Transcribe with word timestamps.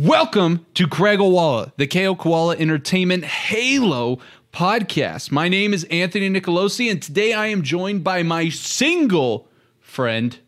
Welcome 0.00 0.64
to 0.76 0.88
Craig 0.88 1.18
Owala, 1.18 1.72
the 1.76 1.86
KO 1.86 2.14
Koala 2.14 2.56
Entertainment 2.56 3.22
Halo 3.22 4.18
podcast. 4.50 5.30
My 5.30 5.46
name 5.46 5.74
is 5.74 5.84
Anthony 5.90 6.30
Nicolosi, 6.30 6.90
and 6.90 7.02
today 7.02 7.34
I 7.34 7.48
am 7.48 7.60
joined 7.60 8.02
by 8.02 8.22
my 8.22 8.48
single 8.48 9.46
friend. 9.78 10.38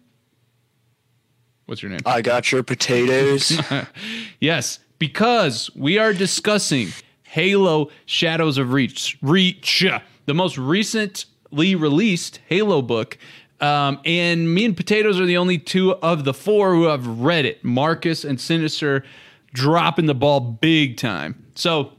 What's 1.67 1.83
your 1.83 1.91
name? 1.91 2.01
I 2.07 2.23
got 2.23 2.51
your 2.51 2.63
potatoes. 2.63 3.61
yes, 4.41 4.79
because 4.99 5.71
we 5.77 5.99
are 5.99 6.15
discussing 6.15 6.89
Halo 7.25 7.91
Shadows 8.07 8.57
of 8.57 8.73
Reach, 8.73 9.19
Reach, 9.21 9.85
the 10.25 10.33
most 10.33 10.57
recently 10.57 11.75
released 11.75 12.41
Halo 12.47 12.81
book. 12.81 13.19
Um, 13.61 14.01
and 14.07 14.55
me 14.55 14.65
and 14.65 14.75
Potatoes 14.75 15.21
are 15.21 15.27
the 15.27 15.37
only 15.37 15.59
two 15.59 15.93
of 15.97 16.25
the 16.25 16.33
four 16.33 16.75
who 16.75 16.85
have 16.85 17.07
read 17.07 17.45
it. 17.45 17.63
Marcus 17.63 18.25
and 18.25 18.41
Sinister 18.41 19.05
dropping 19.53 20.07
the 20.07 20.15
ball 20.15 20.41
big 20.41 20.97
time. 20.97 21.47
So 21.55 21.93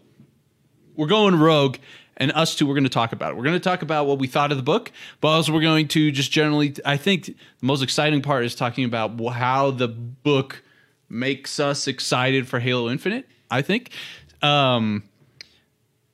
we're 0.96 1.08
going 1.08 1.36
rogue, 1.36 1.78
and 2.18 2.32
us 2.32 2.56
two, 2.56 2.66
we're 2.66 2.76
going 2.76 2.84
to 2.84 2.90
talk 2.90 3.12
about 3.12 3.32
it. 3.32 3.38
We're 3.38 3.44
going 3.44 3.56
to 3.56 3.60
talk 3.60 3.82
about 3.82 4.06
what 4.06 4.20
we 4.20 4.28
thought 4.28 4.52
of 4.52 4.58
the 4.58 4.64
book, 4.64 4.92
but 5.22 5.30
also 5.30 5.54
we're 5.54 5.62
going 5.62 5.88
to 5.90 6.12
just 6.12 6.32
generally, 6.32 6.76
I 6.86 6.98
think 6.98 7.26
the 7.26 7.36
most 7.62 7.82
exciting 7.82 8.22
part 8.22 8.46
is 8.46 8.56
talking 8.56 8.86
about 8.86 9.20
how 9.34 9.72
the 9.72 9.88
book 9.88 10.64
makes 11.10 11.60
us 11.60 11.88
excited 11.88 12.48
for 12.48 12.60
Halo 12.60 12.90
Infinite, 12.90 13.28
I 13.50 13.62
think. 13.62 13.92
Um, 14.42 15.04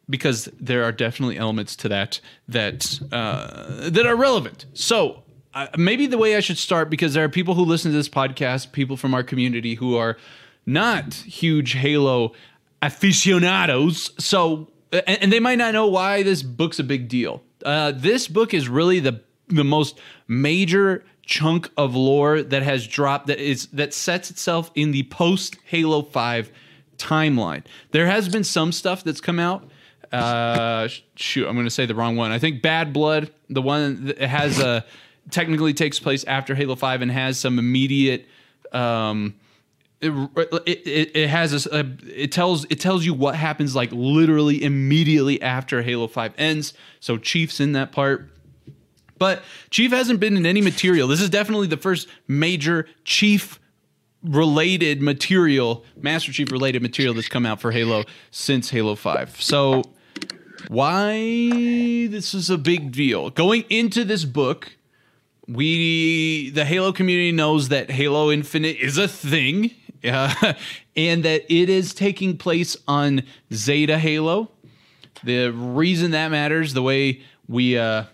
because 0.09 0.49
there 0.59 0.83
are 0.83 0.91
definitely 0.91 1.37
elements 1.37 1.75
to 1.75 1.89
that 1.89 2.19
that 2.47 2.99
uh, 3.11 3.89
that 3.89 4.05
are 4.05 4.15
relevant. 4.15 4.65
So 4.73 5.23
uh, 5.53 5.67
maybe 5.77 6.07
the 6.07 6.17
way 6.17 6.35
I 6.35 6.39
should 6.39 6.57
start 6.57 6.89
because 6.89 7.13
there 7.13 7.23
are 7.23 7.29
people 7.29 7.53
who 7.53 7.63
listen 7.63 7.91
to 7.91 7.97
this 7.97 8.09
podcast, 8.09 8.71
people 8.71 8.97
from 8.97 9.13
our 9.13 9.23
community 9.23 9.75
who 9.75 9.95
are 9.95 10.17
not 10.65 11.13
huge 11.13 11.73
Halo 11.73 12.33
aficionados. 12.81 14.11
So 14.17 14.69
and, 14.91 15.23
and 15.23 15.33
they 15.33 15.39
might 15.39 15.57
not 15.57 15.73
know 15.73 15.87
why 15.87 16.23
this 16.23 16.43
book's 16.43 16.79
a 16.79 16.83
big 16.83 17.07
deal. 17.07 17.43
Uh, 17.63 17.91
this 17.95 18.27
book 18.27 18.53
is 18.53 18.69
really 18.69 18.99
the 18.99 19.21
the 19.47 19.63
most 19.63 19.99
major 20.27 21.03
chunk 21.25 21.69
of 21.77 21.95
lore 21.95 22.41
that 22.41 22.63
has 22.63 22.87
dropped 22.87 23.27
that 23.27 23.39
is 23.39 23.67
that 23.67 23.93
sets 23.93 24.31
itself 24.31 24.71
in 24.75 24.91
the 24.91 25.03
post 25.03 25.57
Halo 25.65 26.01
Five 26.01 26.51
timeline. 26.97 27.63
There 27.91 28.07
has 28.07 28.29
been 28.29 28.43
some 28.43 28.71
stuff 28.71 29.03
that's 29.03 29.21
come 29.21 29.39
out 29.39 29.69
uh, 30.11 30.87
shoot, 31.15 31.47
I'm 31.47 31.55
going 31.55 31.65
to 31.65 31.71
say 31.71 31.85
the 31.85 31.95
wrong 31.95 32.15
one. 32.15 32.31
I 32.31 32.39
think 32.39 32.61
Bad 32.61 32.93
Blood, 32.93 33.31
the 33.49 33.61
one 33.61 34.05
that 34.05 34.19
has 34.19 34.59
a 34.59 34.85
technically 35.29 35.73
takes 35.73 35.99
place 35.99 36.23
after 36.23 36.55
Halo 36.55 36.75
Five 36.75 37.01
and 37.01 37.11
has 37.11 37.39
some 37.39 37.59
immediate. 37.59 38.27
Um, 38.71 39.35
it, 40.01 40.11
it, 40.65 41.15
it 41.15 41.29
has 41.29 41.65
a, 41.65 41.73
uh, 41.73 41.83
it 42.07 42.31
tells 42.31 42.65
it 42.65 42.79
tells 42.79 43.05
you 43.05 43.13
what 43.13 43.35
happens 43.35 43.75
like 43.75 43.91
literally 43.91 44.63
immediately 44.63 45.41
after 45.41 45.81
Halo 45.81 46.07
5 46.07 46.33
ends. 46.37 46.73
So 46.99 47.17
Chief's 47.17 47.59
in 47.59 47.73
that 47.73 47.91
part. 47.91 48.29
But 49.17 49.43
Chief 49.69 49.91
hasn't 49.91 50.21
been 50.21 50.37
in 50.37 50.45
any 50.45 50.61
material. 50.61 51.07
This 51.07 51.19
is 51.19 51.29
definitely 51.29 51.67
the 51.67 51.77
first 51.77 52.07
major 52.27 52.87
Chief 53.03 53.59
related 54.23 55.01
material, 55.01 55.83
Master 55.97 56.31
Chief 56.31 56.51
related 56.51 56.81
material 56.81 57.13
that's 57.13 57.27
come 57.27 57.45
out 57.45 57.59
for 57.59 57.71
Halo 57.71 58.05
since 58.31 58.69
Halo 58.69 58.95
5. 58.95 59.41
So 59.41 59.83
why 60.69 61.11
this 62.07 62.33
is 62.33 62.49
a 62.49 62.57
big 62.57 62.91
deal. 62.91 63.29
Going 63.29 63.65
into 63.69 64.03
this 64.05 64.23
book, 64.23 64.77
we 65.47 66.51
the 66.51 66.65
Halo 66.65 66.91
community 66.91 67.31
knows 67.31 67.69
that 67.69 67.91
Halo 67.91 68.31
Infinite 68.31 68.77
is 68.77 68.97
a 68.97 69.07
thing, 69.07 69.71
uh, 70.03 70.53
and 70.95 71.23
that 71.23 71.51
it 71.51 71.69
is 71.69 71.93
taking 71.93 72.37
place 72.37 72.77
on 72.87 73.23
Zeta 73.53 73.97
Halo. 73.97 74.51
The 75.23 75.49
reason 75.49 76.11
that 76.11 76.29
matters, 76.31 76.73
the 76.73 76.81
way 76.81 77.21
we 77.47 77.77
uh, 77.77 78.05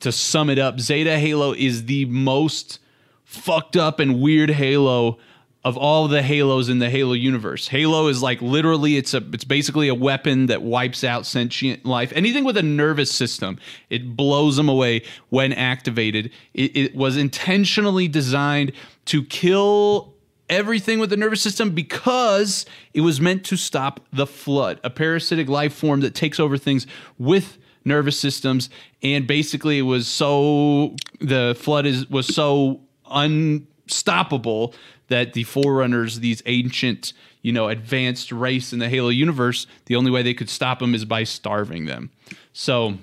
to 0.00 0.12
sum 0.12 0.50
it 0.50 0.58
up, 0.58 0.80
Zeta 0.80 1.18
Halo 1.18 1.52
is 1.52 1.86
the 1.86 2.06
most 2.06 2.78
fucked 3.24 3.76
up 3.76 4.00
and 4.00 4.20
weird 4.20 4.50
Halo 4.50 5.18
of 5.62 5.76
all 5.76 6.08
the 6.08 6.22
halos 6.22 6.68
in 6.70 6.78
the 6.78 6.88
halo 6.88 7.12
universe. 7.12 7.68
Halo 7.68 8.06
is 8.06 8.22
like 8.22 8.40
literally 8.40 8.96
it's 8.96 9.12
a 9.12 9.22
it's 9.32 9.44
basically 9.44 9.88
a 9.88 9.94
weapon 9.94 10.46
that 10.46 10.62
wipes 10.62 11.04
out 11.04 11.26
sentient 11.26 11.84
life. 11.84 12.12
Anything 12.14 12.44
with 12.44 12.56
a 12.56 12.62
nervous 12.62 13.12
system 13.12 13.58
it 13.90 14.16
blows 14.16 14.56
them 14.56 14.68
away 14.68 15.02
when 15.28 15.52
activated. 15.52 16.30
It, 16.54 16.76
it 16.76 16.96
was 16.96 17.16
intentionally 17.16 18.08
designed 18.08 18.72
to 19.06 19.22
kill 19.24 20.14
everything 20.50 20.98
with 20.98 21.08
the 21.08 21.16
nervous 21.16 21.40
system 21.40 21.70
because 21.70 22.66
it 22.92 23.00
was 23.00 23.20
meant 23.20 23.44
to 23.44 23.56
stop 23.56 24.00
the 24.12 24.26
flood 24.26 24.78
a 24.84 24.90
parasitic 24.90 25.48
life 25.48 25.72
form 25.72 26.00
that 26.00 26.14
takes 26.14 26.38
over 26.38 26.58
things 26.58 26.86
with 27.18 27.56
nervous 27.84 28.18
systems 28.18 28.68
and 29.02 29.26
basically 29.26 29.78
it 29.78 29.82
was 29.82 30.06
so 30.06 30.94
the 31.20 31.56
flood 31.58 31.86
is 31.86 32.06
was 32.10 32.26
so 32.26 32.80
unstoppable 33.10 34.74
that 35.10 35.32
the 35.34 35.44
Forerunners, 35.44 36.20
these 36.20 36.42
ancient, 36.46 37.12
you 37.42 37.52
know, 37.52 37.68
advanced 37.68 38.32
race 38.32 38.72
in 38.72 38.78
the 38.78 38.88
Halo 38.88 39.08
universe, 39.08 39.66
the 39.86 39.96
only 39.96 40.10
way 40.10 40.22
they 40.22 40.34
could 40.34 40.48
stop 40.48 40.78
them 40.78 40.94
is 40.94 41.04
by 41.04 41.24
starving 41.24 41.84
them. 41.84 42.10
So, 42.52 42.94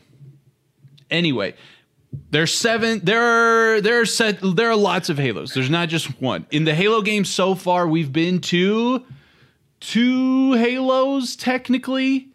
anyway, 1.11 1.53
there's 2.31 2.55
seven. 2.55 3.01
There 3.03 3.21
are 3.21 3.81
there 3.81 4.01
are 4.01 4.05
set. 4.05 4.39
There 4.41 4.69
are 4.69 4.75
lots 4.75 5.09
of 5.09 5.17
Halos. 5.17 5.53
There's 5.53 5.69
not 5.69 5.89
just 5.89 6.21
one 6.21 6.45
in 6.51 6.63
the 6.63 6.73
Halo 6.73 7.01
games 7.01 7.29
so 7.29 7.55
far. 7.55 7.87
We've 7.87 8.11
been 8.11 8.39
to 8.41 9.05
two 9.79 10.53
Halos 10.53 11.35
technically. 11.35 12.29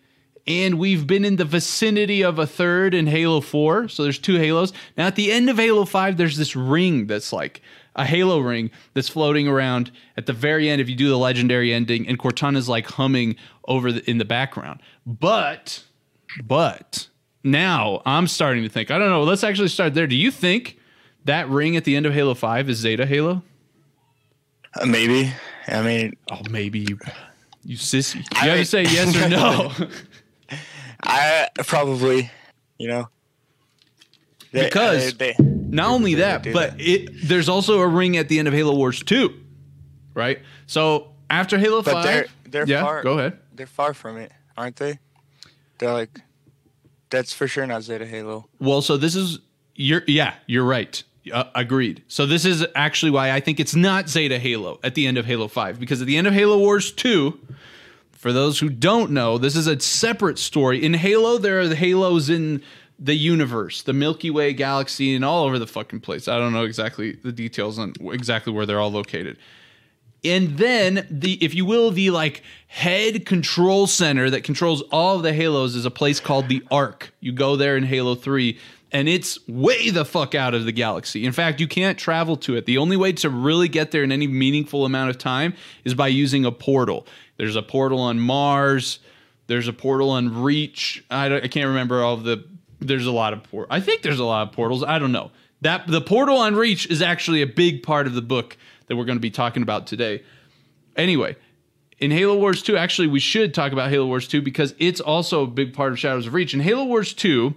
And 0.44 0.76
we've 0.80 1.06
been 1.06 1.24
in 1.24 1.36
the 1.36 1.44
vicinity 1.44 2.24
of 2.24 2.40
a 2.40 2.48
third 2.48 2.94
in 2.94 3.06
Halo 3.06 3.40
4. 3.40 3.86
So 3.86 4.02
there's 4.02 4.18
two 4.18 4.38
Halos. 4.38 4.72
Now, 4.96 5.06
at 5.06 5.14
the 5.14 5.30
end 5.30 5.48
of 5.48 5.56
Halo 5.56 5.84
5, 5.84 6.16
there's 6.16 6.36
this 6.36 6.56
ring 6.56 7.06
that's 7.06 7.32
like 7.32 7.62
a 7.96 8.04
halo 8.04 8.38
ring 8.38 8.70
that's 8.94 9.08
floating 9.08 9.48
around 9.48 9.90
at 10.16 10.26
the 10.26 10.32
very 10.32 10.68
end 10.68 10.80
if 10.80 10.88
you 10.88 10.96
do 10.96 11.08
the 11.08 11.18
legendary 11.18 11.72
ending 11.72 12.06
and 12.08 12.18
cortana's 12.18 12.68
like 12.68 12.86
humming 12.86 13.36
over 13.68 13.92
the, 13.92 14.10
in 14.10 14.18
the 14.18 14.24
background 14.24 14.80
but 15.04 15.84
but 16.42 17.08
now 17.44 18.02
i'm 18.06 18.26
starting 18.26 18.62
to 18.62 18.68
think 18.68 18.90
i 18.90 18.98
don't 18.98 19.10
know 19.10 19.22
let's 19.22 19.44
actually 19.44 19.68
start 19.68 19.94
there 19.94 20.06
do 20.06 20.16
you 20.16 20.30
think 20.30 20.78
that 21.24 21.48
ring 21.48 21.76
at 21.76 21.84
the 21.84 21.96
end 21.96 22.06
of 22.06 22.12
halo 22.12 22.34
5 22.34 22.68
is 22.68 22.78
zeta 22.78 23.06
halo 23.06 23.42
uh, 24.80 24.86
maybe 24.86 25.32
i 25.68 25.82
mean 25.82 26.16
oh 26.30 26.40
maybe 26.50 26.80
you 26.80 26.98
you 27.64 27.76
sissy 27.76 28.16
you 28.16 28.22
I, 28.34 28.46
gotta 28.46 28.64
say 28.64 28.82
yes 28.82 29.16
or 29.16 29.28
no 29.28 29.72
i 31.02 31.48
probably 31.66 32.30
you 32.78 32.88
know 32.88 33.08
they, 34.52 34.64
because 34.64 35.14
they, 35.14 35.32
they, 35.32 35.44
not 35.72 35.90
only 35.90 36.16
that, 36.16 36.44
but 36.52 36.76
that. 36.76 36.80
it 36.80 37.10
there's 37.26 37.48
also 37.48 37.80
a 37.80 37.88
ring 37.88 38.18
at 38.18 38.28
the 38.28 38.38
end 38.38 38.46
of 38.46 38.54
Halo 38.54 38.76
Wars 38.76 39.02
2, 39.02 39.34
right? 40.14 40.40
So 40.66 41.12
after 41.30 41.58
Halo 41.58 41.82
but 41.82 41.92
5, 41.94 42.04
they're, 42.04 42.26
they're 42.48 42.66
yeah, 42.66 42.82
far, 42.82 43.02
go 43.02 43.18
ahead. 43.18 43.38
They're 43.54 43.66
far 43.66 43.94
from 43.94 44.18
it, 44.18 44.30
aren't 44.56 44.76
they? 44.76 44.98
They're 45.78 45.92
like 45.92 46.20
that's 47.12 47.32
for 47.32 47.46
sure 47.46 47.64
not 47.66 47.84
Zeta 47.84 48.06
Halo. 48.06 48.48
Well, 48.58 48.82
so 48.82 48.96
this 48.96 49.14
is 49.14 49.38
you're 49.76 50.02
yeah, 50.08 50.34
you're 50.46 50.64
right. 50.64 51.00
Uh, 51.32 51.44
agreed. 51.54 52.02
So 52.08 52.26
this 52.26 52.44
is 52.44 52.66
actually 52.74 53.12
why 53.12 53.30
I 53.30 53.38
think 53.38 53.60
it's 53.60 53.76
not 53.76 54.08
Zeta 54.08 54.40
Halo 54.40 54.80
at 54.82 54.96
the 54.96 55.06
end 55.06 55.18
of 55.18 55.26
Halo 55.26 55.46
5 55.46 55.78
because 55.78 56.00
at 56.00 56.08
the 56.08 56.16
end 56.16 56.26
of 56.26 56.34
Halo 56.34 56.58
Wars 56.58 56.90
2 56.90 57.38
for 58.10 58.32
those 58.32 58.58
who 58.58 58.68
don't 58.68 59.12
know, 59.12 59.38
this 59.38 59.54
is 59.54 59.68
a 59.68 59.78
separate 59.78 60.38
story. 60.38 60.84
In 60.84 60.94
Halo, 60.94 61.38
there 61.38 61.60
are 61.60 61.68
the 61.68 61.76
Halos 61.76 62.28
in 62.28 62.60
the 62.98 63.14
universe, 63.14 63.82
the 63.82 63.92
Milky 63.92 64.30
Way 64.30 64.52
galaxy, 64.52 65.14
and 65.14 65.24
all 65.24 65.44
over 65.44 65.58
the 65.58 65.66
fucking 65.66 66.00
place. 66.00 66.28
I 66.28 66.38
don't 66.38 66.52
know 66.52 66.64
exactly 66.64 67.12
the 67.12 67.32
details 67.32 67.78
on 67.78 67.94
exactly 68.12 68.52
where 68.52 68.66
they're 68.66 68.80
all 68.80 68.92
located. 68.92 69.38
And 70.24 70.56
then 70.56 71.06
the, 71.10 71.32
if 71.44 71.54
you 71.54 71.64
will, 71.64 71.90
the 71.90 72.10
like 72.10 72.42
head 72.68 73.26
control 73.26 73.86
center 73.86 74.30
that 74.30 74.44
controls 74.44 74.82
all 74.92 75.16
of 75.16 75.22
the 75.22 75.32
halos 75.32 75.74
is 75.74 75.84
a 75.84 75.90
place 75.90 76.20
called 76.20 76.48
the 76.48 76.62
Ark. 76.70 77.12
You 77.20 77.32
go 77.32 77.56
there 77.56 77.76
in 77.76 77.84
Halo 77.84 78.14
3, 78.14 78.58
and 78.92 79.08
it's 79.08 79.38
way 79.48 79.90
the 79.90 80.04
fuck 80.04 80.34
out 80.34 80.54
of 80.54 80.64
the 80.64 80.72
galaxy. 80.72 81.24
In 81.24 81.32
fact, 81.32 81.60
you 81.60 81.66
can't 81.66 81.98
travel 81.98 82.36
to 82.38 82.56
it. 82.56 82.66
The 82.66 82.78
only 82.78 82.96
way 82.96 83.12
to 83.12 83.30
really 83.30 83.68
get 83.68 83.90
there 83.90 84.04
in 84.04 84.12
any 84.12 84.26
meaningful 84.26 84.84
amount 84.84 85.10
of 85.10 85.18
time 85.18 85.54
is 85.84 85.94
by 85.94 86.08
using 86.08 86.44
a 86.44 86.52
portal. 86.52 87.06
There's 87.36 87.56
a 87.56 87.62
portal 87.62 87.98
on 87.98 88.20
Mars. 88.20 89.00
There's 89.48 89.66
a 89.66 89.72
portal 89.72 90.10
on 90.10 90.42
Reach. 90.42 91.04
I, 91.10 91.34
I 91.34 91.48
can't 91.48 91.66
remember 91.66 92.02
all 92.02 92.14
of 92.14 92.24
the 92.24 92.44
there's 92.86 93.06
a 93.06 93.12
lot 93.12 93.32
of 93.32 93.42
port. 93.44 93.68
I 93.70 93.80
think 93.80 94.02
there's 94.02 94.18
a 94.18 94.24
lot 94.24 94.48
of 94.48 94.52
portals. 94.52 94.82
I 94.82 94.98
don't 94.98 95.12
know. 95.12 95.30
That 95.60 95.86
the 95.86 96.00
portal 96.00 96.38
on 96.38 96.56
Reach 96.56 96.86
is 96.90 97.00
actually 97.00 97.42
a 97.42 97.46
big 97.46 97.82
part 97.82 98.06
of 98.06 98.14
the 98.14 98.22
book 98.22 98.56
that 98.92 98.96
we're 98.96 99.06
going 99.06 99.16
to 99.16 99.22
be 99.22 99.30
talking 99.30 99.62
about 99.62 99.86
today. 99.86 100.22
Anyway, 100.96 101.34
in 101.98 102.10
Halo 102.10 102.36
Wars 102.36 102.62
2, 102.62 102.76
actually 102.76 103.08
we 103.08 103.20
should 103.20 103.54
talk 103.54 103.72
about 103.72 103.88
Halo 103.88 104.04
Wars 104.06 104.28
2 104.28 104.42
because 104.42 104.74
it's 104.78 105.00
also 105.00 105.44
a 105.44 105.46
big 105.46 105.72
part 105.72 105.92
of 105.92 105.98
Shadows 105.98 106.26
of 106.26 106.34
Reach. 106.34 106.52
In 106.52 106.60
Halo 106.60 106.84
Wars 106.84 107.14
2, 107.14 107.54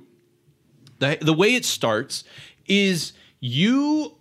the 1.00 1.18
the 1.22 1.34
way 1.34 1.56
it 1.56 1.66
starts 1.66 2.24
is 2.68 3.12
you 3.42 4.14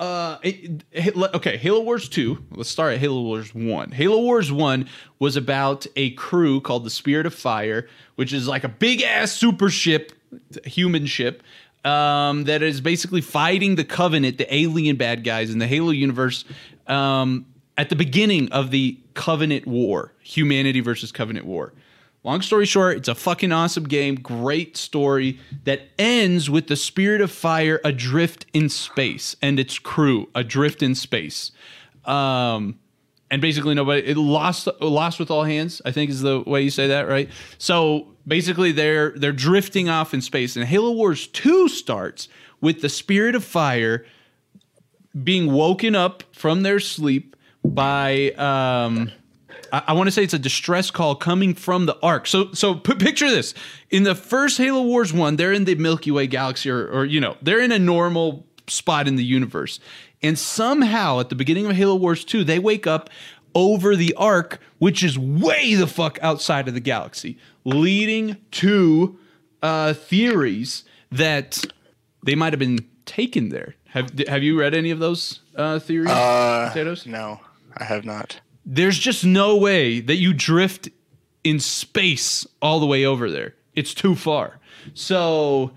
Uh, 0.00 0.38
it, 0.44 0.84
it- 0.92 1.16
okay, 1.34 1.56
Halo 1.56 1.80
Wars 1.80 2.08
2. 2.08 2.38
Let's 2.54 2.70
start 2.70 2.94
at 2.94 3.00
Halo 3.00 3.20
Wars 3.20 3.52
1. 3.52 3.90
Halo 3.90 4.20
Wars 4.22 4.50
1 4.52 4.88
was 5.18 5.36
about 5.36 5.86
a 5.96 6.10
crew 6.12 6.60
called 6.60 6.84
the 6.84 6.90
Spirit 6.90 7.26
of 7.26 7.34
Fire, 7.34 7.88
which 8.14 8.32
is 8.32 8.46
like 8.46 8.62
a 8.62 8.68
big 8.68 9.02
ass 9.02 9.32
super 9.32 9.68
ship, 9.68 10.12
human 10.64 11.04
ship, 11.06 11.42
um, 11.88 12.44
that 12.44 12.62
is 12.62 12.80
basically 12.80 13.22
fighting 13.22 13.76
the 13.76 13.84
Covenant, 13.84 14.38
the 14.38 14.54
alien 14.54 14.96
bad 14.96 15.24
guys 15.24 15.50
in 15.50 15.58
the 15.58 15.66
Halo 15.66 15.90
universe, 15.90 16.44
um, 16.86 17.46
at 17.76 17.88
the 17.88 17.96
beginning 17.96 18.52
of 18.52 18.70
the 18.70 18.98
Covenant 19.14 19.66
War, 19.66 20.12
humanity 20.20 20.80
versus 20.80 21.10
Covenant 21.12 21.46
War. 21.46 21.72
Long 22.24 22.42
story 22.42 22.66
short, 22.66 22.98
it's 22.98 23.08
a 23.08 23.14
fucking 23.14 23.52
awesome 23.52 23.84
game. 23.84 24.16
Great 24.16 24.76
story 24.76 25.38
that 25.64 25.82
ends 25.98 26.50
with 26.50 26.66
the 26.66 26.76
Spirit 26.76 27.20
of 27.20 27.30
Fire 27.30 27.80
adrift 27.84 28.44
in 28.52 28.68
space 28.68 29.36
and 29.40 29.58
its 29.58 29.78
crew 29.78 30.28
adrift 30.34 30.82
in 30.82 30.94
space. 30.94 31.52
Um, 32.04 32.78
and 33.30 33.40
basically 33.40 33.74
nobody 33.74 34.06
it 34.06 34.16
lost 34.16 34.68
lost 34.80 35.18
with 35.18 35.30
all 35.30 35.44
hands. 35.44 35.80
I 35.84 35.92
think 35.92 36.10
is 36.10 36.22
the 36.22 36.40
way 36.40 36.62
you 36.62 36.70
say 36.70 36.88
that, 36.88 37.08
right? 37.08 37.30
So 37.58 38.08
basically 38.28 38.72
they're 38.72 39.10
they're 39.10 39.32
drifting 39.32 39.88
off 39.88 40.14
in 40.14 40.20
space, 40.20 40.56
and 40.56 40.66
Halo 40.66 40.92
Wars 40.92 41.26
Two 41.26 41.68
starts 41.68 42.28
with 42.60 42.82
the 42.82 42.88
Spirit 42.88 43.34
of 43.34 43.44
Fire 43.44 44.04
being 45.24 45.50
woken 45.52 45.94
up 45.96 46.22
from 46.32 46.62
their 46.62 46.78
sleep 46.78 47.34
by 47.64 48.30
um 48.32 49.10
I, 49.72 49.84
I 49.88 49.92
want 49.94 50.06
to 50.06 50.10
say 50.10 50.22
it's 50.22 50.34
a 50.34 50.38
distress 50.38 50.90
call 50.90 51.14
coming 51.14 51.54
from 51.54 51.86
the 51.86 51.98
ark. 52.02 52.26
So 52.26 52.52
so 52.52 52.74
p- 52.74 52.94
picture 52.94 53.30
this. 53.30 53.54
In 53.90 54.02
the 54.02 54.14
first 54.14 54.58
Halo 54.58 54.82
Wars 54.82 55.12
1, 55.12 55.36
they're 55.36 55.52
in 55.52 55.64
the 55.64 55.74
Milky 55.74 56.10
Way 56.10 56.26
galaxy 56.26 56.70
or, 56.70 56.86
or 56.88 57.04
you 57.04 57.20
know, 57.20 57.36
they're 57.42 57.60
in 57.60 57.72
a 57.72 57.78
normal 57.78 58.46
spot 58.68 59.08
in 59.08 59.16
the 59.16 59.24
universe. 59.24 59.80
And 60.22 60.38
somehow 60.38 61.20
at 61.20 61.28
the 61.28 61.34
beginning 61.34 61.66
of 61.66 61.76
Halo 61.76 61.94
Wars 61.94 62.24
2, 62.24 62.44
they 62.44 62.58
wake 62.58 62.86
up 62.86 63.08
over 63.54 63.96
the 63.96 64.14
ark, 64.14 64.60
which 64.78 65.02
is 65.02 65.18
way 65.18 65.74
the 65.74 65.86
fuck 65.86 66.18
outside 66.22 66.68
of 66.68 66.74
the 66.74 66.80
galaxy, 66.80 67.38
leading 67.68 68.36
to 68.50 69.18
uh, 69.62 69.92
theories 69.92 70.84
that 71.12 71.64
they 72.24 72.34
might 72.34 72.52
have 72.52 72.58
been 72.60 72.86
taken 73.04 73.48
there. 73.50 73.74
Have 73.88 74.18
have 74.28 74.42
you 74.42 74.58
read 74.58 74.74
any 74.74 74.90
of 74.90 74.98
those 74.98 75.40
uh, 75.56 75.78
theories? 75.78 76.10
Uh, 76.10 76.68
Potatoes? 76.68 77.06
no, 77.06 77.40
I 77.76 77.84
have 77.84 78.04
not. 78.04 78.40
there's 78.66 78.98
just 78.98 79.24
no 79.24 79.56
way 79.56 80.00
that 80.00 80.16
you 80.16 80.32
drift 80.34 80.88
in 81.44 81.58
space 81.60 82.46
all 82.60 82.80
the 82.80 82.86
way 82.86 83.04
over 83.06 83.30
there. 83.30 83.54
It's 83.74 83.94
too 83.94 84.14
far. 84.14 84.58
So, 84.94 85.70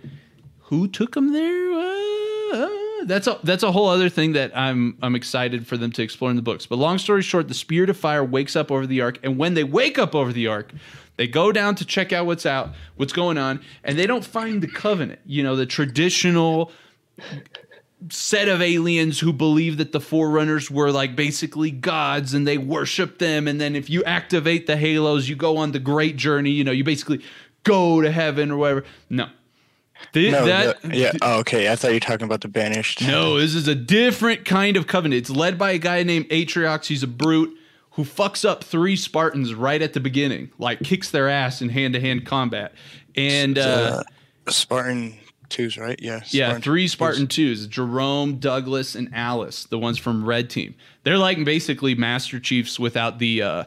who 0.70 0.88
took 0.88 1.14
them 1.16 1.32
there? 1.34 1.72
Uh, 1.72 2.68
that's 3.06 3.28
a 3.28 3.40
that's 3.44 3.64
a 3.64 3.72
whole 3.72 3.88
other 3.88 4.10
thing 4.10 4.34
that 4.34 4.56
I'm 4.58 4.98
I'm 5.02 5.16
excited 5.16 5.68
for 5.68 5.78
them 5.78 5.92
to 5.94 6.04
explore 6.04 6.30
in 6.30 6.36
the 6.36 6.42
books. 6.42 6.66
But 6.66 6.78
long 6.78 6.98
story 6.98 7.22
short, 7.22 7.48
the 7.48 7.54
Spirit 7.54 7.90
of 7.90 7.98
Fire 7.98 8.24
wakes 8.24 8.56
up 8.56 8.72
over 8.72 8.88
the 8.88 9.02
ark, 9.02 9.20
and 9.24 9.38
when 9.38 9.54
they 9.54 9.64
wake 9.64 10.00
up 10.00 10.16
over 10.16 10.32
the 10.34 10.48
ark, 10.48 10.72
they 11.18 11.28
go 11.28 11.52
down 11.52 11.76
to 11.76 11.86
check 11.86 12.14
out 12.14 12.26
what's 12.26 12.46
out, 12.46 12.74
what's 12.96 13.14
going 13.14 13.38
on, 13.38 13.62
and 13.84 13.98
they 13.98 14.08
don't 14.08 14.26
find 14.26 14.62
the 14.62 14.68
Covenant. 14.68 15.20
You 15.26 15.44
know, 15.44 15.56
the 15.56 15.66
traditional 15.66 16.72
set 18.10 18.48
of 18.48 18.62
aliens 18.62 19.20
who 19.20 19.32
believe 19.32 19.78
that 19.78 19.92
the 19.92 20.00
forerunners 20.00 20.72
were 20.72 20.92
like 20.92 21.16
basically 21.16 21.70
gods 21.70 22.34
and 22.34 22.48
they 22.48 22.58
worship 22.58 23.20
them 23.20 23.48
and 23.48 23.62
then 23.62 23.76
if 23.76 23.90
you 23.92 24.04
activate 24.06 24.66
the 24.66 24.76
halos 24.76 25.30
you 25.30 25.36
go 25.36 25.58
on 25.58 25.72
the 25.72 25.80
great 25.80 26.16
journey 26.16 26.50
you 26.50 26.64
know 26.64 26.72
you 26.72 26.84
basically 26.84 27.22
go 27.62 28.02
to 28.02 28.10
heaven 28.10 28.50
or 28.50 28.58
whatever 28.58 28.84
no 29.12 29.28
Th- 30.14 30.32
No, 30.32 30.46
that 30.46 30.82
the- 30.82 30.96
yeah. 30.98 31.12
Oh, 31.22 31.40
okay. 31.40 31.72
I 31.72 31.76
thought 31.76 31.90
you 31.90 31.96
were 31.96 32.00
talking 32.02 32.26
about 32.26 32.42
the 32.42 32.48
banished. 32.48 33.02
no 33.02 33.40
this 33.40 33.56
is 33.56 33.68
a 33.68 33.76
different 33.76 34.46
kind 34.46 34.78
of 34.78 34.88
covenant 34.88 35.20
it's 35.20 35.30
led 35.30 35.58
by 35.58 35.72
a 35.72 35.78
guy 35.78 36.04
named 36.04 36.28
atriox 36.30 36.86
he's 36.86 37.04
a 37.04 37.08
brute 37.08 37.58
who 37.92 38.04
fucks 38.04 38.44
up 38.48 38.64
three 38.64 38.96
spartans 38.96 39.54
right 39.54 39.82
at 39.82 39.94
the 39.94 40.00
beginning 40.00 40.50
like 40.58 40.80
kicks 40.80 41.10
their 41.12 41.28
ass 41.30 41.62
in 41.62 41.70
hand-to-hand 41.70 42.26
combat 42.26 42.74
and 43.16 43.58
uh, 43.58 44.04
Uh, 44.48 44.52
Spartan 44.52 45.18
twos, 45.50 45.78
right? 45.78 46.00
Yeah. 46.02 46.22
Yeah, 46.30 46.46
Spartan 46.48 46.62
three 46.62 46.84
twos. 46.84 46.92
Spartan 46.94 47.28
twos: 47.28 47.68
Jerome, 47.68 48.38
Douglas, 48.38 48.96
and 48.96 49.10
Alice, 49.14 49.66
the 49.66 49.78
ones 49.78 49.98
from 49.98 50.26
Red 50.26 50.50
Team. 50.50 50.74
They're 51.04 51.18
like 51.18 51.44
basically 51.44 51.94
Master 51.94 52.40
Chiefs 52.40 52.80
without 52.80 53.20
the 53.20 53.42
uh, 53.42 53.64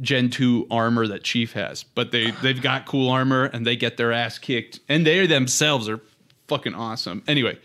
Gen 0.00 0.30
two 0.30 0.66
armor 0.70 1.06
that 1.06 1.22
Chief 1.22 1.52
has, 1.52 1.82
but 1.82 2.10
they 2.10 2.30
they've 2.42 2.60
got 2.60 2.86
cool 2.86 3.10
armor 3.10 3.44
and 3.44 3.66
they 3.66 3.76
get 3.76 3.96
their 3.96 4.12
ass 4.12 4.38
kicked, 4.38 4.80
and 4.88 5.06
they 5.06 5.26
themselves 5.26 5.88
are 5.88 6.00
fucking 6.48 6.74
awesome. 6.74 7.22
Anyway. 7.26 7.58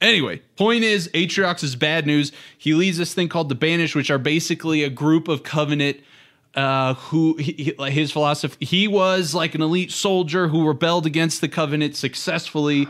Anyway, 0.00 0.42
point 0.56 0.82
is, 0.82 1.08
Atriox 1.14 1.62
is 1.62 1.76
bad 1.76 2.08
news. 2.08 2.32
He 2.58 2.74
leads 2.74 2.98
this 2.98 3.14
thing 3.14 3.28
called 3.28 3.48
the 3.48 3.54
Banished, 3.54 3.94
which 3.94 4.10
are 4.10 4.18
basically 4.18 4.82
a 4.82 4.90
group 4.90 5.28
of 5.28 5.44
Covenant 5.44 5.98
uh, 6.54 6.94
who 6.94 7.36
he- 7.36 7.74
his 7.78 8.12
philosophy 8.12 8.64
he 8.64 8.86
was 8.86 9.34
like 9.34 9.54
an 9.54 9.62
elite 9.62 9.90
soldier 9.90 10.48
who 10.48 10.66
rebelled 10.66 11.06
against 11.06 11.40
the 11.40 11.48
covenant 11.48 11.96
successfully 11.96 12.86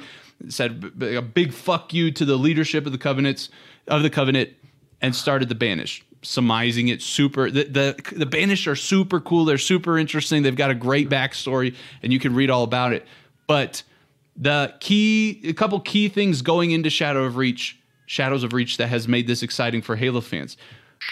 said 0.49 0.91
a 1.01 1.23
big 1.23 1.53
fuck 1.53 1.95
you 1.95 2.11
to 2.11 2.25
the 2.25 2.37
leadership 2.37 2.87
of 2.87 2.93
the 2.93 2.99
covenants 2.99 3.49
of 3.87 4.03
the 4.03 4.11
covenant 4.11 4.51
and 5.01 5.15
started 5.15 5.49
the 5.49 5.55
banished 5.55 6.03
surmising 6.23 6.89
it 6.89 7.03
super 7.03 7.51
the, 7.51 7.65
the 7.65 8.15
the 8.17 8.27
banished 8.27 8.67
are 8.69 8.77
super 8.77 9.21
cool. 9.21 9.45
They're 9.45 9.59
super 9.59 9.99
interesting. 9.99 10.43
They've 10.43 10.57
got 10.57 10.71
a 10.71 10.75
great 10.75 11.09
backstory 11.09 11.75
and 12.03 12.13
you 12.13 12.19
can 12.19 12.35
read 12.35 12.49
all 12.49 12.63
about 12.63 12.93
it. 12.93 13.07
But 13.47 13.83
the 14.37 14.75
key 14.81 15.41
a 15.45 15.53
couple 15.53 15.79
key 15.81 16.09
things 16.09 16.43
going 16.43 16.71
into 16.71 16.91
shadow 16.91 17.25
of 17.25 17.37
reach 17.37 17.79
shadows 18.07 18.45
of 18.45 18.53
reach 18.53 18.77
that 18.77 18.89
has 18.89 19.09
made 19.09 19.27
this 19.27 19.43
exciting 19.43 19.83
for 19.83 19.97
halo 19.97 20.21
fans. 20.21 20.57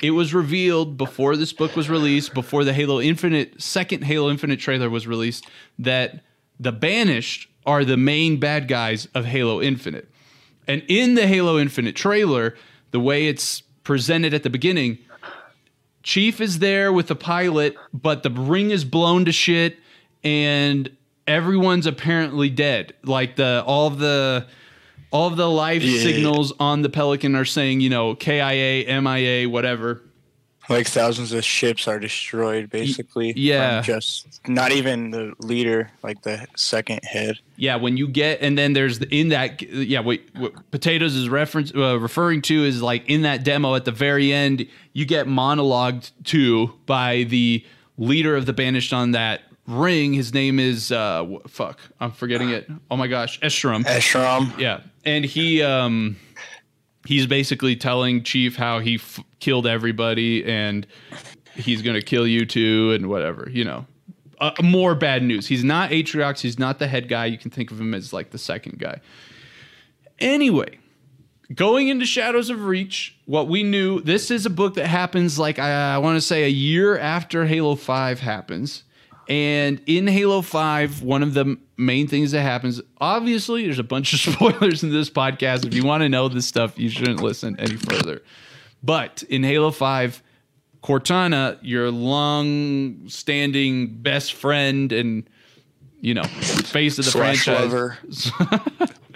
It 0.02 0.12
was 0.12 0.32
revealed 0.32 0.96
before 0.96 1.36
this 1.36 1.52
book 1.52 1.76
was 1.76 1.90
released, 1.90 2.32
before 2.32 2.64
the 2.64 2.72
Halo 2.72 3.00
Infinite 3.00 3.60
second 3.60 4.04
Halo 4.04 4.30
Infinite 4.30 4.60
trailer 4.60 4.88
was 4.88 5.06
released, 5.06 5.46
that 5.78 6.22
the 6.58 6.72
Banished 6.72 7.48
are 7.66 7.84
the 7.84 7.96
main 7.96 8.38
bad 8.38 8.68
guys 8.68 9.08
of 9.14 9.26
Halo 9.26 9.60
Infinite. 9.60 10.08
And 10.66 10.82
in 10.88 11.14
the 11.16 11.26
Halo 11.26 11.58
Infinite 11.58 11.96
trailer, 11.96 12.54
the 12.92 13.00
way 13.00 13.26
it's 13.26 13.62
presented 13.84 14.34
at 14.34 14.42
the 14.42 14.50
beginning, 14.50 14.98
Chief 16.02 16.40
is 16.40 16.60
there 16.60 16.92
with 16.92 17.08
the 17.08 17.14
pilot, 17.14 17.76
but 17.92 18.22
the 18.22 18.30
ring 18.30 18.70
is 18.70 18.84
blown 18.84 19.26
to 19.26 19.32
shit 19.32 19.78
and 20.24 20.90
everyone's 21.26 21.86
apparently 21.86 22.48
dead. 22.48 22.94
Like 23.04 23.36
the 23.36 23.62
all 23.66 23.86
of 23.86 23.98
the 23.98 24.46
all 25.10 25.26
of 25.26 25.36
the 25.36 25.48
life 25.50 25.82
Yeah. 25.82 26.00
signals 26.00 26.52
on 26.58 26.82
the 26.82 26.88
Pelican 26.88 27.34
are 27.36 27.44
saying, 27.44 27.80
you 27.80 27.90
know, 27.90 28.14
KIA, 28.14 28.86
MIA, 29.02 29.48
whatever. 29.48 30.00
Like 30.70 30.86
thousands 30.86 31.32
of 31.32 31.44
ships 31.44 31.88
are 31.88 31.98
destroyed, 31.98 32.70
basically. 32.70 33.32
yeah. 33.36 33.82
Just 33.82 34.40
not 34.48 34.70
even 34.70 35.10
the 35.10 35.34
leader, 35.40 35.90
like 36.04 36.22
the 36.22 36.46
second 36.56 37.00
head. 37.02 37.40
Yeah, 37.56 37.74
when 37.76 37.96
you 37.96 38.06
get 38.06 38.40
and 38.40 38.56
then 38.56 38.72
there's 38.72 39.00
the, 39.00 39.08
in 39.14 39.28
that 39.30 39.60
yeah, 39.62 40.00
wait, 40.00 40.30
what 40.36 40.70
potatoes 40.70 41.16
is 41.16 41.28
reference 41.28 41.74
uh, 41.74 41.98
referring 41.98 42.40
to 42.42 42.64
is 42.64 42.80
like 42.80 43.02
in 43.08 43.22
that 43.22 43.42
demo 43.42 43.74
at 43.74 43.84
the 43.84 43.90
very 43.90 44.32
end, 44.32 44.64
you 44.92 45.04
get 45.04 45.26
monologued 45.26 46.12
to 46.26 46.72
by 46.86 47.24
the 47.24 47.64
leader 47.98 48.36
of 48.36 48.46
the 48.46 48.52
banished 48.52 48.92
on 48.92 49.10
that 49.10 49.42
ring. 49.66 50.12
His 50.12 50.32
name 50.32 50.60
is 50.60 50.92
uh 50.92 51.26
fuck, 51.48 51.80
I'm 51.98 52.12
forgetting 52.12 52.50
it. 52.50 52.70
Oh 52.90 52.96
my 52.96 53.08
gosh, 53.08 53.40
Estrom. 53.40 53.84
Eshram. 53.84 54.56
Yeah, 54.56 54.80
and 55.04 55.24
he 55.24 55.62
um 55.62 56.16
he's 57.06 57.26
basically 57.26 57.76
telling 57.76 58.22
Chief 58.22 58.56
how 58.56 58.78
he 58.78 58.96
f- 58.96 59.20
killed 59.38 59.66
everybody 59.66 60.44
and 60.44 60.86
he's 61.54 61.82
gonna 61.82 62.02
kill 62.02 62.26
you 62.26 62.46
too 62.46 62.92
and 62.92 63.08
whatever. 63.08 63.48
You 63.50 63.64
know, 63.64 63.86
uh, 64.40 64.52
more 64.62 64.94
bad 64.94 65.22
news. 65.22 65.46
He's 65.46 65.64
not 65.64 65.90
Atriox. 65.90 66.40
He's 66.40 66.58
not 66.58 66.78
the 66.78 66.88
head 66.88 67.08
guy. 67.08 67.26
You 67.26 67.38
can 67.38 67.50
think 67.50 67.70
of 67.70 67.80
him 67.80 67.94
as 67.94 68.12
like 68.12 68.30
the 68.30 68.38
second 68.38 68.78
guy. 68.78 69.00
Anyway, 70.18 70.78
going 71.54 71.88
into 71.88 72.06
Shadows 72.06 72.50
of 72.50 72.64
Reach, 72.64 73.16
what 73.26 73.48
we 73.48 73.62
knew. 73.62 74.00
This 74.00 74.30
is 74.30 74.46
a 74.46 74.50
book 74.50 74.74
that 74.74 74.86
happens 74.86 75.38
like 75.38 75.58
I, 75.58 75.94
I 75.94 75.98
want 75.98 76.16
to 76.16 76.20
say 76.20 76.44
a 76.44 76.48
year 76.48 76.98
after 76.98 77.46
Halo 77.46 77.74
Five 77.74 78.20
happens. 78.20 78.84
And 79.30 79.80
in 79.86 80.08
Halo 80.08 80.42
5, 80.42 81.04
one 81.04 81.22
of 81.22 81.34
the 81.34 81.56
main 81.80 82.06
things 82.06 82.30
that 82.32 82.42
happens, 82.42 82.80
obviously, 83.00 83.64
there's 83.64 83.78
a 83.78 83.84
bunch 83.84 84.12
of 84.12 84.20
spoilers 84.34 84.82
in 84.82 84.92
this 84.92 85.10
podcast. 85.10 85.66
If 85.66 85.74
you 85.74 85.84
want 85.84 86.02
to 86.02 86.08
know 86.08 86.28
this 86.28 86.46
stuff, 86.46 86.78
you 86.78 86.88
shouldn't 86.88 87.22
listen 87.22 87.58
any 87.58 87.76
further. 87.76 88.22
But 88.82 89.22
in 89.24 89.42
Halo 89.42 89.70
5, 89.70 90.22
Cortana, 90.82 91.58
your 91.62 91.90
long 91.90 93.08
standing 93.08 94.02
best 94.02 94.34
friend 94.34 94.92
and, 94.92 95.28
you 96.00 96.14
know, 96.14 96.22
face 96.22 96.98
of 96.98 97.04
the 97.04 97.10
Slash 97.10 97.44
franchise, 97.44 98.30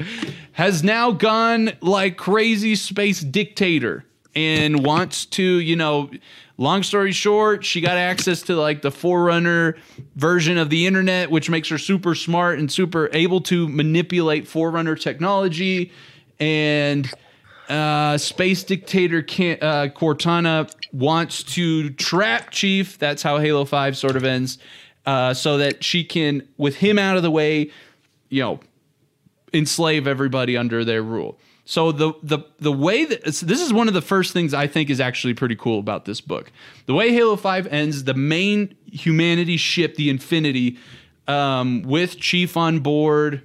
has 0.52 0.82
now 0.82 1.12
gone 1.12 1.72
like 1.80 2.16
crazy 2.16 2.74
space 2.74 3.20
dictator 3.20 4.04
and 4.34 4.84
wants 4.84 5.26
to, 5.26 5.42
you 5.42 5.76
know, 5.76 6.10
long 6.56 6.82
story 6.82 7.12
short, 7.12 7.64
she 7.64 7.80
got 7.80 7.96
access 7.96 8.42
to 8.42 8.56
like 8.56 8.82
the 8.82 8.90
forerunner 8.90 9.76
version 10.16 10.58
of 10.58 10.70
the 10.70 10.86
internet, 10.86 11.30
which 11.30 11.50
makes 11.50 11.68
her 11.68 11.78
super 11.78 12.14
smart 12.14 12.58
and 12.58 12.70
super 12.70 13.08
able 13.12 13.40
to 13.40 13.68
manipulate 13.68 14.46
forerunner 14.46 14.96
technology. 14.96 15.92
And 16.40 17.08
uh, 17.68 18.18
space 18.18 18.64
dictator 18.64 19.22
can, 19.22 19.58
uh, 19.60 19.88
Cortana 19.94 20.72
wants 20.92 21.42
to 21.54 21.90
trap 21.90 22.50
Chief. 22.50 22.98
That's 22.98 23.22
how 23.22 23.38
Halo 23.38 23.64
Five 23.64 23.96
sort 23.96 24.16
of 24.16 24.24
ends, 24.24 24.58
uh, 25.06 25.32
so 25.34 25.58
that 25.58 25.82
she 25.82 26.04
can, 26.04 26.46
with 26.56 26.76
him 26.76 26.98
out 26.98 27.16
of 27.16 27.22
the 27.22 27.30
way, 27.30 27.70
you 28.28 28.42
know, 28.42 28.60
enslave 29.52 30.06
everybody 30.06 30.56
under 30.56 30.84
their 30.84 31.02
rule. 31.02 31.38
So 31.66 31.92
the 31.92 32.12
the 32.22 32.40
the 32.58 32.72
way 32.72 33.04
that 33.06 33.24
this 33.24 33.42
is 33.42 33.72
one 33.72 33.88
of 33.88 33.94
the 33.94 34.02
first 34.02 34.32
things 34.32 34.52
I 34.52 34.66
think 34.66 34.90
is 34.90 35.00
actually 35.00 35.32
pretty 35.34 35.56
cool 35.56 35.78
about 35.78 36.04
this 36.04 36.20
book. 36.20 36.52
The 36.86 36.94
way 36.94 37.10
Halo 37.12 37.36
Five 37.36 37.66
ends, 37.68 38.04
the 38.04 38.12
main 38.14 38.74
humanity 38.84 39.56
ship, 39.56 39.94
the 39.96 40.10
Infinity, 40.10 40.76
um, 41.26 41.82
with 41.82 42.18
Chief 42.18 42.56
on 42.56 42.80
board. 42.80 43.42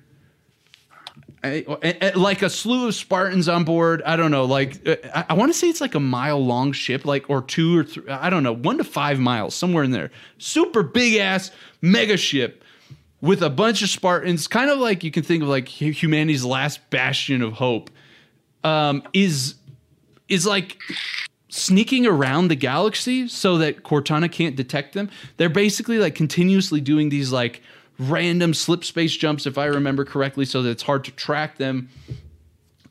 I, 1.42 1.66
I- 1.82 1.98
I- 2.02 2.10
like 2.16 2.42
a 2.42 2.50
slew 2.50 2.88
of 2.90 2.96
Spartans 2.96 3.48
on 3.48 3.64
board. 3.64 4.02
I 4.06 4.18
don't 4.18 4.32
know. 4.32 4.44
Like 4.44 4.86
uh, 4.86 4.98
I, 5.30 5.34
want 5.36 5.54
to 5.54 5.58
say 5.58 5.70
it's 5.70 5.80
like 5.80 5.96
a 5.96 6.00
mile 6.02 6.44
long 6.46 6.74
ship, 6.74 7.06
like 7.06 7.30
or 7.30 7.42
two 7.42 7.78
or 7.80 7.84
three. 7.86 8.10
I 8.10 8.30
don't 8.30 8.44
know, 8.44 8.52
one 8.54 8.78
to 8.80 8.84
five 8.84 9.20
miles, 9.20 9.56
somewhere 9.56 9.86
in 9.86 9.92
there. 9.92 10.12
Super 10.38 10.84
big 10.84 11.16
ass 11.16 11.52
mega 11.82 12.18
ship 12.18 12.66
with 13.22 13.42
a 13.42 13.50
bunch 13.50 13.82
of 13.82 13.88
Spartans, 13.88 14.50
kind 14.50 14.70
of 14.70 14.80
like 14.80 15.06
you 15.06 15.12
can 15.12 15.24
think 15.24 15.42
of 15.42 15.48
like 15.48 15.70
humanity's 15.70 16.44
last 16.44 16.90
bastion 16.90 17.42
of 17.42 17.54
hope. 17.54 17.90
Um, 18.64 19.04
is 19.14 19.56
is 20.28 20.46
like 20.46 20.78
sneaking 21.50 22.06
around 22.06 22.48
the 22.48 22.56
galaxy 22.56 23.28
so 23.28 23.58
that 23.58 23.84
Cortana 23.84 24.32
can't 24.32 24.56
detect 24.56 24.94
them. 24.94 25.10
They're 25.38 25.50
basically 25.50 25.98
like 25.98 26.16
continuously 26.16 26.80
doing 26.80 27.10
these 27.10 27.32
like 27.32 27.62
random 27.98 28.54
slip 28.54 28.86
space 28.86 29.16
jumps, 29.16 29.46
if 29.46 29.58
I 29.58 29.66
remember 29.66 30.06
correctly, 30.06 30.46
so 30.46 30.62
that 30.62 30.70
it's 30.70 30.84
hard 30.84 31.04
to 31.06 31.12
track 31.12 31.58
them. 31.58 31.90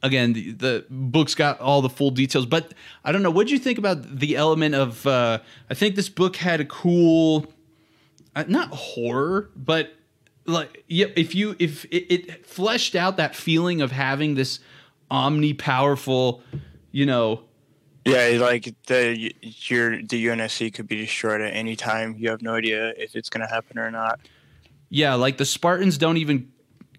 Again, 0.02 0.32
the, 0.32 0.52
the 0.52 0.84
book's 0.90 1.34
got 1.34 1.60
all 1.60 1.82
the 1.82 1.88
full 1.88 2.10
details, 2.10 2.46
but 2.46 2.74
I 3.04 3.10
don't 3.10 3.22
know. 3.22 3.30
What 3.30 3.48
do 3.48 3.52
you 3.52 3.58
think 3.58 3.78
about 3.78 4.18
the 4.18 4.36
element 4.36 4.74
of? 4.74 5.04
Uh, 5.06 5.40
I 5.68 5.74
think 5.74 5.96
this 5.96 6.08
book 6.08 6.36
had 6.36 6.60
a 6.60 6.64
cool, 6.64 7.46
uh, 8.36 8.44
not 8.46 8.68
horror, 8.68 9.50
but 9.56 9.94
like 10.46 10.84
yeah, 10.86 11.06
if 11.16 11.34
you 11.34 11.56
if 11.58 11.84
it, 11.86 12.12
it 12.12 12.46
fleshed 12.46 12.94
out 12.94 13.16
that 13.16 13.34
feeling 13.34 13.80
of 13.80 13.90
having 13.90 14.36
this 14.36 14.60
omni-powerful, 15.10 16.42
you 16.92 17.06
know, 17.06 17.42
Yeah, 18.04 18.38
like 18.40 18.74
the 18.86 19.32
your 19.40 20.02
the 20.02 20.26
UNSC 20.26 20.72
could 20.72 20.86
be 20.86 20.96
destroyed 20.96 21.40
at 21.40 21.54
any 21.54 21.76
time. 21.76 22.16
You 22.18 22.30
have 22.30 22.42
no 22.42 22.54
idea 22.54 22.94
if 22.96 23.14
it's 23.14 23.28
gonna 23.28 23.48
happen 23.48 23.78
or 23.78 23.90
not. 23.90 24.20
Yeah, 24.88 25.14
like 25.14 25.36
the 25.36 25.44
Spartans 25.44 25.98
don't 25.98 26.16
even 26.16 26.50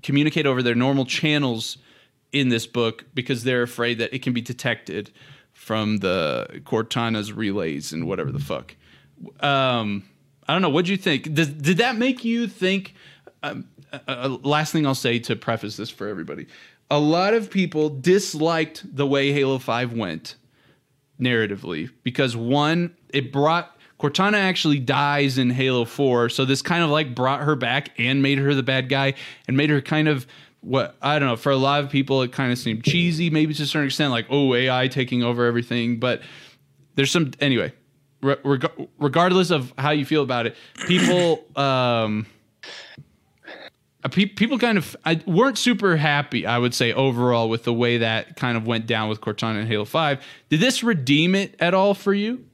communicate 0.04 0.46
over 0.46 0.62
their 0.62 0.75
normal 0.75 1.06
channels 1.06 1.78
in 2.32 2.50
this 2.50 2.68
book 2.68 3.06
because 3.13 3.44
they're 3.44 3.63
afraid 3.63 3.98
that 3.98 4.13
it 4.13 4.22
can 4.22 4.34
be 4.34 4.42
detected 4.42 5.12
from 5.54 5.98
the 5.98 6.62
Cortana's 6.63 7.34
relays 7.34 7.92
and 7.92 8.08
whatever 8.08 8.32
the 8.32 8.39
fuck. 8.39 8.75
Um, 9.42 10.04
I 10.48 10.54
don't 10.54 10.62
know. 10.62 10.70
What 10.70 10.86
do 10.86 10.92
you 10.92 10.98
think? 10.98 11.34
Did, 11.34 11.62
did 11.62 11.78
that 11.78 11.98
make 11.98 12.24
you 12.24 12.48
think? 12.48 12.96
Um, 13.44 13.68
uh, 13.92 14.00
uh, 14.08 14.38
last 14.44 14.72
thing 14.72 14.86
I'll 14.86 14.96
say 14.96 15.20
to 15.20 15.36
preface 15.36 15.75
this 15.75 15.89
for 15.89 16.08
everybody: 16.08 16.48
a 16.89 17.00
lot 17.00 17.34
of 17.34 17.50
people 17.50 17.89
disliked 17.89 18.96
the 18.96 19.05
way 19.05 19.31
Halo 19.31 19.60
Five 19.60 19.93
went 19.93 20.36
narratively 21.19 21.89
because 22.03 22.36
one, 22.36 22.96
it 23.10 23.31
brought 23.31 23.75
Cortana 24.00 24.38
actually 24.38 24.79
dies 24.79 25.38
in 25.38 25.50
Halo 25.50 25.84
4, 25.84 26.29
so 26.29 26.46
this 26.46 26.62
kind 26.62 26.84
of 26.84 26.89
like 26.89 27.13
brought 27.13 27.41
her 27.41 27.55
back 27.55 27.89
and 27.98 28.22
made 28.22 28.38
her 28.38 28.55
the 28.55 28.63
bad 28.63 28.88
guy 28.88 29.13
and 29.48 29.58
made 29.58 29.69
her 29.69 29.81
kind 29.81 30.08
of 30.08 30.25
what 30.62 30.96
I 31.01 31.19
don't 31.19 31.27
know, 31.27 31.36
for 31.36 31.51
a 31.51 31.58
lot 31.58 31.84
of 31.84 31.89
people 31.89 32.22
it 32.22 32.31
kind 32.31 32.51
of 32.51 32.58
seemed 32.58 32.84
cheesy, 32.84 33.29
maybe 33.29 33.53
to 33.53 33.63
a 33.63 33.65
certain 33.65 33.88
extent, 33.88 34.12
like, 34.12 34.27
oh, 34.29 34.53
AI 34.53 34.88
taking 34.88 35.24
over 35.24 35.46
everything. 35.46 36.00
But 36.00 36.22
there's 36.96 37.12
some 37.12 37.31
anyway, 37.39 37.74
re- 38.22 38.38
reg- 38.43 38.88
regardless 38.98 39.51
of 39.51 39.74
how 39.77 39.91
you 39.91 40.05
feel 40.05 40.24
about 40.24 40.48
it, 40.48 40.55
people 40.88 41.43
um 41.55 42.25
people 44.08 44.58
kind 44.58 44.77
of 44.77 44.96
I, 45.06 45.22
weren't 45.25 45.58
super 45.58 45.98
happy, 45.98 46.46
I 46.46 46.58
would 46.58 46.74
say, 46.74 46.94
overall 46.94 47.50
with 47.50 47.63
the 47.63 47.74
way 47.74 47.98
that 47.98 48.38
kind 48.38 48.56
of 48.56 48.65
went 48.65 48.86
down 48.86 49.10
with 49.10 49.20
Cortana 49.20 49.60
and 49.60 49.68
Halo 49.68 49.86
5. 49.86 50.24
Did 50.50 50.60
this 50.60 50.84
redeem 50.84 51.36
it 51.36 51.56
at 51.60 51.74
all 51.74 51.94
for 51.94 52.13
you? 52.13 52.46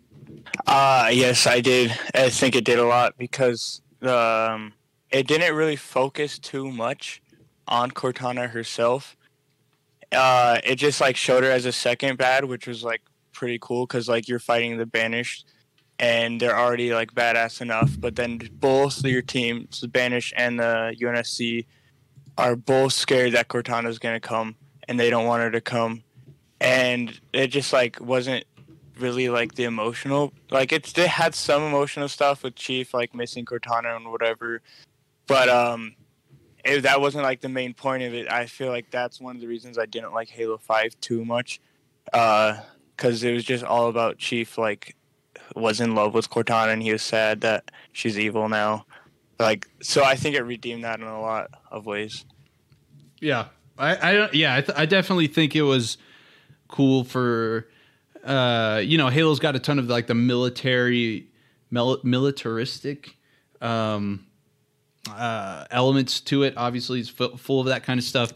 Uh 0.66 1.10
yes, 1.12 1.46
I 1.46 1.62
did. 1.62 1.98
I 2.14 2.30
think 2.30 2.56
it 2.56 2.66
did 2.66 2.80
a 2.80 2.86
lot 2.86 3.18
because 3.18 3.82
um, 4.02 4.74
it 5.10 5.28
didn't 5.28 5.56
really 5.56 5.76
focus 5.76 6.40
too 6.40 6.72
much 6.72 7.22
on 7.68 7.92
Cortana 7.92 8.50
herself. 8.50 9.16
Uh, 10.12 10.60
it 10.64 10.76
just 10.76 11.02
like 11.02 11.16
showed 11.16 11.44
her 11.44 11.52
as 11.52 11.66
a 11.66 11.72
second 11.72 12.18
bad, 12.18 12.46
which 12.46 12.68
was 12.68 12.84
like 12.84 13.02
pretty 13.34 13.58
cool 13.60 13.86
because 13.86 14.08
like 14.08 14.28
you're 14.28 14.40
fighting 14.40 14.78
the 14.78 14.86
banished, 14.86 15.46
and 16.00 16.40
they're 16.40 16.58
already 16.58 16.94
like 16.94 17.14
badass 17.14 17.62
enough. 17.62 17.92
But 18.00 18.16
then 18.16 18.42
both 18.54 19.04
your 19.04 19.22
teams, 19.22 19.82
the 19.82 19.88
banished 19.88 20.34
and 20.38 20.60
the 20.60 20.96
UNSC, 21.00 21.66
are 22.38 22.56
both 22.56 22.94
scared 22.94 23.34
that 23.34 23.48
Cortana's 23.48 24.00
gonna 24.00 24.20
come, 24.20 24.56
and 24.88 25.00
they 25.00 25.10
don't 25.10 25.26
want 25.26 25.44
her 25.44 25.52
to 25.52 25.62
come. 25.62 26.04
And 26.60 27.20
it 27.34 27.48
just 27.48 27.72
like 27.74 28.00
wasn't 28.00 28.46
really 29.00 29.30
like 29.30 29.56
the 29.56 29.64
emotional 29.64 30.34
like 30.52 30.72
it's 30.72 30.98
it 30.98 31.08
had 31.08 31.36
some 31.36 31.64
emotional 31.64 32.08
stuff 32.08 32.44
with 32.44 32.56
chief 32.56 32.94
like 32.94 33.14
missing 33.14 33.46
cortana 33.46 33.96
and 33.96 34.10
whatever 34.12 34.62
but 35.28 35.50
um 35.50 35.96
If 36.64 36.84
that 36.84 37.00
wasn't 37.02 37.24
like 37.24 37.42
the 37.42 37.50
main 37.50 37.74
point 37.74 38.04
of 38.04 38.14
it 38.14 38.32
i 38.32 38.46
feel 38.46 38.70
like 38.70 38.90
that's 38.92 39.20
one 39.20 39.36
of 39.36 39.42
the 39.42 39.48
reasons 39.48 39.78
i 39.78 39.86
didn't 39.86 40.14
like 40.14 40.30
halo 40.30 40.58
5 40.58 41.00
too 41.02 41.26
much 41.26 41.60
uh 42.14 42.58
because 42.96 43.24
it 43.24 43.34
was 43.34 43.44
just 43.44 43.64
all 43.64 43.90
about 43.90 44.18
chief 44.18 44.58
like 44.58 44.96
was 45.56 45.80
in 45.82 45.96
love 45.96 46.14
with 46.14 46.30
cortana 46.30 46.72
and 46.74 46.84
he 46.84 46.92
was 46.92 47.02
sad 47.02 47.42
that 47.42 47.72
she's 47.94 48.20
evil 48.20 48.48
now 48.50 48.86
like 49.40 49.68
so 49.82 50.04
i 50.04 50.16
think 50.16 50.36
it 50.36 50.44
redeemed 50.44 50.84
that 50.84 51.00
in 51.00 51.08
a 51.08 51.22
lot 51.22 51.50
of 51.72 51.86
ways 51.86 52.26
Yeah, 53.22 53.48
I, 53.78 54.10
I 54.10 54.14
don't. 54.14 54.34
Yeah, 54.34 54.56
I, 54.56 54.62
th- 54.62 54.78
I 54.78 54.86
definitely 54.86 55.28
think 55.28 55.56
it 55.56 55.64
was 55.64 55.98
cool 56.68 57.04
for, 57.04 57.68
uh, 58.24 58.82
you 58.84 58.98
know, 58.98 59.08
Halo's 59.10 59.40
got 59.40 59.56
a 59.56 59.60
ton 59.60 59.80
of 59.80 59.88
like 59.88 60.08
the 60.08 60.14
military, 60.16 61.28
mil- 61.72 62.00
militaristic, 62.04 63.18
um, 63.62 64.28
uh, 65.10 65.66
elements 65.72 66.22
to 66.22 66.44
it. 66.44 66.54
Obviously, 66.58 67.00
it's 67.00 67.10
fu- 67.10 67.36
full 67.38 67.60
of 67.62 67.68
that 67.68 67.84
kind 67.84 67.98
of 68.00 68.04
stuff, 68.04 68.32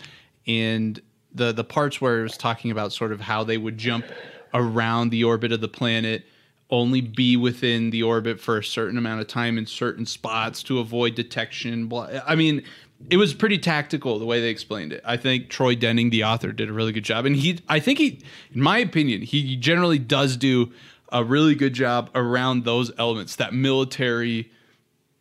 and 0.47 1.01
the 1.33 1.51
the 1.51 1.63
parts 1.63 2.01
where 2.01 2.19
it 2.19 2.23
was 2.23 2.37
talking 2.37 2.71
about 2.71 2.91
sort 2.93 3.11
of 3.11 3.21
how 3.21 3.43
they 3.43 3.57
would 3.57 3.77
jump 3.77 4.05
around 4.53 5.09
the 5.09 5.23
orbit 5.23 5.51
of 5.51 5.61
the 5.61 5.67
planet 5.69 6.25
only 6.69 7.01
be 7.01 7.35
within 7.35 7.89
the 7.89 8.03
orbit 8.03 8.39
for 8.39 8.57
a 8.57 8.63
certain 8.63 8.97
amount 8.97 9.21
of 9.21 9.27
time 9.27 9.57
in 9.57 9.65
certain 9.65 10.05
spots 10.05 10.61
to 10.63 10.79
avoid 10.79 11.15
detection. 11.15 11.91
I 12.25 12.35
mean, 12.35 12.63
it 13.09 13.17
was 13.17 13.33
pretty 13.33 13.57
tactical 13.57 14.19
the 14.19 14.25
way 14.25 14.39
they 14.39 14.49
explained 14.49 14.93
it. 14.93 15.01
I 15.03 15.17
think 15.17 15.49
Troy 15.49 15.75
Denning, 15.75 16.09
the 16.09 16.23
author, 16.23 16.51
did 16.51 16.69
a 16.69 16.73
really 16.73 16.91
good 16.91 17.03
job, 17.03 17.25
and 17.25 17.35
he, 17.35 17.59
I 17.67 17.79
think 17.79 17.97
he, 17.97 18.21
in 18.53 18.61
my 18.61 18.77
opinion, 18.77 19.21
he 19.21 19.55
generally 19.55 19.99
does 19.99 20.37
do 20.37 20.71
a 21.11 21.23
really 21.23 21.55
good 21.55 21.73
job 21.73 22.11
around 22.13 22.65
those 22.65 22.91
elements, 22.99 23.35
that 23.37 23.53
military 23.53 24.51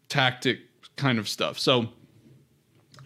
tactic 0.08 0.60
kind 0.96 1.18
of 1.18 1.28
stuff. 1.28 1.58
So, 1.58 1.88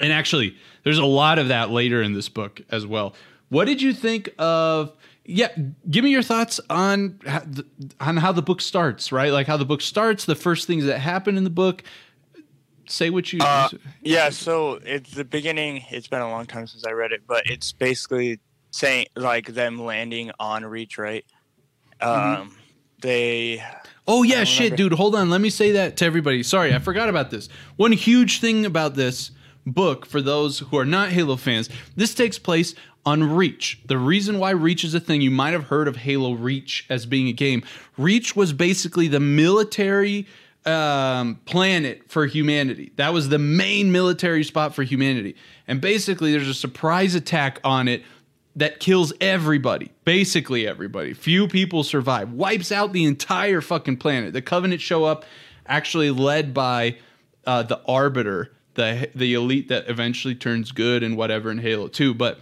and 0.01 0.13
actually, 0.13 0.57
there's 0.83 0.99
a 0.99 1.05
lot 1.05 1.39
of 1.39 1.49
that 1.49 1.71
later 1.71 2.03
in 2.03 2.13
this 2.13 2.29
book 2.29 2.61
as 2.71 2.87
well. 2.87 3.15
What 3.51 3.67
did 3.67 3.81
you 3.83 3.93
think 3.93 4.31
of? 4.39 4.97
Yeah, 5.25 5.49
give 5.89 6.03
me 6.03 6.11
your 6.11 6.23
thoughts 6.23 6.61
on 6.69 7.21
on 8.01 8.17
how 8.17 8.33
the 8.33 8.43
book 8.43 8.61
starts. 8.61 9.13
Right, 9.13 9.33
like 9.33 9.47
how 9.47 9.57
the 9.57 9.65
book 9.65 9.81
starts, 9.81 10.25
the 10.25 10.35
first 10.35 10.67
things 10.67 10.85
that 10.85 10.99
happen 10.99 11.37
in 11.37 11.45
the 11.45 11.51
book. 11.51 11.85
Say 12.89 13.11
what 13.11 13.33
you. 13.33 13.39
Uh, 13.41 13.69
yeah, 14.01 14.31
so 14.31 14.81
it's 14.85 15.13
the 15.13 15.25
beginning. 15.25 15.85
It's 15.91 16.09
been 16.09 16.21
a 16.21 16.29
long 16.29 16.47
time 16.47 16.67
since 16.67 16.85
I 16.85 16.91
read 16.91 17.13
it, 17.13 17.23
but 17.27 17.49
it's 17.49 17.73
basically 17.73 18.41
saying 18.73 19.07
like 19.15 19.47
them 19.47 19.79
landing 19.79 20.33
on 20.41 20.65
Reach, 20.65 20.99
right? 20.99 21.25
Um, 22.01 22.57
they. 23.01 23.63
Oh 24.09 24.25
yeah, 24.25 24.43
shit, 24.43 24.77
dude. 24.77 24.93
Hold 24.93 25.15
on. 25.15 25.31
Let 25.31 25.41
me 25.41 25.51
say 25.51 25.73
that 25.73 25.97
to 25.99 26.05
everybody. 26.05 26.43
Sorry, 26.43 26.75
I 26.75 26.81
forgot 26.81 27.09
about 27.09 27.31
this. 27.31 27.49
One 27.77 27.93
huge 27.93 28.41
thing 28.41 28.67
about 28.67 28.97
this 28.97 29.31
book 29.65 30.05
for 30.05 30.21
those 30.21 30.59
who 30.59 30.77
are 30.77 30.85
not 30.85 31.11
Halo 31.11 31.37
fans, 31.37 31.69
this 31.95 32.15
takes 32.15 32.39
place 32.39 32.75
on 33.05 33.35
Reach. 33.35 33.81
The 33.87 33.99
reason 33.99 34.39
why 34.39 34.51
Reach 34.51 34.85
is 34.85 34.95
a 34.95 35.01
thing, 35.01 35.21
you 35.21 35.31
might 35.31 35.53
have 35.53 35.65
heard 35.65 35.89
of 35.89 35.97
Halo 35.97 36.35
Reach 36.35 36.87
as 36.89 37.07
being 37.07 37.29
a 37.29 37.33
game. 37.33 37.63
Reach 37.97 38.37
was 38.37 38.53
basically 38.53 39.09
the 39.09 39.21
military 39.21 40.27
um, 40.65 41.41
planet 41.45 42.03
for 42.09 42.27
humanity. 42.27 42.93
That 42.97 43.13
was 43.13 43.29
the 43.29 43.39
main 43.39 43.91
military 43.91 44.45
spot 44.45 44.75
for 44.75 44.83
humanity. 44.83 45.35
And 45.67 45.81
basically, 45.81 46.33
there's 46.33 46.49
a 46.49 46.55
surprise 46.55 47.15
attack 47.15 47.61
on 47.65 47.89
it 47.89 48.03
that 48.55 48.81
kills 48.81 49.13
everybody, 49.21 49.91
basically 50.05 50.67
everybody. 50.67 51.15
Few 51.15 51.49
people 51.49 51.83
survive, 51.85 52.33
wipes 52.33 52.71
out 52.71 52.93
the 52.93 53.05
entire 53.05 53.61
fucking 53.61 53.97
planet. 53.97 54.33
The 54.33 54.43
Covenant 54.43 54.81
show 54.81 55.05
up, 55.05 55.25
actually 55.67 56.11
led 56.11 56.53
by 56.53 56.97
uh, 57.47 57.63
the 57.63 57.81
Arbiter, 57.87 58.53
the 58.75 59.11
the 59.15 59.35
elite 59.35 59.69
that 59.69 59.89
eventually 59.89 60.35
turns 60.35 60.71
good 60.73 61.03
and 61.03 61.17
whatever 61.17 61.51
in 61.51 61.59
Halo 61.59 61.89
2. 61.89 62.15
But 62.15 62.41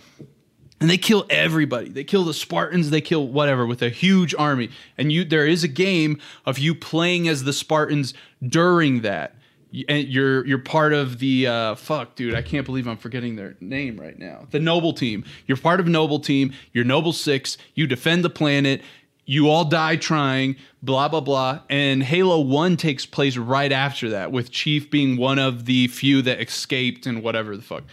and 0.80 0.88
they 0.88 0.96
kill 0.96 1.26
everybody. 1.28 1.90
They 1.90 2.04
kill 2.04 2.24
the 2.24 2.34
Spartans, 2.34 2.90
they 2.90 3.00
kill 3.00 3.28
whatever 3.28 3.66
with 3.66 3.82
a 3.82 3.90
huge 3.90 4.34
army. 4.34 4.70
And 4.96 5.12
you 5.12 5.24
there 5.24 5.46
is 5.46 5.62
a 5.62 5.68
game 5.68 6.18
of 6.46 6.58
you 6.58 6.74
playing 6.74 7.28
as 7.28 7.44
the 7.44 7.52
Spartans 7.52 8.14
during 8.42 9.02
that. 9.02 9.34
And 9.88 10.08
you're 10.08 10.44
you're 10.46 10.58
part 10.58 10.92
of 10.92 11.20
the 11.20 11.46
uh, 11.46 11.74
fuck, 11.76 12.16
dude. 12.16 12.34
I 12.34 12.42
can't 12.42 12.66
believe 12.66 12.88
I'm 12.88 12.96
forgetting 12.96 13.36
their 13.36 13.56
name 13.60 14.00
right 14.00 14.18
now. 14.18 14.48
The 14.50 14.58
Noble 14.58 14.92
Team. 14.92 15.24
You're 15.46 15.58
part 15.58 15.78
of 15.78 15.86
Noble 15.86 16.18
Team. 16.18 16.52
You're 16.72 16.84
Noble 16.84 17.12
Six. 17.12 17.56
You 17.74 17.86
defend 17.86 18.24
the 18.24 18.30
planet. 18.30 18.82
You 19.26 19.48
all 19.48 19.64
die 19.64 19.94
trying. 19.94 20.56
Blah 20.82 21.08
blah 21.08 21.20
blah. 21.20 21.60
And 21.68 22.02
Halo 22.02 22.40
One 22.40 22.76
takes 22.76 23.06
place 23.06 23.36
right 23.36 23.70
after 23.70 24.08
that, 24.10 24.32
with 24.32 24.50
Chief 24.50 24.90
being 24.90 25.16
one 25.16 25.38
of 25.38 25.66
the 25.66 25.86
few 25.86 26.20
that 26.22 26.40
escaped 26.40 27.06
and 27.06 27.22
whatever 27.22 27.56
the 27.56 27.62
fuck. 27.62 27.84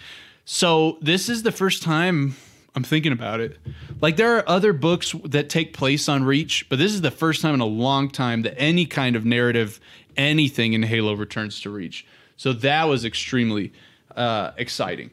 So 0.45 0.97
this 1.01 1.29
is 1.29 1.43
the 1.43 1.51
first 1.51 1.83
time 1.83 2.35
I'm 2.77 2.83
thinking 2.83 3.11
about 3.11 3.39
it. 3.39 3.57
Like 4.01 4.17
there 4.17 4.37
are 4.37 4.47
other 4.47 4.71
books 4.71 5.15
that 5.25 5.49
take 5.49 5.73
place 5.73 6.07
on 6.07 6.23
Reach, 6.23 6.69
but 6.69 6.77
this 6.77 6.93
is 6.93 7.01
the 7.01 7.09
first 7.09 7.41
time 7.41 7.55
in 7.55 7.59
a 7.59 7.65
long 7.65 8.07
time 8.07 8.43
that 8.43 8.53
any 8.55 8.85
kind 8.85 9.15
of 9.15 9.25
narrative, 9.25 9.79
anything 10.15 10.73
in 10.73 10.83
Halo 10.83 11.15
returns 11.15 11.59
to 11.61 11.71
Reach. 11.71 12.05
So 12.35 12.53
that 12.53 12.83
was 12.83 13.03
extremely 13.03 13.73
uh, 14.15 14.51
exciting. 14.57 15.09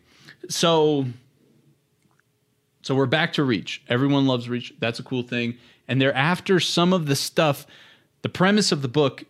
So, 0.50 1.06
so 2.82 2.94
we're 2.94 3.06
back 3.06 3.32
to 3.32 3.44
Reach. 3.44 3.82
Everyone 3.88 4.26
loves 4.26 4.46
Reach. 4.46 4.74
That's 4.78 4.98
a 4.98 5.02
cool 5.02 5.22
thing. 5.22 5.56
And 5.88 6.02
they're 6.02 6.14
after 6.14 6.60
some 6.60 6.92
of 6.92 7.06
the 7.06 7.16
stuff. 7.16 7.66
The 8.20 8.28
premise 8.28 8.72
of 8.72 8.82
the 8.82 8.88
book. 8.88 9.24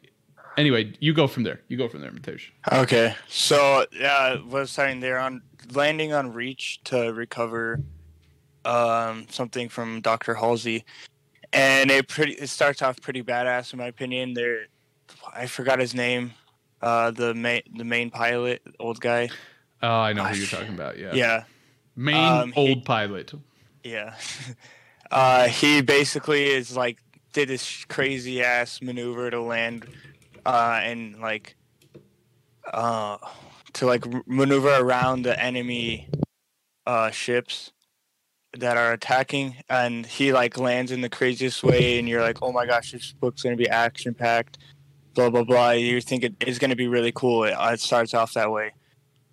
Anyway, 0.57 0.95
you 0.99 1.15
go 1.15 1.29
from 1.29 1.45
there. 1.45 1.61
You 1.69 1.77
go 1.77 1.87
from 1.87 2.01
there, 2.01 2.11
Matesh. 2.11 2.51
Okay, 2.73 3.15
so 3.29 3.87
yeah, 3.93 4.41
was 4.43 4.73
saying 4.73 4.99
they're 4.99 5.21
on 5.21 5.43
landing 5.73 6.13
on 6.13 6.33
Reach 6.33 6.81
to 6.85 7.13
recover 7.13 7.81
um, 8.65 9.27
something 9.31 9.69
from 9.69 10.01
Doctor 10.01 10.35
Halsey, 10.35 10.85
and 11.53 11.91
it 11.91 12.09
pretty 12.09 12.33
it 12.35 12.49
starts 12.49 12.83
off 12.83 13.01
pretty 13.01 13.23
badass 13.23 13.73
in 13.73 13.79
my 13.79 13.87
opinion. 13.87 14.35
They're 14.35 14.67
I 15.35 15.47
forgot 15.47 15.79
his 15.79 15.95
name, 15.95 16.33
uh, 16.83 17.11
the 17.11 17.35
main 17.35 17.63
the 17.77 17.85
main 17.85 18.11
pilot, 18.11 18.63
old 18.81 19.01
guy. 19.01 19.29
Oh, 19.83 19.89
I 20.01 20.13
know 20.15 20.25
who 20.25 20.37
you're 20.37 20.47
talking 20.47 20.73
about. 20.75 20.99
Yeah. 20.99 21.13
Yeah, 21.15 21.45
Main 21.95 22.15
Um, 22.43 22.53
he- 22.53 22.71
old 22.71 22.85
pilot. 22.87 23.33
yeah. 23.83 24.15
uh, 25.11 25.47
he 25.49 25.83
basically 25.83 26.45
is 26.45 26.75
like 26.77 26.99
did 27.35 27.49
this 27.49 27.85
crazy 27.87 28.43
ass 28.43 28.81
maneuver 28.81 29.31
to 29.31 29.41
land, 29.43 29.87
uh, 30.47 30.81
and 30.83 31.21
like, 31.21 31.57
uh, 32.73 33.19
to 33.75 33.87
like 33.87 34.05
maneuver 34.27 34.75
around 34.79 35.23
the 35.23 35.39
enemy, 35.43 36.09
uh, 36.87 37.11
ships 37.11 37.73
that 38.59 38.77
are 38.77 38.93
attacking, 38.93 39.57
and 39.69 40.07
he 40.07 40.33
like 40.33 40.59
lands 40.59 40.93
in 40.93 41.01
the 41.01 41.09
craziest 41.09 41.63
way, 41.63 41.99
and 41.99 42.09
you're 42.09 42.23
like, 42.23 42.39
oh 42.43 42.53
my 42.53 42.67
gosh, 42.67 42.93
this 42.93 43.13
book's 43.13 43.43
gonna 43.43 43.57
be 43.57 43.69
action 43.69 44.15
packed, 44.15 44.59
blah 45.15 45.31
blah 45.31 45.45
blah. 45.45 45.71
You 45.71 46.01
think 46.01 46.25
it 46.25 46.35
is 46.47 46.59
gonna 46.59 46.77
be 46.77 46.89
really 46.89 47.13
cool. 47.13 47.45
It, 47.45 47.55
it 47.59 47.81
starts 47.81 48.15
off 48.15 48.35
that 48.35 48.51
way, 48.51 48.73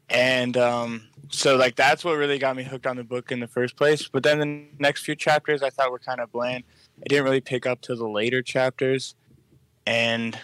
and 0.10 0.58
um, 0.58 1.08
so 1.30 1.56
like 1.56 1.76
that's 1.76 2.04
what 2.04 2.18
really 2.18 2.40
got 2.40 2.56
me 2.56 2.64
hooked 2.64 2.88
on 2.88 2.98
the 2.98 3.04
book 3.04 3.32
in 3.32 3.40
the 3.40 3.48
first 3.48 3.76
place. 3.76 4.08
But 4.08 4.24
then 4.24 4.40
the 4.40 4.66
next 4.80 5.06
few 5.06 5.16
chapters 5.16 5.64
I 5.64 5.70
thought 5.70 5.92
were 5.92 6.00
kind 6.00 6.20
of 6.20 6.32
bland. 6.32 6.64
I 7.00 7.04
didn't 7.08 7.24
really 7.24 7.42
pick 7.42 7.66
up 7.66 7.82
to 7.82 7.96
the 7.96 8.08
later 8.08 8.42
chapters, 8.42 9.16
and 9.86 10.38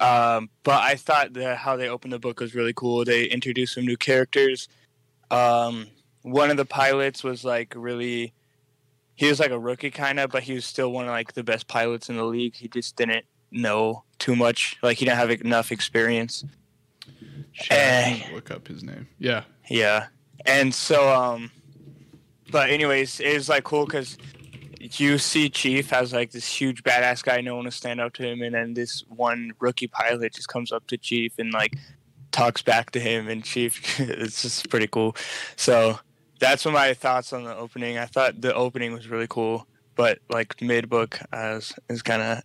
um, 0.00 0.50
but 0.62 0.82
I 0.82 0.96
thought 0.96 1.34
that 1.34 1.58
how 1.58 1.76
they 1.76 1.88
opened 1.88 2.12
the 2.12 2.18
book 2.18 2.40
was 2.40 2.54
really 2.54 2.72
cool. 2.74 3.04
They 3.04 3.24
introduced 3.24 3.74
some 3.74 3.86
new 3.86 3.96
characters. 3.96 4.68
Um, 5.30 5.86
one 6.24 6.50
of 6.50 6.56
the 6.56 6.64
pilots 6.64 7.22
was 7.22 7.44
like 7.44 7.74
really, 7.76 8.32
he 9.14 9.28
was 9.28 9.38
like 9.38 9.50
a 9.50 9.58
rookie 9.58 9.90
kind 9.90 10.18
of, 10.18 10.30
but 10.30 10.42
he 10.42 10.54
was 10.54 10.64
still 10.64 10.90
one 10.90 11.04
of 11.04 11.10
like 11.10 11.34
the 11.34 11.44
best 11.44 11.68
pilots 11.68 12.08
in 12.08 12.16
the 12.16 12.24
league. 12.24 12.56
He 12.56 12.66
just 12.66 12.96
didn't 12.96 13.26
know 13.50 14.04
too 14.18 14.34
much. 14.34 14.76
Like 14.82 14.96
he 14.96 15.04
didn't 15.04 15.18
have 15.18 15.30
enough 15.30 15.70
experience. 15.70 16.42
Shit, 17.52 18.32
look 18.32 18.50
up 18.50 18.66
his 18.66 18.82
name. 18.82 19.06
Yeah. 19.18 19.44
Yeah. 19.68 20.06
And 20.46 20.74
so, 20.74 21.12
um, 21.14 21.50
but 22.50 22.70
anyways, 22.70 23.20
it 23.20 23.34
was 23.34 23.50
like 23.50 23.64
cool 23.64 23.84
because 23.84 24.16
you 24.80 25.18
see 25.18 25.50
Chief 25.50 25.92
as 25.92 26.14
like 26.14 26.30
this 26.30 26.46
huge 26.46 26.82
badass 26.82 27.22
guy, 27.22 27.42
no 27.42 27.56
one 27.56 27.66
to 27.66 27.70
stand 27.70 28.00
up 28.00 28.14
to 28.14 28.26
him, 28.26 28.40
and 28.40 28.54
then 28.54 28.72
this 28.72 29.04
one 29.08 29.52
rookie 29.60 29.88
pilot 29.88 30.32
just 30.34 30.48
comes 30.48 30.72
up 30.72 30.86
to 30.86 30.96
Chief 30.96 31.38
and 31.38 31.52
like 31.52 31.76
talks 32.32 32.62
back 32.62 32.92
to 32.92 33.00
him, 33.00 33.28
and 33.28 33.44
Chief, 33.44 34.00
it's 34.00 34.40
just 34.40 34.70
pretty 34.70 34.86
cool. 34.86 35.14
So 35.56 35.98
that's 36.44 36.64
what 36.64 36.74
my 36.74 36.92
thoughts 36.94 37.32
on 37.32 37.44
the 37.44 37.56
opening. 37.56 37.98
I 37.98 38.04
thought 38.04 38.40
the 38.40 38.54
opening 38.54 38.92
was 38.92 39.08
really 39.08 39.26
cool, 39.28 39.66
but 39.94 40.18
like 40.28 40.60
mid 40.60 40.88
book 40.88 41.18
as 41.32 41.72
is 41.88 42.02
kind 42.02 42.22
of 42.22 42.42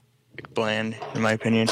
bland 0.54 0.96
in 1.16 1.22
my 1.22 1.34
opinion. 1.34 1.68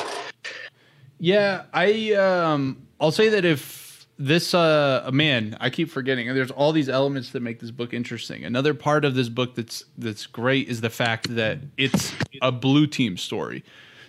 Yeah, 1.20 1.64
I 1.74 2.14
um 2.14 2.88
I'll 3.00 3.12
say 3.12 3.30
that 3.30 3.46
if 3.46 4.08
this 4.20 4.54
uh 4.54 5.10
man, 5.14 5.56
I 5.62 5.70
keep 5.70 5.90
forgetting. 5.90 6.28
There's 6.28 6.52
all 6.52 6.74
these 6.74 6.90
elements 6.90 7.32
that 7.32 7.42
make 7.42 7.60
this 7.60 7.72
book 7.72 7.94
interesting. 7.94 8.44
Another 8.44 8.74
part 8.74 9.06
of 9.06 9.16
this 9.16 9.30
book 9.30 9.56
that's 9.56 9.86
that's 9.98 10.26
great 10.26 10.68
is 10.68 10.82
the 10.82 10.90
fact 10.90 11.34
that 11.36 11.60
it's 11.78 12.14
a 12.42 12.52
blue 12.52 12.88
team 12.88 13.16
story. 13.18 13.64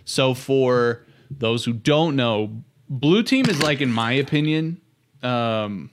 So 0.05 0.35
for 0.35 1.07
those 1.31 1.65
who 1.65 1.73
don't 1.73 2.17
know, 2.17 2.63
blue 2.89 3.23
team 3.23 3.47
is 3.49 3.63
like 3.63 3.81
in 3.81 3.93
my 3.93 4.13
opinion 4.13 4.81
um 5.23 5.91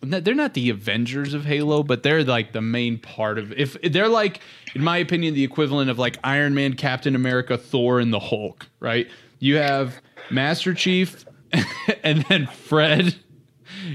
they're 0.00 0.34
not 0.34 0.54
the 0.54 0.70
Avengers 0.70 1.34
of 1.34 1.44
Halo, 1.44 1.82
but 1.82 2.02
they're 2.02 2.24
like 2.24 2.52
the 2.52 2.60
main 2.60 2.98
part 2.98 3.38
of 3.38 3.52
if 3.52 3.76
they're 3.82 4.08
like 4.08 4.40
in 4.74 4.82
my 4.82 4.98
opinion 4.98 5.34
the 5.34 5.44
equivalent 5.44 5.90
of 5.90 5.98
like 5.98 6.18
Iron 6.22 6.54
Man, 6.54 6.74
Captain 6.74 7.14
America, 7.14 7.58
Thor 7.58 8.00
and 8.00 8.12
the 8.12 8.20
Hulk, 8.20 8.68
right? 8.80 9.08
You 9.38 9.56
have 9.56 10.00
Master 10.30 10.74
Chief 10.74 11.24
and 12.04 12.22
then 12.28 12.46
Fred 12.46 13.16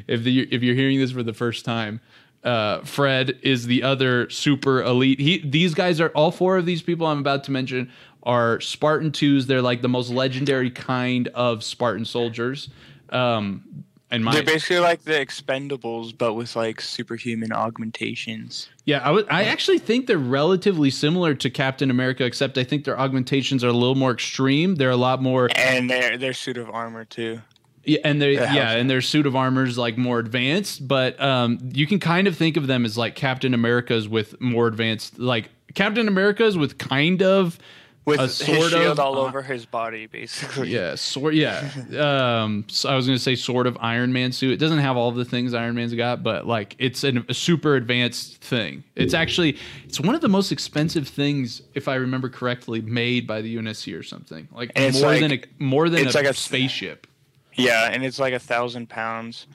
if 0.08 0.24
the 0.24 0.42
if 0.54 0.64
you're 0.64 0.76
hearing 0.76 1.00
this 1.00 1.12
for 1.12 1.24
the 1.24 1.34
first 1.34 1.66
time, 1.66 2.02
uh, 2.44 2.82
Fred 2.82 3.40
is 3.42 3.66
the 3.66 3.84
other 3.84 4.30
super 4.30 4.82
elite. 4.82 5.20
He 5.20 5.40
these 5.40 5.74
guys 5.74 6.00
are 6.00 6.10
all 6.10 6.32
four 6.32 6.58
of 6.58 6.66
these 6.66 6.82
people 6.82 7.08
I'm 7.08 7.20
about 7.20 7.44
to 7.46 7.52
mention 7.52 7.92
are 8.24 8.60
Spartan 8.62 9.12
twos. 9.12 9.48
They're 9.48 9.62
like 9.62 9.82
the 9.82 9.90
most 9.90 10.10
legendary 10.10 10.72
kind 10.72 11.28
of 11.30 11.64
Spartan 11.64 12.06
soldiers. 12.06 12.70
Um, 13.10 13.84
and 14.14 14.24
my 14.24 14.32
They're 14.32 14.44
basically 14.44 14.78
like 14.78 15.04
the 15.04 15.14
Expendables, 15.14 16.16
but 16.16 16.36
with 16.36 16.56
like 16.56 16.80
superhuman 16.80 17.52
augmentations. 17.52 18.70
Yeah, 18.86 19.00
I 19.00 19.10
would. 19.10 19.26
I 19.28 19.46
actually 19.46 19.80
think 19.80 20.06
they're 20.06 20.20
relatively 20.20 20.92
similar 20.92 21.34
to 21.34 21.50
Captain 21.50 21.90
America, 21.90 22.24
except 22.24 22.60
I 22.60 22.64
think 22.64 22.86
their 22.86 23.00
augmentations 23.00 23.64
are 23.64 23.70
a 23.70 23.74
little 23.74 23.96
more 23.96 24.12
extreme. 24.12 24.76
They're 24.76 24.92
a 24.92 24.96
lot 24.96 25.22
more, 25.22 25.50
and 25.56 25.90
their 25.90 26.18
their 26.18 26.34
suit 26.34 26.58
of 26.58 26.70
armor 26.70 27.06
too. 27.06 27.42
yeah, 27.86 28.00
and 28.04 28.22
they 28.22 28.34
Yeah, 28.34 28.54
yeah, 28.54 28.72
and 28.74 28.88
their 28.88 29.02
suit 29.02 29.26
of 29.26 29.36
armor 29.36 29.66
is 29.66 29.80
like 29.80 29.98
more 29.98 30.20
advanced. 30.20 30.88
But 30.88 31.20
um, 31.20 31.58
you 31.74 31.88
can 31.88 32.00
kind 32.00 32.28
of 32.28 32.38
think 32.38 32.56
of 32.56 32.68
them 32.68 32.86
as 32.86 32.96
like 32.96 33.16
Captain 33.16 33.56
America's 33.56 34.08
with 34.08 34.40
more 34.40 34.68
advanced, 34.68 35.18
like 35.18 35.50
Captain 35.74 36.08
America's 36.08 36.56
with 36.56 36.78
kind 36.78 37.24
of 37.24 37.58
With 38.06 38.20
a 38.20 38.28
shield 38.28 38.74
of 38.74 39.00
all 39.00 39.18
uh, 39.18 39.28
over 39.28 39.42
his 39.42 39.66
body, 39.66 40.08
basically. 40.08 40.70
yeah, 40.70 40.96
sort 40.96 41.36
yeah. 41.36 41.70
Um, 42.44 42.66
so 42.68 42.90
I 42.90 42.96
was 42.96 43.06
gonna 43.06 43.18
say 43.18 43.36
sort 43.36 43.66
of 43.66 43.78
Iron 43.80 44.12
Man 44.12 44.34
suit. 44.34 44.52
It 44.52 44.58
doesn't 44.58 44.80
have 44.80 44.98
all 44.98 45.12
the 45.12 45.24
things 45.24 45.54
Iron 45.54 45.76
Man's 45.76 45.94
got, 45.94 46.22
but 46.22 46.46
like 46.46 46.76
it's 46.80 47.06
an, 47.06 47.26
a 47.30 47.34
super 47.34 47.76
advanced 47.76 48.42
thing. 48.42 48.84
It's 48.96 49.14
actually 49.14 49.58
it's 49.86 50.02
one 50.02 50.16
of 50.16 50.22
the 50.22 50.28
most 50.28 50.52
expensive 50.52 51.08
things, 51.08 51.62
if 51.76 51.88
I 51.88 51.96
remember 51.96 52.28
correctly, 52.30 52.82
made 52.82 53.26
by 53.26 53.42
the 53.42 53.56
UNSC 53.56 53.98
or 53.98 54.04
something. 54.04 54.50
Like 54.52 54.78
more 54.78 54.92
like- 54.92 55.22
than 55.22 55.32
a 55.32 55.42
more 55.60 55.88
than 55.88 56.06
it's 56.06 56.16
a, 56.16 56.18
like 56.18 56.28
a- 56.28 56.34
spaceship. 56.34 57.08
Yeah, 57.56 57.90
and 57.90 58.04
it's 58.04 58.20
like 58.20 58.34
a 58.34 58.40
thousand 58.40 58.90
pounds, 58.90 59.48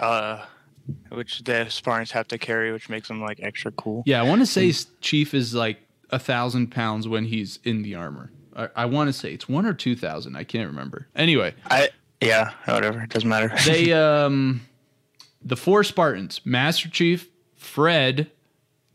uh, 0.00 0.44
which 1.10 1.44
the 1.44 1.68
Spartans 1.68 2.10
have 2.10 2.28
to 2.28 2.38
carry, 2.38 2.72
which 2.72 2.88
makes 2.88 3.08
them 3.08 3.20
like 3.20 3.40
extra 3.40 3.70
cool. 3.72 4.02
Yeah, 4.06 4.20
I 4.20 4.24
want 4.24 4.40
to 4.42 4.46
say 4.46 4.72
Chief 5.00 5.34
is 5.34 5.54
like 5.54 5.78
a 6.10 6.18
thousand 6.18 6.68
pounds 6.70 7.06
when 7.08 7.24
he's 7.26 7.58
in 7.64 7.82
the 7.82 7.94
armor. 7.94 8.30
I, 8.56 8.68
I 8.76 8.84
want 8.86 9.08
to 9.08 9.12
say 9.12 9.32
it's 9.32 9.48
one 9.48 9.66
or 9.66 9.74
two 9.74 9.94
thousand. 9.96 10.36
I 10.36 10.44
can't 10.44 10.68
remember. 10.68 11.08
Anyway, 11.14 11.54
I 11.66 11.90
yeah, 12.20 12.52
whatever, 12.64 13.00
it 13.02 13.10
doesn't 13.10 13.28
matter. 13.28 13.52
they 13.64 13.92
um 14.24 14.62
the 15.42 15.56
four 15.56 15.84
Spartans, 15.84 16.40
Master 16.44 16.88
Chief, 16.88 17.28
Fred, 17.54 18.30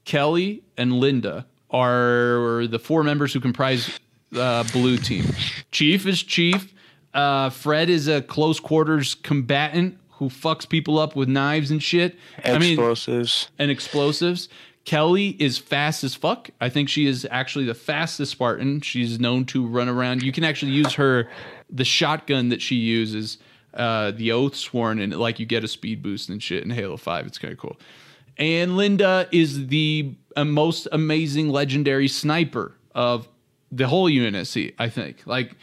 Kelly, 0.05 0.63
and 0.77 0.93
Linda 0.93 1.45
are 1.71 2.67
the 2.67 2.79
four 2.79 3.03
members 3.03 3.33
who 3.33 3.39
comprise 3.39 3.99
uh, 4.35 4.63
Blue 4.71 4.97
Team. 4.97 5.25
Chief 5.71 6.05
is 6.05 6.21
Chief. 6.21 6.73
Uh, 7.13 7.49
Fred 7.49 7.89
is 7.89 8.07
a 8.07 8.21
close 8.21 8.59
quarters 8.59 9.15
combatant 9.15 9.97
who 10.11 10.29
fucks 10.29 10.67
people 10.67 10.99
up 10.99 11.15
with 11.15 11.29
knives 11.29 11.71
and 11.71 11.81
shit. 11.81 12.17
I 12.43 12.57
mean, 12.57 12.73
Explosives. 12.73 13.49
and 13.57 13.71
explosives. 13.71 14.49
Kelly 14.85 15.29
is 15.39 15.57
fast 15.57 16.03
as 16.03 16.13
fuck. 16.13 16.49
I 16.59 16.69
think 16.69 16.89
she 16.89 17.07
is 17.07 17.25
actually 17.31 17.65
the 17.65 17.73
fastest 17.73 18.33
Spartan. 18.33 18.81
She's 18.81 19.19
known 19.19 19.45
to 19.45 19.65
run 19.65 19.87
around. 19.87 20.23
You 20.23 20.31
can 20.31 20.43
actually 20.43 20.73
use 20.73 20.93
her, 20.95 21.29
the 21.69 21.85
shotgun 21.85 22.49
that 22.49 22.61
she 22.61 22.75
uses, 22.75 23.37
uh, 23.73 24.11
the 24.11 24.31
Oath 24.31 24.55
Sworn, 24.55 24.99
and 24.99 25.17
like 25.17 25.39
you 25.39 25.45
get 25.45 25.63
a 25.63 25.67
speed 25.67 26.03
boost 26.03 26.29
and 26.29 26.43
shit 26.43 26.63
in 26.63 26.69
Halo 26.69 26.97
Five. 26.97 27.25
It's 27.27 27.37
kind 27.37 27.53
of 27.53 27.57
cool. 27.57 27.77
And 28.37 28.75
Linda 28.75 29.27
is 29.31 29.67
the 29.67 30.15
uh, 30.35 30.43
most 30.43 30.87
amazing 30.91 31.49
legendary 31.49 32.07
sniper 32.07 32.75
of 32.93 33.27
the 33.71 33.87
whole 33.87 34.09
UNSC, 34.09 34.73
I 34.77 34.89
think. 34.89 35.25
Like 35.25 35.55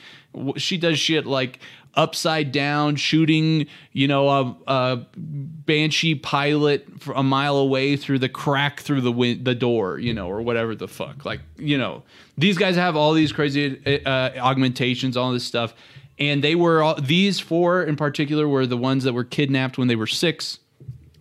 she 0.56 0.78
does 0.78 0.98
shit 0.98 1.26
like 1.26 1.61
upside 1.94 2.53
down 2.53 2.96
shooting, 2.96 3.66
you 3.92 4.07
know, 4.07 4.29
a, 4.29 4.57
a 4.66 5.07
banshee 5.16 6.14
pilot 6.14 6.87
a 7.14 7.22
mile 7.22 7.57
away 7.57 7.96
through 7.96 8.18
the 8.18 8.29
crack 8.29 8.81
through 8.81 9.00
the 9.00 9.12
win- 9.12 9.44
the 9.44 9.55
door, 9.55 9.98
you 9.98 10.14
know, 10.14 10.29
or 10.29 10.40
whatever 10.42 10.74
the 10.74 10.88
fuck. 10.88 11.24
Like, 11.24 11.40
you 11.59 11.79
know, 11.79 12.03
these 12.38 12.59
guys 12.59 12.76
have 12.76 12.96
all 12.96 13.12
these 13.12 13.33
crazy 13.33 13.81
uh, 14.07 14.31
augmentations, 14.38 15.16
all 15.16 15.33
this 15.33 15.44
stuff. 15.44 15.74
And 16.18 16.44
they 16.44 16.55
were 16.55 16.83
all, 16.83 17.00
these 17.00 17.40
four 17.40 17.83
in 17.83 17.96
particular 17.96 18.46
were 18.46 18.66
the 18.66 18.76
ones 18.76 19.05
that 19.05 19.14
were 19.14 19.24
kidnapped 19.24 19.79
when 19.79 19.88
they 19.88 19.96
were 19.96 20.07
six 20.07 20.59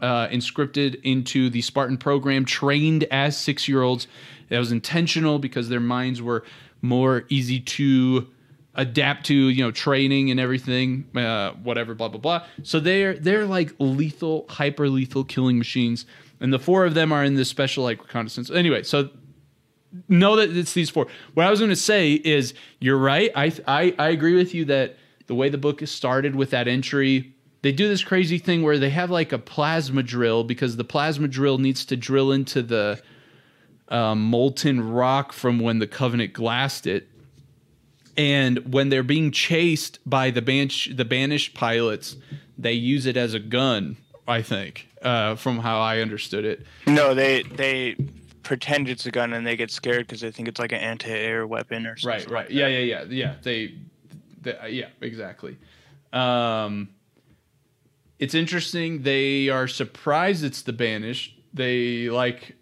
uh, 0.02 0.28
inscripted 0.28 1.00
into 1.04 1.50
the 1.50 1.62
Spartan 1.62 1.98
program, 1.98 2.46
trained 2.46 3.06
as 3.06 3.38
six 3.38 3.68
year 3.68 3.82
olds. 3.82 4.08
That 4.50 4.60
was 4.60 4.72
intentional 4.72 5.40
because 5.40 5.70
their 5.70 5.80
minds 5.80 6.22
were 6.22 6.44
more 6.82 7.26
easy 7.30 7.60
to 7.60 8.28
adapt 8.80 9.26
to, 9.26 9.34
you 9.34 9.62
know, 9.64 9.72
training 9.72 10.32
and 10.32 10.40
everything, 10.40 11.06
uh, 11.16 11.52
whatever, 11.64 11.94
blah 11.94 12.08
blah 12.08 12.20
blah. 12.20 12.46
So 12.64 12.80
they're 12.80 13.14
they're 13.14 13.46
like 13.46 13.74
lethal, 13.78 14.46
hyper 14.50 14.90
lethal 14.90 15.26
killing 15.26 15.58
machines, 15.58 16.06
and 16.40 16.54
the 16.54 16.60
four 16.60 16.86
of 16.86 16.94
them 16.94 17.12
are 17.12 17.24
in 17.24 17.36
this 17.36 17.50
special 17.50 17.84
like 17.84 18.02
reconnaissance. 18.02 18.50
Anyway, 18.50 18.84
so 18.84 19.10
know 20.08 20.38
that 20.38 20.56
it's 20.56 20.74
these 20.74 20.90
four. 20.90 21.08
What 21.34 21.46
I 21.46 21.50
was 21.50 21.60
going 21.60 21.70
to 21.70 21.76
say 21.76 22.14
is, 22.14 22.54
you're 22.80 22.98
right. 22.98 23.32
I, 23.36 23.52
I 23.68 23.94
I 24.00 24.10
agree 24.10 24.36
with 24.36 24.56
you 24.56 24.66
that 24.66 24.98
the 25.28 25.36
way 25.36 25.50
the 25.50 25.58
book 25.58 25.82
is 25.82 25.92
started 25.92 26.36
with 26.36 26.52
that 26.52 26.68
entry, 26.68 27.36
they 27.62 27.74
do 27.74 27.88
this 27.90 28.04
crazy 28.04 28.38
thing 28.38 28.64
where 28.64 28.80
they 28.80 28.90
have 28.92 29.12
like 29.12 29.34
a 29.34 29.38
plasma 29.38 30.04
drill 30.04 30.46
because 30.46 30.78
the 30.78 30.86
plasma 30.86 31.28
drill 31.28 31.58
needs 31.58 31.84
to 31.86 31.98
drill 31.98 32.32
into 32.32 32.62
the 32.62 33.02
um, 33.90 34.24
molten 34.24 34.90
rock 34.90 35.34
from 35.34 35.60
when 35.60 35.80
the 35.80 35.88
Covenant 35.88 36.32
glassed 36.32 36.88
it. 36.88 37.09
And 38.20 38.74
when 38.74 38.90
they're 38.90 39.02
being 39.02 39.32
chased 39.32 40.00
by 40.06 40.30
the 40.30 40.42
bansh- 40.42 40.90
the 40.94 41.06
banished 41.06 41.54
pilots, 41.54 42.18
they 42.58 42.74
use 42.74 43.06
it 43.06 43.16
as 43.16 43.34
a 43.34 43.40
gun. 43.40 43.96
I 44.28 44.42
think, 44.42 44.90
uh, 45.02 45.36
from 45.36 45.60
how 45.60 45.80
I 45.80 46.02
understood 46.02 46.44
it. 46.44 46.66
No, 46.86 47.14
they 47.14 47.44
they 47.44 47.96
pretend 48.44 48.90
it's 48.90 49.06
a 49.06 49.12
gun 49.12 49.32
and 49.32 49.48
they 49.48 49.56
get 49.56 49.72
scared 49.72 50.06
because 50.06 50.22
they 50.22 50.32
think 50.32 50.48
it's 50.48 50.60
like 50.60 50.72
an 50.72 50.80
anti-air 50.80 51.48
weapon 51.48 51.88
or 51.88 51.96
something. 51.96 52.28
Right, 52.28 52.30
right. 52.30 52.52
Yeah, 52.52 52.68
yeah, 52.68 52.80
yeah, 52.80 53.04
yeah. 53.10 53.36
They, 53.42 53.76
they 54.42 54.58
uh, 54.58 54.66
yeah, 54.68 54.88
exactly. 55.02 55.58
Um, 56.12 56.90
it's 58.20 58.34
interesting. 58.36 59.04
They 59.04 59.50
are 59.50 59.68
surprised 59.68 60.44
it's 60.44 60.62
the 60.62 60.74
banished. 60.74 61.40
They 61.54 62.10
like, 62.10 62.56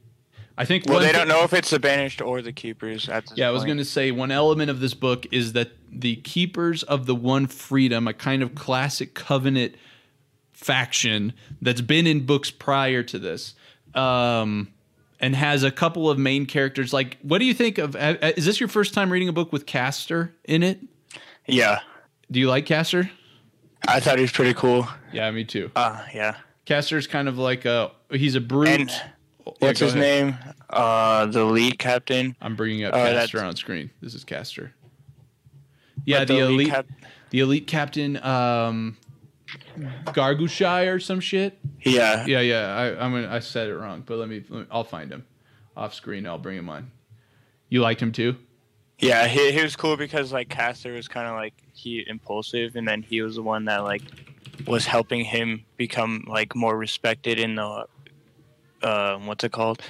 I 0.57 0.65
think. 0.65 0.85
Well, 0.87 0.99
they 0.99 1.11
don't 1.11 1.27
know 1.27 1.43
if 1.43 1.53
it's 1.53 1.69
the 1.69 1.79
banished 1.79 2.21
or 2.21 2.41
the 2.41 2.51
keepers 2.51 3.07
at 3.09 3.27
this 3.27 3.37
Yeah, 3.37 3.47
I 3.47 3.51
was 3.51 3.63
going 3.63 3.77
to 3.77 3.85
say 3.85 4.11
one 4.11 4.31
element 4.31 4.69
of 4.71 4.79
this 4.79 4.93
book 4.93 5.25
is 5.31 5.53
that 5.53 5.71
the 5.91 6.15
keepers 6.17 6.83
of 6.83 7.05
the 7.05 7.15
one 7.15 7.47
freedom, 7.47 8.07
a 8.07 8.13
kind 8.13 8.41
of 8.41 8.55
classic 8.55 9.13
covenant 9.13 9.75
faction 10.53 11.33
that's 11.61 11.81
been 11.81 12.07
in 12.07 12.25
books 12.25 12.49
prior 12.49 13.03
to 13.03 13.19
this, 13.19 13.53
um, 13.93 14.69
and 15.19 15.35
has 15.35 15.63
a 15.63 15.71
couple 15.71 16.09
of 16.09 16.17
main 16.17 16.45
characters. 16.45 16.91
Like, 16.93 17.17
what 17.21 17.37
do 17.39 17.45
you 17.45 17.53
think 17.53 17.77
of? 17.77 17.95
uh, 17.95 18.15
Is 18.35 18.45
this 18.45 18.59
your 18.59 18.69
first 18.69 18.93
time 18.93 19.11
reading 19.11 19.29
a 19.29 19.33
book 19.33 19.53
with 19.53 19.65
Castor 19.65 20.33
in 20.43 20.63
it? 20.63 20.79
Yeah, 21.45 21.79
Do 22.29 22.39
you 22.39 22.49
like 22.49 22.65
Castor? 22.65 23.09
I 23.87 23.99
thought 23.99 24.17
he 24.17 24.23
was 24.23 24.31
pretty 24.31 24.53
cool. 24.53 24.87
Yeah, 25.13 25.29
me 25.31 25.45
too. 25.45 25.71
Uh, 25.75 26.03
yeah. 26.13 26.35
Castor's 26.65 27.07
kind 27.07 27.27
of 27.29 27.37
like 27.37 27.63
a 27.65 27.91
he's 28.11 28.35
a 28.35 28.41
brute. 28.41 28.67
And 28.67 28.91
what's 29.59 29.79
his 29.79 29.93
ahead. 29.95 30.25
name? 30.25 30.37
Uh, 30.69 31.25
the 31.27 31.43
lead 31.45 31.79
captain. 31.79 32.35
I'm 32.41 32.55
bringing 32.55 32.83
up 32.83 32.93
Oh, 32.93 32.97
Castor 32.97 33.41
on 33.41 33.55
screen. 33.55 33.89
This 34.01 34.13
is 34.13 34.23
Castor. 34.23 34.73
Yeah, 36.05 36.23
the, 36.25 36.33
lead 36.35 36.41
elite, 36.43 36.69
cap- 36.69 36.85
the 37.31 37.39
elite 37.41 37.67
captain, 37.67 38.17
um, 38.23 38.97
Gargushai 40.05 40.93
or 40.93 40.99
some 40.99 41.19
shit. 41.19 41.57
yeah. 41.81 42.25
Yeah, 42.25 42.39
yeah. 42.41 42.75
I, 42.75 43.03
I'm 43.03 43.11
gonna, 43.11 43.29
I 43.29 43.39
said 43.39 43.69
it 43.69 43.75
wrong, 43.75 44.03
but 44.05 44.17
let 44.17 44.29
me, 44.29 44.43
let 44.49 44.59
me. 44.61 44.65
I'll 44.71 44.83
find 44.83 45.11
him 45.11 45.25
off 45.75 45.93
screen. 45.93 46.25
I'll 46.25 46.37
bring 46.37 46.57
him 46.57 46.69
on. 46.69 46.91
You 47.69 47.81
liked 47.81 48.01
him 48.01 48.11
too? 48.11 48.37
Yeah, 48.99 49.27
he, 49.27 49.51
he 49.51 49.61
was 49.61 49.75
cool 49.75 49.95
because 49.97 50.31
like 50.33 50.49
Castor 50.49 50.93
was 50.93 51.07
kind 51.07 51.27
of 51.27 51.35
like 51.35 51.53
he 51.73 52.03
impulsive, 52.07 52.75
and 52.75 52.87
then 52.87 53.01
he 53.03 53.21
was 53.21 53.35
the 53.35 53.43
one 53.43 53.65
that 53.65 53.83
like 53.83 54.01
was 54.65 54.85
helping 54.85 55.23
him 55.23 55.63
become 55.77 56.23
like 56.27 56.55
more 56.55 56.77
respected 56.77 57.39
in 57.39 57.55
the 57.55 57.85
uh, 58.83 59.17
what's 59.19 59.43
it 59.43 59.51
called 59.51 59.81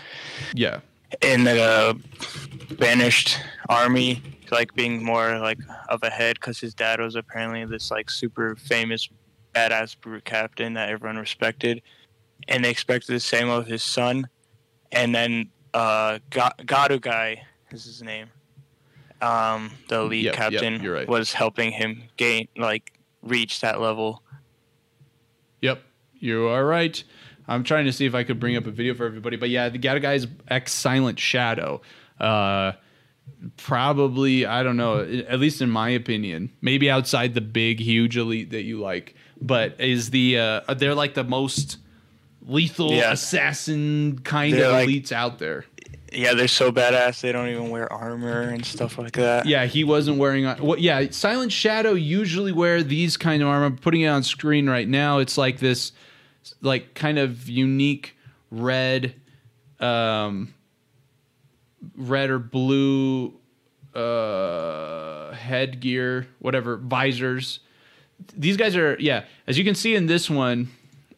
Yeah. 0.53 0.79
in 1.21 1.43
the 1.43 1.61
uh, 1.61 1.93
banished 2.77 3.37
army, 3.69 4.21
like 4.51 4.73
being 4.75 5.03
more 5.03 5.39
like 5.39 5.59
of 5.89 6.03
a 6.03 6.09
head 6.09 6.35
because 6.39 6.59
his 6.59 6.73
dad 6.73 6.99
was 6.99 7.15
apparently 7.15 7.65
this 7.65 7.91
like 7.91 8.09
super 8.09 8.55
famous 8.55 9.09
badass 9.55 9.99
brute 9.99 10.25
captain 10.25 10.73
that 10.73 10.89
everyone 10.89 11.17
respected, 11.17 11.81
and 12.47 12.63
they 12.63 12.69
expected 12.69 13.13
the 13.13 13.19
same 13.19 13.49
of 13.49 13.65
his 13.67 13.83
son, 13.83 14.27
and 14.91 15.13
then 15.15 15.49
uh, 15.73 16.19
Ga- 16.29 16.53
Gadu 16.59 16.99
guy 17.01 17.43
is 17.71 17.83
his 17.85 18.01
name. 18.01 18.27
Um, 19.21 19.71
the 19.89 20.03
lead 20.03 20.25
Yep, 20.25 20.35
yep, 20.35 20.35
captain 20.51 20.81
you're 20.83 20.93
right. 20.93 21.07
was 21.07 21.33
helping 21.33 21.71
him 21.71 22.03
gain 22.17 22.47
like 22.55 22.91
reach 23.23 23.61
that 23.61 23.81
level. 23.81 24.21
Yep, 25.61 25.81
you 26.19 26.47
are 26.47 26.65
right. 26.65 27.03
I'm 27.47 27.63
trying 27.63 27.85
to 27.85 27.93
see 27.93 28.05
if 28.05 28.13
I 28.15 28.23
could 28.23 28.39
bring 28.39 28.57
up 28.57 28.65
a 28.67 28.71
video 28.71 28.93
for 28.93 29.05
everybody, 29.05 29.37
but 29.37 29.49
yeah, 29.49 29.69
the 29.69 29.77
Gata 29.77 29.99
guy 29.99 30.13
is 30.13 30.27
ex 30.49 30.73
Silent 30.73 31.19
Shadow. 31.19 31.81
Uh, 32.19 32.73
probably, 33.57 34.45
I 34.45 34.63
don't 34.63 34.77
know, 34.77 34.99
at 34.99 35.39
least 35.39 35.61
in 35.61 35.69
my 35.69 35.89
opinion, 35.89 36.51
maybe 36.61 36.89
outside 36.89 37.33
the 37.33 37.41
big, 37.41 37.79
huge 37.79 38.17
elite 38.17 38.51
that 38.51 38.63
you 38.63 38.79
like, 38.79 39.15
but 39.39 39.79
is 39.79 40.09
the 40.09 40.39
uh, 40.39 40.73
they're 40.75 40.95
like 40.95 41.13
the 41.13 41.23
most 41.23 41.77
lethal 42.45 42.91
Yeah. 42.93 43.11
assassin 43.11 44.19
kind 44.23 44.53
They're 44.53 44.65
of 44.65 44.71
like- 44.73 44.89
elites 44.89 45.11
out 45.11 45.39
there. 45.39 45.65
Yeah, 46.13 46.35
they're 46.35 46.47
so 46.47 46.71
badass 46.71 47.19
they 47.19 47.33
don't 47.33 47.49
even 47.49 47.69
wear 47.69 47.91
armor 47.91 48.39
and 48.43 48.65
stuff 48.65 48.97
like 48.97 49.11
that. 49.13 49.45
Yeah, 49.45 49.65
he 49.65 49.83
wasn't 49.83 50.17
wearing. 50.17 50.45
Well, 50.45 50.79
yeah, 50.79 51.05
Silent 51.11 51.51
Shadow 51.51 51.91
usually 51.95 52.53
wear 52.53 52.81
these 52.81 53.17
kind 53.17 53.41
of 53.43 53.49
armor. 53.49 53.65
I'm 53.65 53.75
putting 53.77 54.01
it 54.01 54.07
on 54.07 54.23
screen 54.23 54.69
right 54.69 54.87
now. 54.87 55.17
It's 55.19 55.37
like 55.37 55.59
this, 55.59 55.91
like 56.61 56.93
kind 56.93 57.19
of 57.19 57.47
unique 57.49 58.15
red, 58.51 59.15
um, 59.79 60.53
red 61.95 62.29
or 62.29 62.39
blue, 62.39 63.33
uh, 63.95 65.31
headgear, 65.33 66.27
whatever 66.39 66.77
visors. 66.77 67.59
These 68.35 68.57
guys 68.57 68.75
are 68.75 68.97
yeah. 68.99 69.25
As 69.47 69.57
you 69.57 69.63
can 69.63 69.75
see 69.75 69.95
in 69.95 70.07
this 70.07 70.29
one, 70.29 70.69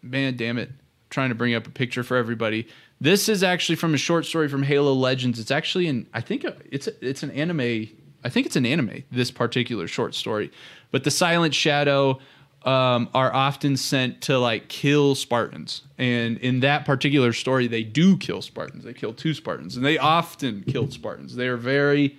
man, 0.02 0.36
damn 0.36 0.58
it, 0.58 0.72
trying 1.10 1.30
to 1.30 1.36
bring 1.36 1.54
up 1.54 1.68
a 1.68 1.72
picture 1.72 2.04
for 2.04 2.18
everybody. 2.18 2.68
This 3.02 3.30
is 3.30 3.44
actually 3.44 3.78
from 3.78 3.94
a 3.94 3.98
short 3.98 4.26
story 4.26 4.48
from 4.50 4.64
Halo 4.64 4.94
Legends. 4.94 5.40
It's 5.40 5.52
actually 5.52 5.88
an 5.88 6.08
I 6.14 6.22
think 6.22 6.46
it's 6.72 6.88
it's 7.02 7.24
an 7.24 7.32
anime. 7.32 7.90
I 8.24 8.30
think 8.30 8.46
it's 8.46 8.58
an 8.58 8.66
anime. 8.66 9.04
This 9.12 9.32
particular 9.32 9.88
short 9.88 10.14
story, 10.14 10.52
but 10.92 11.04
the 11.06 11.12
Silent 11.12 11.54
Shadow 11.54 12.20
um, 12.64 13.10
are 13.14 13.34
often 13.34 13.78
sent 13.78 14.22
to 14.22 14.38
like 14.38 14.68
kill 14.68 15.16
Spartans, 15.16 15.84
and 15.98 16.38
in 16.40 16.60
that 16.62 16.86
particular 16.86 17.34
story, 17.34 17.68
they 17.68 17.84
do 17.84 18.18
kill 18.18 18.42
Spartans. 18.42 18.84
They 18.84 18.94
kill 18.94 19.14
two 19.14 19.34
Spartans, 19.34 19.78
and 19.78 19.86
they 19.86 19.98
often 19.98 20.64
killed 20.64 20.92
Spartans. 20.92 21.36
They 21.36 21.48
are 21.48 21.58
very, 21.58 22.18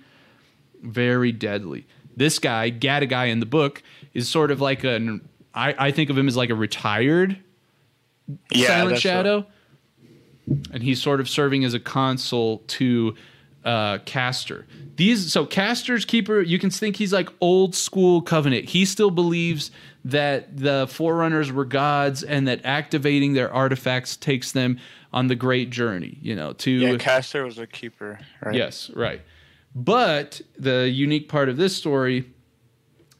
very 0.81 1.31
deadly. 1.31 1.85
This 2.15 2.39
guy, 2.39 2.69
Gata 2.69 3.05
guy 3.05 3.25
in 3.25 3.39
the 3.39 3.45
book, 3.45 3.83
is 4.13 4.27
sort 4.27 4.51
of 4.51 4.59
like 4.61 4.83
an 4.83 5.21
I, 5.53 5.75
I 5.77 5.91
think 5.91 6.09
of 6.09 6.17
him 6.17 6.27
as 6.27 6.37
like 6.37 6.49
a 6.49 6.55
retired 6.55 7.37
Yeah, 8.51 8.67
Silent 8.67 8.99
Shadow, 8.99 9.45
and 10.71 10.81
he's 10.81 11.01
sort 11.01 11.19
of 11.19 11.29
serving 11.29 11.65
as 11.65 11.73
a 11.73 11.79
consul 11.79 12.59
to 12.67 13.15
uh, 13.63 13.99
Castor. 14.05 14.65
These 14.95 15.31
so 15.31 15.45
Castor's 15.45 16.05
keeper, 16.05 16.41
you 16.41 16.59
can 16.59 16.69
think 16.69 16.95
he's 16.95 17.13
like 17.13 17.29
old 17.41 17.75
school 17.75 18.21
Covenant. 18.21 18.69
He 18.69 18.85
still 18.85 19.11
believes 19.11 19.71
that 20.05 20.57
the 20.57 20.87
Forerunners 20.89 21.51
were 21.51 21.65
gods 21.65 22.23
and 22.23 22.47
that 22.47 22.61
activating 22.65 23.33
their 23.33 23.53
artifacts 23.53 24.17
takes 24.17 24.51
them 24.51 24.79
on 25.13 25.27
the 25.27 25.35
great 25.35 25.69
journey. 25.69 26.17
You 26.21 26.35
know, 26.35 26.53
to 26.53 26.71
Yeah, 26.71 26.97
Castor 26.97 27.43
was 27.43 27.57
a 27.57 27.67
keeper, 27.67 28.19
right? 28.43 28.55
Yes, 28.55 28.89
right. 28.95 29.21
But 29.75 30.41
the 30.57 30.89
unique 30.89 31.29
part 31.29 31.49
of 31.49 31.57
this 31.57 31.75
story 31.75 32.25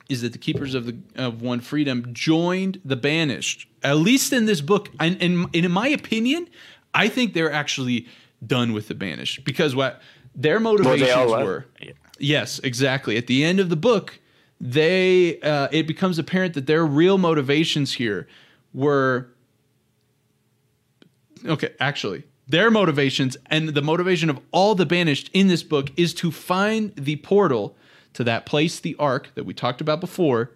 is 0.09 0.21
that 0.21 0.33
the 0.33 0.37
keepers 0.37 0.75
of 0.75 0.85
the 0.85 0.97
of 1.15 1.41
one 1.41 1.61
freedom 1.61 2.09
joined 2.13 2.81
the 2.83 2.97
banished. 2.97 3.67
At 3.83 3.97
least 3.97 4.33
in 4.33 4.45
this 4.45 4.61
book, 4.61 4.89
and, 4.99 5.21
and, 5.21 5.45
and 5.53 5.65
in 5.65 5.71
my 5.71 5.87
opinion, 5.87 6.47
I 6.93 7.07
think 7.07 7.33
they're 7.33 7.51
actually 7.51 8.07
done 8.45 8.73
with 8.73 8.87
the 8.87 8.95
banished 8.95 9.45
because 9.45 9.75
what 9.75 10.01
their 10.35 10.59
motivations 10.59 11.31
left. 11.31 11.45
were. 11.45 11.65
Yeah. 11.79 11.91
Yes, 12.19 12.59
exactly. 12.59 13.17
At 13.17 13.27
the 13.27 13.43
end 13.43 13.59
of 13.59 13.69
the 13.69 13.75
book, 13.75 14.19
they 14.62 15.39
uh, 15.41 15.67
it 15.71 15.88
becomes 15.88 16.19
apparent 16.19 16.54
that 16.54 16.67
their 16.67 16.86
real 16.86 17.17
motivations 17.17 17.93
here 17.93 18.28
were 18.74 19.28
okay. 21.45 21.74
Actually, 21.80 22.24
their 22.47 22.69
motivations 22.69 23.36
and 23.47 23.69
the 23.69 23.82
motivation 23.82 24.30
of 24.30 24.39
all 24.52 24.76
the 24.76 24.86
banished 24.86 25.32
in 25.34 25.47
this 25.47 25.63
book 25.63 25.89
is 25.97 26.13
to 26.13 26.32
find 26.32 26.95
the 26.95 27.15
portal 27.17 27.76
to 28.13 28.24
that 28.24 28.45
place, 28.45 28.80
the 28.80 28.95
ark 29.00 29.32
that 29.34 29.45
we 29.45 29.54
talked 29.54 29.82
about 29.82 30.00
before, 30.00 30.52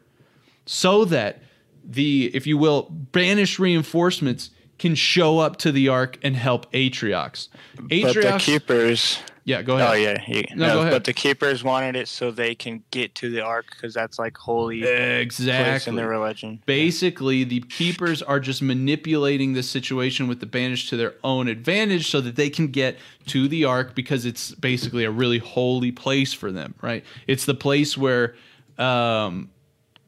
so 0.67 1.03
that 1.05 1.41
the, 1.83 2.29
if 2.35 2.45
you 2.45 2.57
will, 2.57 2.83
banished 2.91 3.57
reinforcements 3.57 4.51
can 4.77 4.95
show 4.95 5.39
up 5.39 5.57
to 5.57 5.71
the 5.71 5.87
ark 5.89 6.17
and 6.23 6.35
help 6.35 6.71
Atriox. 6.73 7.47
But 7.77 8.13
the 8.13 8.37
keepers. 8.39 9.19
yeah, 9.45 9.61
go 9.61 9.77
ahead. 9.77 9.89
Oh 9.89 9.93
yeah, 9.93 10.21
you, 10.27 10.43
No, 10.55 10.67
no, 10.67 10.73
go 10.73 10.79
ahead. 10.81 10.91
but 10.93 11.03
the 11.05 11.13
keepers 11.13 11.63
wanted 11.63 11.95
it 11.95 12.07
so 12.09 12.29
they 12.29 12.55
can 12.55 12.83
get 12.91 13.15
to 13.15 13.29
the 13.29 13.39
ark 13.41 13.67
because 13.71 13.93
that's 13.93 14.19
like 14.19 14.35
holy 14.37 14.81
place 14.81 14.89
in 14.99 15.19
Exactly. 15.21 15.95
their 15.95 16.09
religion. 16.09 16.61
Basically, 16.65 17.43
the 17.45 17.61
keepers 17.61 18.21
are 18.21 18.39
just 18.39 18.61
manipulating 18.61 19.53
the 19.53 19.63
situation 19.63 20.27
with 20.27 20.39
the 20.41 20.45
banished 20.45 20.89
to 20.89 20.97
their 20.97 21.13
own 21.23 21.47
advantage 21.47 22.09
so 22.09 22.19
that 22.21 22.35
they 22.35 22.49
can 22.49 22.67
get 22.67 22.97
to 23.27 23.47
the 23.47 23.63
ark 23.65 23.95
because 23.95 24.25
it's 24.25 24.51
basically 24.55 25.05
a 25.05 25.11
really 25.11 25.39
holy 25.39 25.91
place 25.93 26.33
for 26.33 26.51
them, 26.51 26.75
right? 26.81 27.05
It's 27.27 27.45
the 27.45 27.53
place 27.55 27.97
where 27.97 28.35
um, 28.77 29.49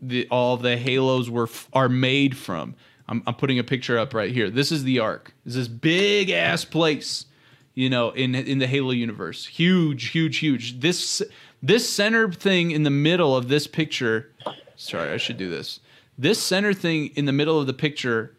the 0.02 0.28
all 0.30 0.58
the 0.58 0.76
halos 0.78 1.30
were 1.30 1.50
are 1.74 1.90
made 1.90 2.36
from. 2.36 2.76
I'm, 3.10 3.24
I'm 3.26 3.36
putting 3.36 3.60
a 3.60 3.64
picture 3.64 3.98
up 3.98 4.14
right 4.14 4.32
here. 4.32 4.50
This 4.50 4.72
is 4.72 4.84
the 4.84 5.00
ark. 5.00 5.34
This 5.46 5.56
is 5.56 5.68
big 5.68 6.30
ass 6.30 6.66
place, 6.66 7.26
you 7.74 7.90
know, 7.90 8.12
in 8.12 8.36
in 8.36 8.60
the 8.60 8.68
Halo 8.68 8.92
universe. 8.92 9.46
Huge, 9.46 10.10
huge, 10.10 10.38
huge. 10.38 10.80
This 10.80 11.22
this 11.62 11.90
center 11.90 12.32
thing 12.32 12.72
in 12.72 12.84
the 12.84 12.90
middle 12.90 13.36
of 13.36 13.48
this 13.48 13.68
picture. 13.68 14.32
Sorry, 14.76 15.12
I 15.12 15.18
should 15.18 15.38
do 15.38 15.50
this. 15.50 15.80
This 16.18 16.42
center 16.42 16.74
thing 16.74 17.08
in 17.16 17.26
the 17.26 17.32
middle 17.32 17.60
of 17.60 17.68
the 17.68 17.74
picture, 17.74 18.36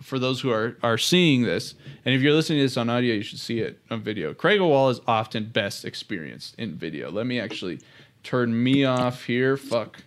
for 0.00 0.18
those 0.18 0.40
who 0.40 0.50
are 0.50 0.76
are 0.82 0.98
seeing 0.98 1.42
this, 1.42 1.74
and 2.04 2.14
if 2.14 2.20
you're 2.20 2.34
listening 2.34 2.58
to 2.58 2.64
this 2.64 2.76
on 2.76 2.88
audio, 2.88 3.14
you 3.14 3.22
should 3.22 3.40
see 3.40 3.60
it 3.60 3.80
on 3.90 4.02
video. 4.02 4.34
Craig 4.34 4.60
Wall 4.60 4.88
is 4.90 5.00
often 5.06 5.46
best 5.46 5.84
experienced 5.84 6.54
in 6.58 6.74
video. 6.74 7.10
Let 7.10 7.26
me 7.26 7.40
actually 7.40 7.80
turn 8.22 8.62
me 8.62 8.84
off 8.84 9.24
here. 9.24 9.56
Fuck. 9.56 10.04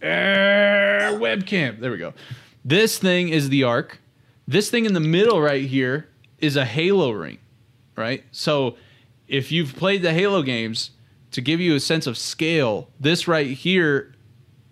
Eh, 0.00 1.12
webcam. 1.12 1.78
There 1.78 1.92
we 1.92 1.98
go. 1.98 2.12
This 2.64 2.98
thing 2.98 3.28
is 3.28 3.48
the 3.48 3.64
ark. 3.64 3.98
This 4.46 4.70
thing 4.70 4.84
in 4.84 4.92
the 4.92 5.00
middle 5.00 5.40
right 5.40 5.64
here 5.64 6.08
is 6.38 6.56
a 6.56 6.64
Halo 6.64 7.10
ring, 7.10 7.38
right? 7.96 8.24
So 8.32 8.76
if 9.28 9.50
you've 9.50 9.74
played 9.74 10.02
the 10.02 10.12
Halo 10.12 10.42
games, 10.42 10.90
to 11.32 11.40
give 11.40 11.60
you 11.60 11.74
a 11.74 11.80
sense 11.80 12.06
of 12.06 12.16
scale, 12.16 12.88
this 13.00 13.26
right 13.26 13.46
here, 13.46 14.14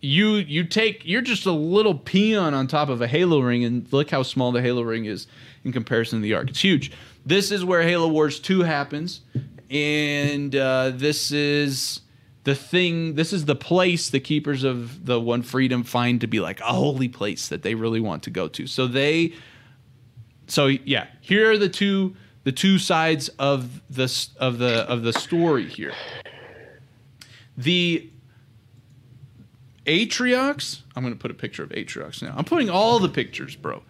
you 0.00 0.34
you 0.34 0.64
take 0.64 1.04
you're 1.04 1.22
just 1.22 1.46
a 1.46 1.52
little 1.52 1.94
peon 1.94 2.54
on 2.54 2.66
top 2.66 2.88
of 2.88 3.00
a 3.02 3.06
Halo 3.06 3.40
ring, 3.40 3.64
and 3.64 3.90
look 3.92 4.10
how 4.10 4.22
small 4.22 4.52
the 4.52 4.62
Halo 4.62 4.82
ring 4.82 5.06
is 5.06 5.26
in 5.64 5.72
comparison 5.72 6.18
to 6.18 6.22
the 6.22 6.34
ark. 6.34 6.50
It's 6.50 6.60
huge. 6.60 6.92
This 7.24 7.50
is 7.50 7.64
where 7.64 7.82
Halo 7.82 8.08
Wars 8.08 8.38
Two 8.38 8.62
happens, 8.62 9.22
and 9.70 10.54
uh, 10.54 10.92
this 10.94 11.32
is 11.32 12.00
the 12.44 12.54
thing 12.54 13.14
this 13.14 13.32
is 13.32 13.44
the 13.44 13.54
place 13.54 14.10
the 14.10 14.20
keepers 14.20 14.64
of 14.64 15.04
the 15.06 15.20
one 15.20 15.42
freedom 15.42 15.82
find 15.82 16.20
to 16.20 16.26
be 16.26 16.40
like 16.40 16.60
a 16.60 16.64
holy 16.64 17.08
place 17.08 17.48
that 17.48 17.62
they 17.62 17.74
really 17.74 18.00
want 18.00 18.22
to 18.24 18.30
go 18.30 18.48
to. 18.48 18.66
So 18.66 18.86
they 18.86 19.34
so 20.46 20.66
yeah 20.66 21.06
here 21.20 21.50
are 21.50 21.58
the 21.58 21.68
two 21.68 22.16
the 22.44 22.52
two 22.52 22.78
sides 22.78 23.28
of 23.38 23.82
the 23.90 24.28
of 24.38 24.58
the 24.58 24.88
of 24.88 25.02
the 25.02 25.12
story 25.12 25.68
here. 25.68 25.92
The 27.56 28.08
atriox 29.86 30.82
i'm 30.94 31.02
going 31.02 31.14
to 31.14 31.18
put 31.18 31.30
a 31.30 31.34
picture 31.34 31.62
of 31.62 31.70
atriox 31.70 32.22
now. 32.22 32.34
I'm 32.36 32.44
putting 32.44 32.70
all 32.70 32.98
the 32.98 33.08
pictures 33.08 33.56
bro. 33.56 33.82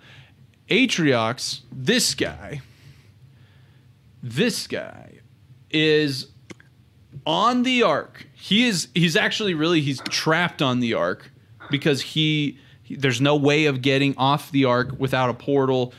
Atriox 0.68 1.60
this 1.70 2.14
guy 2.14 2.62
this 4.22 4.66
guy 4.66 5.20
is 5.70 6.28
on 7.26 7.62
the 7.62 7.82
ark. 7.82 8.26
He 8.40 8.66
is 8.66 8.88
he's 8.94 9.16
actually 9.16 9.54
really 9.54 9.80
he's 9.80 10.00
trapped 10.08 10.62
on 10.62 10.80
the 10.80 10.94
ark 10.94 11.30
because 11.70 12.00
he, 12.02 12.58
he- 12.82 12.96
there's 12.96 13.20
no 13.20 13.36
way 13.36 13.66
of 13.66 13.82
getting 13.82 14.16
off 14.16 14.50
the 14.50 14.64
ark 14.64 14.94
without 14.98 15.30
a 15.30 15.34
portal 15.34 15.92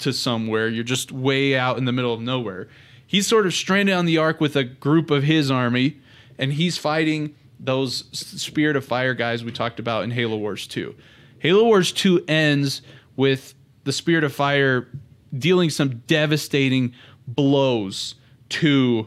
to 0.00 0.12
somewhere. 0.12 0.68
You're 0.68 0.84
just 0.84 1.12
way 1.12 1.56
out 1.56 1.78
in 1.78 1.84
the 1.84 1.92
middle 1.92 2.14
of 2.14 2.20
nowhere. 2.20 2.68
He's 3.06 3.26
sort 3.26 3.46
of 3.46 3.52
stranded 3.54 3.94
on 3.94 4.06
the 4.06 4.18
ark 4.18 4.40
with 4.40 4.56
a 4.56 4.64
group 4.64 5.10
of 5.10 5.24
his 5.24 5.50
army 5.50 5.98
and 6.38 6.52
he's 6.52 6.78
fighting 6.78 7.34
those 7.58 8.04
Spirit 8.12 8.76
of 8.76 8.84
Fire 8.84 9.12
guys 9.14 9.44
we 9.44 9.52
talked 9.52 9.78
about 9.78 10.04
in 10.04 10.10
Halo 10.12 10.36
Wars 10.36 10.66
2. 10.66 10.94
Halo 11.40 11.64
Wars 11.64 11.92
2 11.92 12.24
ends 12.28 12.82
with 13.16 13.54
the 13.84 13.92
Spirit 13.92 14.24
of 14.24 14.32
Fire 14.32 14.88
dealing 15.36 15.70
some 15.70 16.02
devastating 16.06 16.94
blows 17.26 18.14
to 18.48 19.06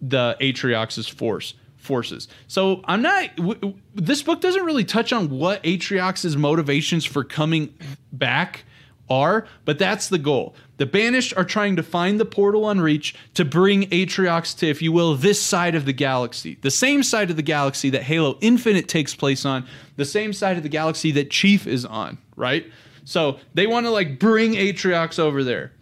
the 0.00 0.36
Atriox's 0.40 1.08
force 1.08 1.54
forces. 1.76 2.28
So 2.48 2.82
I'm 2.84 3.02
not. 3.02 3.34
W- 3.36 3.54
w- 3.54 3.78
this 3.94 4.22
book 4.22 4.40
doesn't 4.40 4.64
really 4.64 4.84
touch 4.84 5.12
on 5.12 5.30
what 5.30 5.62
Atriox's 5.62 6.36
motivations 6.36 7.04
for 7.04 7.24
coming 7.24 7.74
back 8.12 8.64
are, 9.08 9.46
but 9.64 9.78
that's 9.78 10.08
the 10.08 10.18
goal. 10.18 10.54
The 10.78 10.86
Banished 10.86 11.32
are 11.36 11.44
trying 11.44 11.76
to 11.76 11.82
find 11.82 12.18
the 12.18 12.24
portal 12.24 12.64
on 12.64 12.80
Reach 12.80 13.14
to 13.34 13.44
bring 13.44 13.84
Atriox 13.90 14.56
to, 14.58 14.68
if 14.68 14.82
you 14.82 14.90
will, 14.92 15.14
this 15.14 15.40
side 15.40 15.74
of 15.74 15.86
the 15.86 15.92
galaxy, 15.92 16.58
the 16.60 16.72
same 16.72 17.02
side 17.02 17.30
of 17.30 17.36
the 17.36 17.42
galaxy 17.42 17.88
that 17.90 18.02
Halo 18.02 18.36
Infinite 18.40 18.88
takes 18.88 19.14
place 19.14 19.44
on, 19.44 19.66
the 19.96 20.04
same 20.04 20.32
side 20.32 20.56
of 20.56 20.64
the 20.64 20.68
galaxy 20.68 21.12
that 21.12 21.30
Chief 21.30 21.66
is 21.66 21.84
on, 21.84 22.18
right? 22.34 22.66
So 23.04 23.38
they 23.54 23.68
want 23.68 23.86
to 23.86 23.90
like 23.90 24.18
bring 24.18 24.54
Atriox 24.54 25.18
over 25.20 25.44
there 25.44 25.72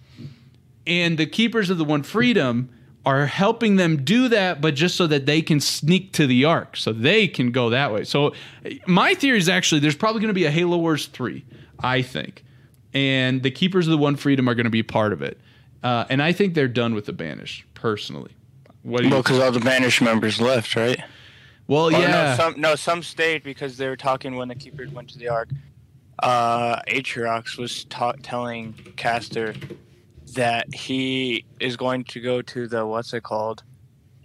and 0.87 1.19
the 1.19 1.27
keepers 1.27 1.71
of 1.71 1.79
the 1.79 1.85
one 1.85 2.03
freedom 2.03 2.69
are 3.07 3.27
helping 3.27 3.77
them 3.77 4.03
do 4.05 4.29
that 4.29 4.61
but 4.61 4.75
just 4.75 4.97
so 4.97 5.07
that 5.07 5.27
they 5.27 5.43
can 5.43 5.61
sneak 5.61 6.13
to 6.13 6.27
the 6.27 6.45
ark 6.45 6.77
so 6.77 6.93
they 6.93 7.29
can 7.29 7.51
go 7.51 7.71
that 7.71 7.93
way. 7.93 8.05
So 8.05 8.33
my 8.87 9.15
theory 9.15 9.39
is 9.39 9.49
actually 9.49 9.81
there's 9.81 9.97
probably 9.97 10.21
going 10.21 10.29
to 10.29 10.35
be 10.35 10.47
a 10.47 10.51
halo 10.51 10.79
wars 10.79 11.07
3 11.07 11.45
i 11.81 12.03
think. 12.03 12.45
And 12.95 13.43
the 13.43 13.51
keepers 13.51 13.87
of 13.87 13.91
the 13.91 13.99
one 13.99 14.17
freedom 14.17 14.49
are 14.49 14.55
going 14.55 14.65
to 14.65 14.71
be 14.71 14.85
part 14.85 15.13
of 15.13 15.21
it. 15.23 15.39
Uh, 15.83 16.05
and 16.09 16.23
i 16.23 16.33
think 16.33 16.55
they're 16.55 16.69
done 16.69 16.95
with 16.95 17.07
the 17.07 17.13
Banished 17.13 17.65
personally. 17.75 18.33
What 18.83 18.99
do 18.99 19.05
you 19.05 19.11
Well, 19.11 19.23
because 19.23 19.39
all 19.41 19.51
the 19.51 19.61
banished 19.61 20.03
members 20.03 20.41
left, 20.41 20.77
right? 20.77 21.01
well 21.67 21.87
Or 21.87 21.93
yeah. 21.93 22.11
no, 22.11 22.37
some 22.37 22.61
no, 22.61 22.75
some 22.75 23.03
stayed 23.03 23.43
because 23.43 23.77
they 23.79 23.89
were 23.89 23.97
talking 23.97 24.37
when 24.37 24.49
the 24.49 24.55
keepers 24.55 24.91
went 24.91 25.09
to 25.11 25.19
the 25.19 25.29
ark. 25.29 25.49
Uh, 26.23 26.81
Atriox 26.83 27.59
was 27.59 27.85
ta- 27.85 28.15
telling 28.23 28.75
Castor 28.97 29.55
that 30.35 30.73
he 30.75 31.45
is 31.61 31.77
going 31.77 32.05
to 32.05 32.21
go 32.21 32.43
to 32.43 32.69
the 32.69 32.87
what's 32.87 33.13
it 33.13 33.23
called, 33.23 33.63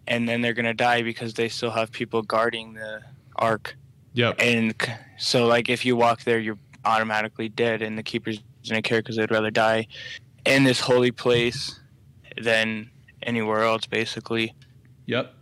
and 0.08 0.28
then 0.28 0.42
they're 0.42 0.54
gonna 0.54 0.74
die 0.74 1.02
because 1.02 1.34
they 1.34 1.50
still 1.50 1.72
have 1.72 1.92
people 1.92 2.22
guarding 2.22 2.74
the 2.74 3.02
ark. 3.36 3.76
yep 4.14 4.36
And 4.40 4.76
so, 5.18 5.48
like, 5.48 5.70
if 5.70 5.86
you 5.86 5.96
walk 5.96 6.24
there, 6.24 6.40
you're 6.40 6.60
automatically 6.86 7.50
dead, 7.50 7.82
and 7.82 7.98
the 7.98 8.04
keepers 8.04 8.40
didn't 8.64 8.84
care 8.84 9.00
because 9.00 9.16
they'd 9.16 9.32
rather 9.32 9.52
die 9.52 9.88
in 10.46 10.64
this 10.64 10.80
holy 10.80 11.12
place 11.12 11.80
than 12.42 12.90
anywhere 13.24 13.64
else, 13.64 13.86
basically. 13.86 14.54
Yep. 15.06 15.34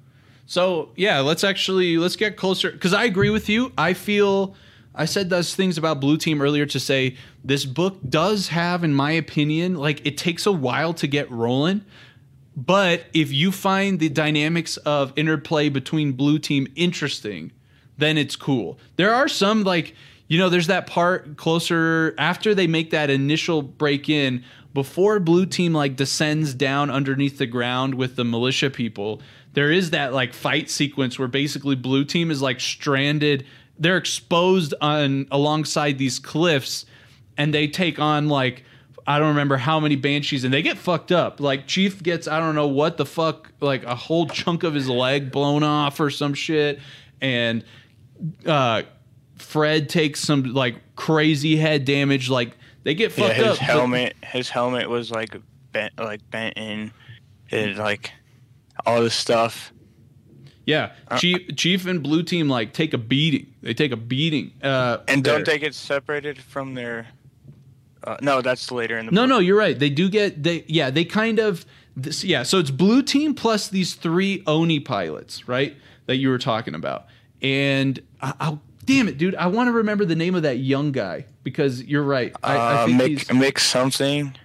So 0.46 0.92
yeah, 0.96 1.20
let's 1.20 1.44
actually 1.44 1.98
let's 1.98 2.16
get 2.16 2.38
closer 2.38 2.72
because 2.72 2.94
I 2.94 3.04
agree 3.04 3.30
with 3.30 3.50
you. 3.50 3.74
I 3.78 3.94
feel 3.94 4.56
I 4.98 5.06
said 5.06 5.30
those 5.30 5.56
things 5.56 5.78
about 5.78 6.02
Blue 6.02 6.18
Team 6.18 6.42
earlier 6.42 6.66
to 6.66 6.80
say 6.80 7.16
this 7.44 7.66
book 7.66 7.98
does 8.10 8.50
have, 8.50 8.84
in 8.84 8.94
my 8.94 9.12
opinion, 9.12 9.76
like 9.76 10.06
it 10.06 10.18
takes 10.18 10.46
a 10.46 10.52
while 10.52 10.94
to 10.96 11.08
get 11.08 11.30
rolling. 11.32 11.86
But 12.56 13.06
if 13.14 13.32
you 13.32 13.52
find 13.52 14.00
the 14.00 14.10
dynamics 14.10 14.78
of 14.78 15.14
interplay 15.16 15.70
between 15.70 16.14
Blue 16.14 16.40
Team 16.40 16.68
interesting, 16.76 17.52
then 17.98 18.18
it's 18.18 18.36
cool. 18.36 18.80
There 18.96 19.14
are 19.14 19.28
some 19.28 19.64
like 19.64 19.96
you 20.28 20.38
know, 20.38 20.50
there's 20.50 20.68
that 20.68 20.88
part 20.88 21.38
closer 21.38 22.14
after 22.18 22.54
they 22.54 22.68
make 22.68 22.92
that 22.92 23.10
initial 23.10 23.62
break 23.62 24.10
in 24.10 24.44
before 24.74 25.20
blue 25.20 25.46
team 25.46 25.74
like 25.74 25.96
descends 25.96 26.54
down 26.54 26.92
underneath 26.92 27.38
the 27.38 27.46
ground 27.46 27.96
with 27.96 28.16
the 28.16 28.26
militia 28.26 28.70
people. 28.70 29.22
There 29.54 29.72
is 29.72 29.92
that 29.92 30.14
like 30.14 30.34
fight 30.34 30.70
sequence 30.70 31.18
where 31.18 31.30
basically 31.30 31.76
blue 31.76 32.04
team 32.04 32.30
is 32.30 32.42
like 32.42 32.60
stranded. 32.60 33.46
They're 33.80 33.98
exposed 33.98 34.74
on 34.82 35.28
alongside 35.32 35.98
these 35.98 36.20
cliffs 36.20 36.86
and 37.38 37.54
they 37.54 37.68
take 37.68 38.00
on 38.00 38.28
like 38.30 38.64
I 39.06 39.20
don't 39.20 39.30
remember 39.30 39.56
how 39.58 39.80
many 39.80 39.96
banshees 39.96 40.44
and 40.44 40.54
they 40.54 40.62
get 40.62 40.78
fucked 40.78 41.12
up. 41.12 41.40
Like 41.40 41.68
Chief 41.68 42.02
gets 42.04 42.28
I 42.28 42.40
don't 42.40 42.56
know 42.56 42.68
what 42.68 42.98
the 42.98 43.06
fuck 43.06 43.52
like 43.62 43.84
a 43.84 43.96
whole 43.96 44.28
chunk 44.28 44.64
of 44.64 44.74
his 44.74 44.90
leg 44.90 45.32
blown 45.32 45.64
off 45.64 46.00
or 46.00 46.10
some 46.10 46.34
shit 46.34 46.80
and 47.22 47.64
uh 48.46 48.84
Fred 49.38 49.90
takes 49.90 50.20
some 50.20 50.44
like 50.54 50.76
crazy 50.96 51.56
head 51.56 51.86
damage 51.86 52.30
like 52.30 52.58
they 52.84 52.96
get 52.96 53.16
Yeah, 53.18 53.28
fucked 53.28 53.38
his 53.38 53.46
up. 53.48 53.58
but- 53.60 53.64
helmet, 53.66 54.16
his 54.24 54.50
helmet 54.50 54.90
was 54.90 55.12
like 55.12 55.36
bent, 55.72 55.94
like 56.00 56.28
bent 56.32 56.58
in, 56.58 56.92
it 57.50 57.78
like 57.78 58.12
all 58.86 59.02
this 59.02 59.14
stuff. 59.14 59.72
Yeah, 60.68 60.92
Chief 61.18 61.56
Chief 61.56 61.88
and 61.88 62.04
Blue 62.04 62.22
Team 62.22 62.48
like 62.50 62.74
take 62.74 62.94
a 62.94 62.98
beating. 63.00 63.48
They 63.64 63.74
take 63.74 63.92
a 63.92 63.98
beating. 63.98 64.52
Uh 64.62 65.00
And 65.08 65.24
don't 65.24 65.38
there. 65.44 65.56
they 65.56 65.60
get 65.60 65.74
separated 65.74 66.38
from 66.38 66.76
their 66.76 67.08
Uh, 68.04 68.18
no, 68.22 68.42
that's 68.42 68.72
later 68.72 68.98
in 69.00 69.08
the 69.08 69.12
No, 69.12 69.24
book. 69.24 69.30
no, 69.30 69.40
you're 69.40 69.58
right. 69.58 69.78
They 69.80 69.90
do 69.90 70.08
get 70.10 70.44
they 70.44 70.64
yeah, 70.68 70.92
they 70.92 71.04
kind 71.06 71.40
of 71.40 71.66
this 71.96 72.24
yeah, 72.24 72.44
so 72.44 72.60
it's 72.60 72.70
blue 72.70 73.02
team 73.02 73.34
plus 73.34 73.70
these 73.70 73.96
three 73.96 74.44
Oni 74.46 74.80
pilots, 74.80 75.48
right? 75.48 75.76
That 76.06 76.18
you 76.18 76.30
were 76.30 76.38
talking 76.38 76.76
about. 76.76 77.08
And 77.42 78.00
I, 78.22 78.34
I'll 78.40 78.62
damn 78.86 79.08
it, 79.08 79.18
dude, 79.18 79.36
I 79.36 79.48
want 79.48 79.68
to 79.68 79.72
remember 79.74 80.06
the 80.06 80.16
name 80.16 80.36
of 80.36 80.44
that 80.44 80.58
young 80.60 80.92
guy 80.92 81.26
because 81.44 81.84
you're 81.84 82.04
right. 82.04 82.34
I, 82.44 82.56
I 82.56 82.58
Uh, 82.58 82.86
think 82.86 83.02
Mick, 83.02 83.08
he's 83.08 83.24
Mick 83.26 83.60
something. 83.60 84.36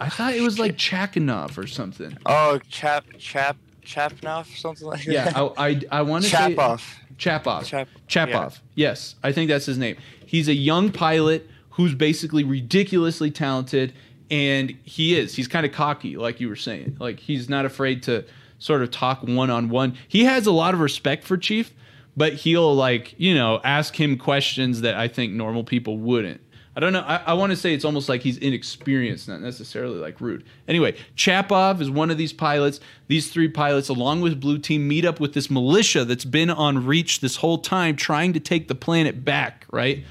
I 0.00 0.08
thought 0.10 0.34
it 0.34 0.42
was 0.42 0.58
like 0.60 0.76
Chakanov 0.76 1.58
or 1.58 1.66
something. 1.66 2.16
Oh, 2.26 2.60
Chap 2.70 3.04
Chap 3.18 3.56
Chapnoff 3.88 4.56
something 4.56 4.86
like 4.86 5.04
Yeah, 5.06 5.30
that. 5.30 5.36
I 5.36 5.68
I, 5.68 5.80
I 5.90 6.02
want 6.02 6.24
to 6.24 6.30
Chapoff. 6.30 6.96
Chapoff. 7.16 7.64
Chap- 7.66 7.88
Chapoff. 8.06 8.60
Yes, 8.74 9.14
I 9.22 9.32
think 9.32 9.48
that's 9.48 9.66
his 9.66 9.78
name. 9.78 9.96
He's 10.24 10.46
a 10.48 10.54
young 10.54 10.92
pilot 10.92 11.48
who's 11.70 11.94
basically 11.94 12.44
ridiculously 12.44 13.30
talented, 13.30 13.92
and 14.30 14.70
he 14.84 15.18
is. 15.18 15.34
He's 15.34 15.48
kind 15.48 15.64
of 15.64 15.72
cocky, 15.72 16.16
like 16.16 16.38
you 16.40 16.48
were 16.48 16.56
saying. 16.56 16.96
Like 17.00 17.18
he's 17.18 17.48
not 17.48 17.64
afraid 17.64 18.02
to 18.04 18.24
sort 18.58 18.82
of 18.82 18.90
talk 18.90 19.22
one 19.22 19.50
on 19.50 19.68
one. 19.68 19.96
He 20.06 20.24
has 20.24 20.46
a 20.46 20.52
lot 20.52 20.74
of 20.74 20.80
respect 20.80 21.24
for 21.24 21.36
Chief, 21.36 21.72
but 22.16 22.34
he'll 22.34 22.74
like 22.74 23.14
you 23.18 23.34
know 23.34 23.60
ask 23.64 23.98
him 23.98 24.18
questions 24.18 24.82
that 24.82 24.94
I 24.94 25.08
think 25.08 25.32
normal 25.32 25.64
people 25.64 25.96
wouldn't. 25.98 26.40
I 26.78 26.80
don't 26.80 26.92
know. 26.92 27.00
I, 27.00 27.16
I 27.26 27.32
want 27.32 27.50
to 27.50 27.56
say 27.56 27.74
it's 27.74 27.84
almost 27.84 28.08
like 28.08 28.22
he's 28.22 28.38
inexperienced, 28.38 29.26
not 29.26 29.40
necessarily 29.40 29.98
like 29.98 30.20
rude. 30.20 30.44
Anyway, 30.68 30.94
Chapov 31.16 31.80
is 31.80 31.90
one 31.90 32.08
of 32.08 32.18
these 32.18 32.32
pilots. 32.32 32.78
These 33.08 33.32
three 33.32 33.48
pilots, 33.48 33.88
along 33.88 34.20
with 34.20 34.40
Blue 34.40 34.58
Team, 34.58 34.86
meet 34.86 35.04
up 35.04 35.18
with 35.18 35.34
this 35.34 35.50
militia 35.50 36.04
that's 36.04 36.24
been 36.24 36.50
on 36.50 36.86
Reach 36.86 37.18
this 37.18 37.34
whole 37.34 37.58
time, 37.58 37.96
trying 37.96 38.32
to 38.32 38.38
take 38.38 38.68
the 38.68 38.76
planet 38.76 39.24
back. 39.24 39.66
Right 39.72 40.04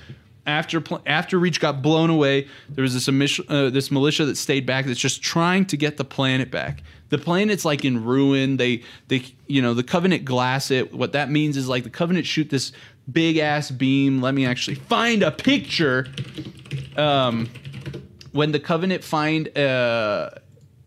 after 0.45 0.84
after 1.06 1.39
Reach 1.39 1.62
got 1.62 1.82
blown 1.82 2.10
away, 2.10 2.49
there 2.69 2.82
was 2.82 2.93
this 2.93 3.39
uh, 3.47 3.69
this 3.69 3.89
militia 3.89 4.25
that 4.25 4.36
stayed 4.36 4.65
back 4.65 4.88
that's 4.88 4.99
just 4.99 5.21
trying 5.21 5.65
to 5.67 5.77
get 5.77 5.95
the 5.95 6.03
planet 6.03 6.51
back. 6.51 6.84
The 7.08 7.17
planet's 7.17 7.63
like 7.63 7.86
in 7.86 8.03
ruin. 8.03 8.58
They 8.58 8.84
they 9.08 9.23
you 9.47 9.62
know 9.62 9.73
the 9.73 9.84
Covenant 9.84 10.25
glass 10.25 10.69
it. 10.69 10.93
What 10.93 11.13
that 11.13 11.30
means 11.30 11.56
is 11.56 11.69
like 11.69 11.86
the 11.86 11.89
Covenant 11.89 12.25
shoot 12.25 12.49
this 12.49 12.73
big 13.12 13.38
ass 13.38 13.72
beam. 13.72 14.22
Let 14.22 14.34
me 14.34 14.46
actually 14.46 14.76
find 14.76 15.24
a 15.24 15.32
picture. 15.32 16.08
Um, 16.96 17.50
when 18.32 18.52
the 18.52 18.60
Covenant 18.60 19.04
find 19.04 19.56
uh, 19.58 20.30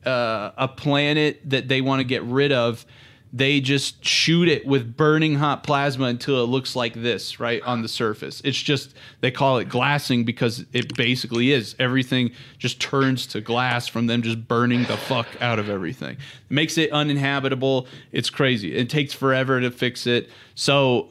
uh, 0.04 0.50
a 0.56 0.68
planet 0.68 1.40
that 1.50 1.68
they 1.68 1.80
want 1.80 2.00
to 2.00 2.04
get 2.04 2.22
rid 2.22 2.52
of, 2.52 2.85
they 3.33 3.61
just 3.61 4.04
shoot 4.04 4.48
it 4.48 4.66
with 4.66 4.96
burning 4.96 5.37
hot 5.37 5.62
plasma 5.62 6.06
until 6.06 6.42
it 6.42 6.48
looks 6.48 6.74
like 6.74 6.94
this, 6.94 7.38
right 7.38 7.62
on 7.62 7.83
the 7.83 7.88
surface. 7.88 8.42
It's 8.44 8.61
just 8.61 8.94
they 9.20 9.30
call 9.30 9.59
it 9.59 9.68
glassing 9.68 10.24
because 10.24 10.64
it 10.72 10.96
basically 10.96 11.52
is. 11.52 11.76
Everything 11.78 12.33
just 12.59 12.80
turns 12.80 13.26
to 13.28 13.40
glass 13.40 13.87
from 13.87 14.09
them 14.09 14.22
just 14.22 14.48
burning 14.48 14.83
the 14.85 14.96
fuck 14.96 15.28
out 15.40 15.61
of 15.61 15.68
everything. 15.68 16.16
It 16.16 16.52
makes 16.52 16.76
it 16.76 16.90
uninhabitable. 16.90 17.87
It's 18.11 18.30
crazy. 18.30 18.74
It 18.74 18.90
takes 18.90 19.12
forever 19.12 19.61
to 19.61 19.70
fix 19.70 20.09
it. 20.09 20.28
So 20.56 21.11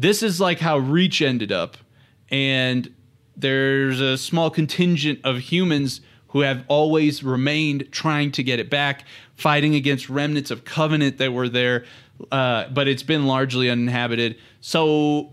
this 0.00 0.22
is 0.22 0.40
like 0.40 0.58
how 0.60 0.78
Reach 0.78 1.20
ended 1.20 1.52
up, 1.52 1.76
and 2.30 2.92
there's 3.36 4.00
a 4.00 4.16
small 4.16 4.50
contingent 4.50 5.20
of 5.24 5.38
humans 5.38 6.00
who 6.28 6.40
have 6.40 6.64
always 6.68 7.22
remained 7.22 7.88
trying 7.90 8.32
to 8.32 8.42
get 8.42 8.58
it 8.58 8.70
back, 8.70 9.04
fighting 9.34 9.74
against 9.74 10.08
remnants 10.08 10.50
of 10.50 10.64
Covenant 10.64 11.18
that 11.18 11.32
were 11.32 11.48
there, 11.48 11.84
uh, 12.32 12.68
but 12.68 12.88
it's 12.88 13.02
been 13.02 13.26
largely 13.26 13.68
uninhabited. 13.68 14.36
So 14.60 15.32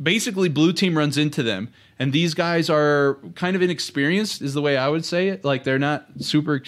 basically, 0.00 0.48
Blue 0.48 0.72
Team 0.72 0.96
runs 0.96 1.18
into 1.18 1.42
them, 1.42 1.72
and 1.98 2.12
these 2.12 2.34
guys 2.34 2.70
are 2.70 3.18
kind 3.34 3.56
of 3.56 3.62
inexperienced, 3.62 4.42
is 4.42 4.54
the 4.54 4.62
way 4.62 4.76
I 4.76 4.88
would 4.88 5.04
say 5.04 5.28
it. 5.28 5.44
Like 5.44 5.64
they're 5.64 5.78
not 5.78 6.06
super. 6.20 6.62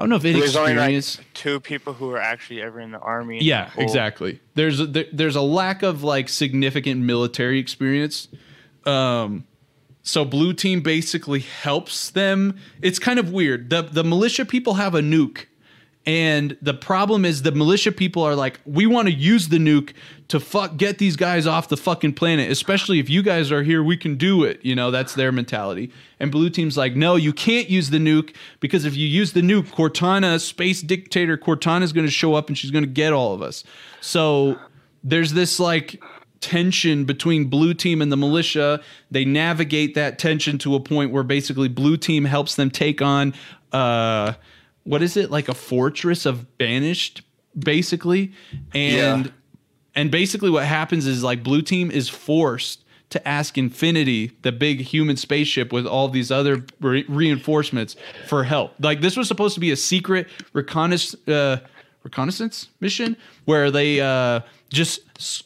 I 0.00 0.04
don't 0.04 0.08
know 0.08 0.16
if 0.16 0.22
There's 0.22 0.56
only 0.56 0.74
like 0.74 1.04
two 1.34 1.60
people 1.60 1.92
who 1.92 2.10
are 2.12 2.18
actually 2.18 2.62
ever 2.62 2.80
in 2.80 2.90
the 2.90 2.98
army. 2.98 3.42
Yeah, 3.42 3.68
the 3.76 3.82
exactly. 3.82 4.40
There's 4.54 4.80
a, 4.80 4.86
there, 4.86 5.04
there's 5.12 5.36
a 5.36 5.42
lack 5.42 5.82
of 5.82 6.02
like 6.02 6.30
significant 6.30 7.02
military 7.02 7.58
experience. 7.58 8.28
Um, 8.86 9.46
so 10.02 10.24
blue 10.24 10.54
team 10.54 10.80
basically 10.80 11.40
helps 11.40 12.08
them. 12.08 12.58
It's 12.80 12.98
kind 12.98 13.18
of 13.18 13.30
weird. 13.30 13.68
The 13.68 13.82
the 13.82 14.02
militia 14.02 14.46
people 14.46 14.74
have 14.74 14.94
a 14.94 15.02
nuke. 15.02 15.44
And 16.06 16.56
the 16.62 16.72
problem 16.72 17.26
is 17.26 17.42
the 17.42 17.52
militia 17.52 17.92
people 17.92 18.22
are 18.22 18.34
like, 18.34 18.58
we 18.64 18.86
want 18.86 19.08
to 19.08 19.14
use 19.14 19.48
the 19.48 19.58
nuke 19.58 19.92
to 20.28 20.40
fuck 20.40 20.78
get 20.78 20.96
these 20.96 21.14
guys 21.14 21.46
off 21.46 21.68
the 21.68 21.76
fucking 21.76 22.14
planet. 22.14 22.50
Especially 22.50 22.98
if 22.98 23.10
you 23.10 23.22
guys 23.22 23.52
are 23.52 23.62
here, 23.62 23.82
we 23.82 23.98
can 23.98 24.16
do 24.16 24.42
it. 24.44 24.64
You 24.64 24.74
know, 24.74 24.90
that's 24.90 25.14
their 25.14 25.30
mentality. 25.30 25.92
And 26.18 26.32
blue 26.32 26.48
team's 26.48 26.76
like, 26.76 26.96
no, 26.96 27.16
you 27.16 27.34
can't 27.34 27.68
use 27.68 27.90
the 27.90 27.98
nuke 27.98 28.34
because 28.60 28.86
if 28.86 28.96
you 28.96 29.06
use 29.06 29.34
the 29.34 29.42
nuke, 29.42 29.68
Cortana, 29.68 30.40
space 30.40 30.80
dictator 30.80 31.36
Cortana 31.36 31.82
is 31.82 31.92
going 31.92 32.06
to 32.06 32.12
show 32.12 32.34
up 32.34 32.48
and 32.48 32.56
she's 32.56 32.70
going 32.70 32.84
to 32.84 32.90
get 32.90 33.12
all 33.12 33.34
of 33.34 33.42
us. 33.42 33.62
So 34.00 34.58
there's 35.04 35.34
this 35.34 35.60
like 35.60 36.02
tension 36.40 37.04
between 37.04 37.44
blue 37.44 37.74
team 37.74 38.00
and 38.00 38.10
the 38.10 38.16
militia. 38.16 38.80
They 39.10 39.26
navigate 39.26 39.94
that 39.96 40.18
tension 40.18 40.56
to 40.58 40.74
a 40.74 40.80
point 40.80 41.12
where 41.12 41.22
basically 41.22 41.68
blue 41.68 41.98
team 41.98 42.24
helps 42.24 42.54
them 42.54 42.70
take 42.70 43.02
on 43.02 43.34
uh 43.72 44.32
what 44.90 45.02
is 45.02 45.16
it 45.16 45.30
like 45.30 45.48
a 45.48 45.54
fortress 45.54 46.26
of 46.26 46.34
banished 46.58 47.22
basically 47.58 48.32
and 48.74 49.24
Yeah. 49.26 49.32
and 49.94 50.10
basically 50.10 50.50
what 50.50 50.64
happens 50.64 51.06
is 51.06 51.22
like 51.22 51.42
blue 51.42 51.62
team 51.62 51.90
is 51.90 52.08
forced 52.08 52.84
to 53.10 53.18
ask 53.26 53.58
infinity 53.58 54.32
the 54.42 54.52
big 54.52 54.80
human 54.80 55.16
spaceship 55.16 55.72
with 55.72 55.86
all 55.86 56.08
these 56.08 56.30
other 56.30 56.64
re- 56.80 57.04
reinforcements 57.08 57.96
for 58.28 58.44
help 58.44 58.72
like 58.80 59.00
this 59.00 59.16
was 59.16 59.26
supposed 59.28 59.54
to 59.54 59.60
be 59.60 59.70
a 59.72 59.76
secret 59.76 60.28
reconnaissance 60.52 61.28
uh, 61.28 61.58
reconnaissance 62.04 62.68
mission 62.80 63.16
where 63.44 63.70
they 63.70 64.00
uh, 64.00 64.40
just 64.70 65.00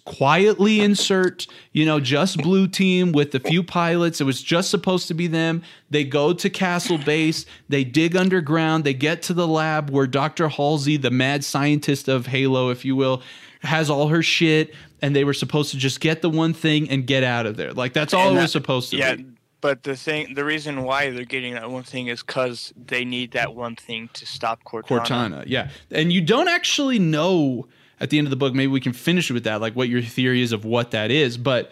quietly 0.04 0.80
insert 0.80 1.46
you 1.72 1.84
know 1.84 1.98
just 1.98 2.38
blue 2.38 2.68
team 2.68 3.10
with 3.12 3.34
a 3.34 3.40
few 3.40 3.62
pilots 3.62 4.20
it 4.20 4.24
was 4.24 4.42
just 4.42 4.70
supposed 4.70 5.08
to 5.08 5.14
be 5.14 5.26
them 5.26 5.62
they 5.90 6.04
go 6.04 6.32
to 6.32 6.48
castle 6.50 6.98
base 6.98 7.46
they 7.68 7.82
dig 7.84 8.14
underground 8.16 8.84
they 8.84 8.94
get 8.94 9.22
to 9.22 9.32
the 9.32 9.48
lab 9.48 9.90
where 9.90 10.06
dr 10.06 10.46
halsey 10.50 10.96
the 10.96 11.10
mad 11.10 11.42
scientist 11.44 12.06
of 12.06 12.26
halo 12.26 12.70
if 12.70 12.84
you 12.84 12.94
will 12.94 13.22
has 13.62 13.88
all 13.88 14.08
her 14.08 14.22
shit 14.22 14.74
and 15.00 15.16
they 15.16 15.24
were 15.24 15.34
supposed 15.34 15.70
to 15.70 15.76
just 15.78 16.00
get 16.00 16.20
the 16.22 16.30
one 16.30 16.52
thing 16.52 16.88
and 16.90 17.06
get 17.06 17.24
out 17.24 17.46
of 17.46 17.56
there 17.56 17.72
like 17.72 17.92
that's 17.94 18.12
all 18.14 18.28
And 18.28 18.32
it 18.32 18.34
that- 18.36 18.42
was 18.42 18.52
supposed 18.52 18.90
to 18.90 18.96
be. 18.96 19.00
yeah, 19.00 19.14
be 19.16 19.26
but 19.60 19.82
the 19.84 19.96
thing, 19.96 20.34
the 20.34 20.44
reason 20.44 20.82
why 20.82 21.08
they're 21.08 21.24
getting 21.24 21.54
that 21.54 21.70
one 21.70 21.84
thing 21.84 22.08
is 22.08 22.22
because 22.22 22.74
they 22.76 23.02
need 23.02 23.30
that 23.30 23.54
one 23.54 23.76
thing 23.76 24.10
to 24.12 24.26
stop 24.26 24.62
Cortana. 24.64 25.06
Cortana, 25.06 25.44
yeah. 25.46 25.70
And 25.90 26.12
you 26.12 26.20
don't 26.20 26.48
actually 26.48 26.98
know 26.98 27.66
at 28.00 28.10
the 28.10 28.18
end 28.18 28.26
of 28.26 28.30
the 28.30 28.36
book, 28.36 28.54
maybe 28.54 28.70
we 28.70 28.80
can 28.80 28.92
finish 28.92 29.30
with 29.30 29.44
that, 29.44 29.60
like 29.60 29.74
what 29.74 29.88
your 29.88 30.02
theory 30.02 30.42
is 30.42 30.52
of 30.52 30.64
what 30.64 30.90
that 30.90 31.10
is. 31.10 31.36
But 31.36 31.70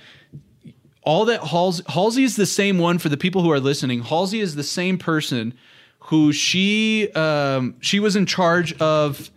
all 1.02 1.24
that 1.26 1.42
Halsey, 1.42 1.82
Halsey 1.88 2.24
is 2.24 2.37
the 2.37 2.46
same 2.46 2.78
one 2.78 2.98
for 2.98 3.08
the 3.08 3.16
people 3.16 3.42
who 3.42 3.50
are 3.50 3.61
listening. 3.61 4.02
Halsey 4.02 4.40
is 4.40 4.54
the 4.54 4.62
same 4.62 4.98
person 4.98 5.54
who 5.98 6.32
she 6.32 7.11
um, 7.12 7.76
she 7.80 8.00
was 8.00 8.16
in 8.16 8.26
charge 8.26 8.72
of 8.80 9.30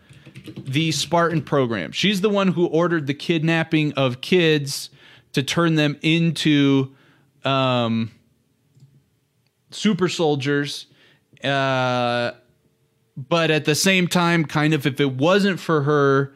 the 0.57 0.91
Spartan 0.91 1.41
program. 1.41 1.91
She's 1.91 2.21
the 2.21 2.29
one 2.29 2.49
who 2.49 2.67
ordered 2.67 3.07
the 3.07 3.13
kidnapping 3.13 3.93
of 3.93 4.21
kids 4.21 4.89
to 5.33 5.43
turn 5.43 5.75
them 5.75 5.97
into 6.01 6.95
um, 7.43 8.11
super 9.71 10.07
soldiers. 10.07 10.87
Uh, 11.43 12.31
but 13.17 13.51
at 13.51 13.65
the 13.65 13.75
same 13.75 14.07
time, 14.07 14.45
kind 14.45 14.73
of, 14.73 14.85
if 14.85 14.99
it 14.99 15.13
wasn't 15.13 15.59
for 15.59 15.83
her, 15.83 16.33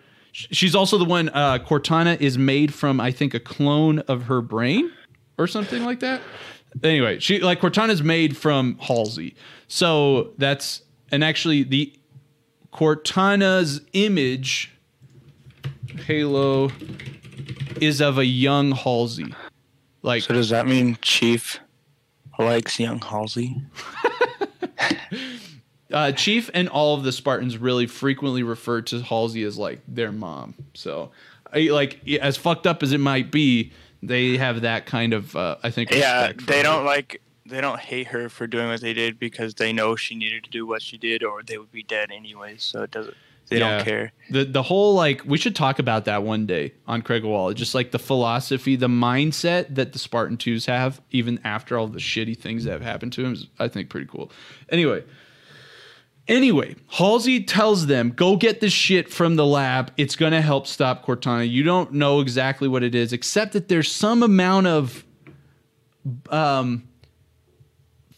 she's 0.51 0.75
also 0.75 0.97
the 0.97 1.05
one. 1.05 1.29
Uh, 1.29 1.59
Cortana 1.59 2.19
is 2.19 2.37
made 2.37 2.73
from, 2.73 2.99
I 2.99 3.11
think, 3.11 3.33
a 3.33 3.39
clone 3.39 3.99
of 3.99 4.23
her 4.23 4.41
brain 4.41 4.91
or 5.37 5.47
something 5.47 5.83
like 5.83 5.99
that. 6.01 6.21
Anyway, 6.83 7.19
she 7.19 7.39
like 7.39 7.59
Cortana's 7.59 8.03
made 8.03 8.37
from 8.37 8.77
Halsey, 8.79 9.35
so 9.67 10.33
that's 10.37 10.83
and 11.11 11.23
actually 11.23 11.63
the 11.63 11.91
Cortana's 12.71 13.81
image 13.93 14.71
Halo 16.05 16.69
is 17.81 18.01
of 18.01 18.17
a 18.17 18.25
young 18.25 18.71
Halsey. 18.71 19.33
Like 20.01 20.23
So 20.23 20.33
does 20.33 20.49
that 20.49 20.67
mean 20.67 20.97
Chief 21.01 21.59
likes 22.37 22.79
young 22.79 23.01
Halsey? 23.01 23.61
uh, 25.91 26.11
Chief 26.11 26.49
and 26.53 26.69
all 26.69 26.95
of 26.95 27.03
the 27.03 27.11
Spartans 27.11 27.57
really 27.57 27.87
frequently 27.87 28.43
refer 28.43 28.81
to 28.83 29.01
Halsey 29.01 29.43
as 29.43 29.57
like 29.57 29.81
their 29.87 30.11
mom. 30.11 30.53
So, 30.73 31.11
I, 31.53 31.69
like 31.71 32.07
as 32.19 32.37
fucked 32.37 32.67
up 32.67 32.83
as 32.83 32.91
it 32.93 32.99
might 32.99 33.31
be, 33.31 33.71
they 34.03 34.37
have 34.37 34.61
that 34.61 34.85
kind 34.85 35.13
of 35.13 35.35
uh, 35.35 35.57
I 35.63 35.71
think. 35.71 35.91
Yeah, 35.91 36.31
they 36.45 36.61
don't 36.63 36.85
like 36.85 37.21
they 37.45 37.59
don't 37.61 37.79
hate 37.79 38.07
her 38.07 38.29
for 38.29 38.45
doing 38.45 38.67
what 38.67 38.81
they 38.81 38.93
did 38.93 39.17
because 39.19 39.55
they 39.55 39.73
know 39.73 39.95
she 39.95 40.13
needed 40.15 40.43
to 40.43 40.49
do 40.51 40.67
what 40.67 40.81
she 40.83 40.97
did 40.97 41.23
or 41.23 41.41
they 41.41 41.57
would 41.57 41.71
be 41.71 41.81
dead 41.83 42.11
anyways. 42.11 42.61
So 42.61 42.83
it 42.83 42.91
doesn't 42.91 43.15
They 43.47 43.57
Yeah. 43.57 43.77
don't 43.77 43.85
care. 43.85 44.11
The 44.29 44.45
the 44.45 44.61
whole 44.61 44.93
like 44.93 45.23
we 45.25 45.39
should 45.39 45.55
talk 45.55 45.79
about 45.79 46.05
that 46.05 46.21
one 46.21 46.45
day 46.45 46.73
on 46.87 47.01
Craig 47.01 47.23
Wall. 47.23 47.51
Just 47.53 47.73
like 47.73 47.89
the 47.89 47.97
philosophy, 47.97 48.75
the 48.75 48.87
mindset 48.87 49.73
that 49.73 49.93
the 49.93 49.99
Spartan 49.99 50.37
twos 50.37 50.67
have, 50.67 51.01
even 51.09 51.39
after 51.43 51.75
all 51.77 51.87
the 51.87 51.97
shitty 51.99 52.37
things 52.37 52.65
that 52.65 52.71
have 52.73 52.83
happened 52.83 53.13
to 53.13 53.25
him, 53.25 53.33
is 53.33 53.47
I 53.57 53.67
think 53.67 53.89
pretty 53.89 54.05
cool. 54.05 54.31
Anyway. 54.69 55.03
Anyway, 56.29 56.75
Halsey 56.87 57.43
tells 57.43 57.87
them, 57.87 58.11
go 58.11 58.37
get 58.37 58.61
this 58.61 58.71
shit 58.71 59.09
from 59.09 59.35
the 59.35 59.45
lab. 59.45 59.91
It's 59.97 60.15
going 60.15 60.31
to 60.31 60.41
help 60.41 60.67
stop 60.67 61.03
Cortana. 61.03 61.49
You 61.49 61.63
don't 61.63 61.93
know 61.93 62.19
exactly 62.19 62.67
what 62.67 62.83
it 62.83 62.93
is, 62.93 63.11
except 63.11 63.53
that 63.53 63.67
there's 63.67 63.91
some 63.91 64.21
amount 64.21 64.67
of, 64.67 65.03
um, 66.29 66.87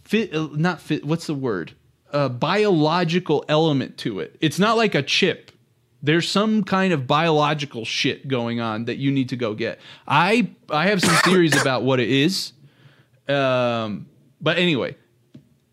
fit, 0.04 0.36
uh, 0.36 0.50
not 0.52 0.82
fit, 0.82 1.06
what's 1.06 1.28
the 1.28 1.34
word? 1.34 1.72
A 2.12 2.28
biological 2.28 3.46
element 3.48 3.98
to 4.00 4.20
it. 4.20 4.36
It's 4.42 4.60
not 4.60 4.76
like 4.76 4.94
a 4.94 5.02
chip. 5.02 5.52
There's 6.04 6.28
some 6.28 6.66
kind 6.66 6.92
of 6.92 7.08
biological 7.08 7.86
shit 7.86 8.28
going 8.28 8.60
on 8.60 8.86
that 8.86 8.98
you 8.98 9.12
need 9.12 9.30
to 9.30 9.38
go 9.38 9.54
get. 9.54 9.80
I 10.08 10.50
I 10.70 10.88
have 10.88 11.00
some 11.00 11.16
theories 11.24 11.60
about 11.62 11.84
what 11.84 12.00
it 12.00 12.10
is. 12.10 12.54
Um, 13.30 14.08
but 14.42 14.58
anyway, 14.58 14.98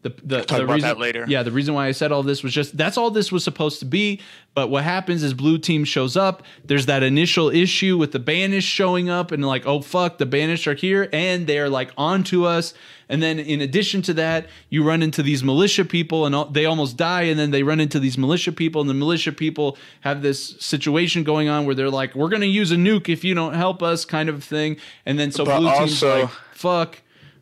the 0.02 0.10
the, 0.22 0.38
Talk 0.42 0.58
the 0.58 0.64
about 0.64 0.74
reason, 0.74 0.88
that 0.88 0.98
later. 0.98 1.24
Yeah, 1.26 1.42
the 1.42 1.50
reason 1.50 1.74
why 1.74 1.86
I 1.88 1.92
said 1.92 2.12
all 2.12 2.22
this 2.22 2.42
was 2.44 2.52
just 2.52 2.76
that's 2.76 2.96
all 2.96 3.10
this 3.10 3.32
was 3.32 3.42
supposed 3.42 3.80
to 3.80 3.84
be. 3.84 4.20
But 4.54 4.70
what 4.70 4.84
happens 4.84 5.22
is 5.24 5.34
blue 5.34 5.58
team 5.58 5.84
shows 5.84 6.16
up. 6.16 6.42
There's 6.64 6.86
that 6.86 7.02
initial 7.02 7.48
issue 7.50 7.96
with 7.96 8.12
the 8.12 8.18
banish 8.20 8.64
showing 8.64 9.08
up 9.10 9.32
and 9.32 9.44
like, 9.44 9.66
oh 9.66 9.80
fuck, 9.80 10.18
the 10.18 10.26
banish 10.26 10.66
are 10.68 10.74
here 10.74 11.08
and 11.12 11.46
they're 11.46 11.68
like 11.68 11.90
onto 11.96 12.44
us. 12.44 12.74
And 13.08 13.22
then 13.22 13.38
in 13.38 13.60
addition 13.60 14.02
to 14.02 14.14
that, 14.14 14.46
you 14.68 14.84
run 14.84 15.02
into 15.02 15.22
these 15.22 15.42
militia 15.42 15.84
people 15.84 16.26
and 16.26 16.54
they 16.54 16.64
almost 16.66 16.96
die. 16.96 17.22
And 17.22 17.38
then 17.38 17.50
they 17.50 17.62
run 17.62 17.80
into 17.80 17.98
these 17.98 18.18
militia 18.18 18.52
people 18.52 18.80
and 18.80 18.90
the 18.90 18.94
militia 18.94 19.32
people 19.32 19.76
have 20.02 20.22
this 20.22 20.56
situation 20.60 21.24
going 21.24 21.48
on 21.48 21.64
where 21.66 21.74
they're 21.74 21.90
like, 21.90 22.14
we're 22.14 22.28
gonna 22.28 22.46
use 22.46 22.70
a 22.70 22.76
nuke 22.76 23.08
if 23.08 23.24
you 23.24 23.34
don't 23.34 23.54
help 23.54 23.82
us, 23.82 24.04
kind 24.04 24.28
of 24.28 24.44
thing. 24.44 24.76
And 25.06 25.18
then 25.18 25.32
so 25.32 25.44
But 25.44 25.58
blue 25.58 25.70
team's 25.70 26.02
also- 26.02 26.20
like, 26.22 26.30
fuck. 26.52 26.98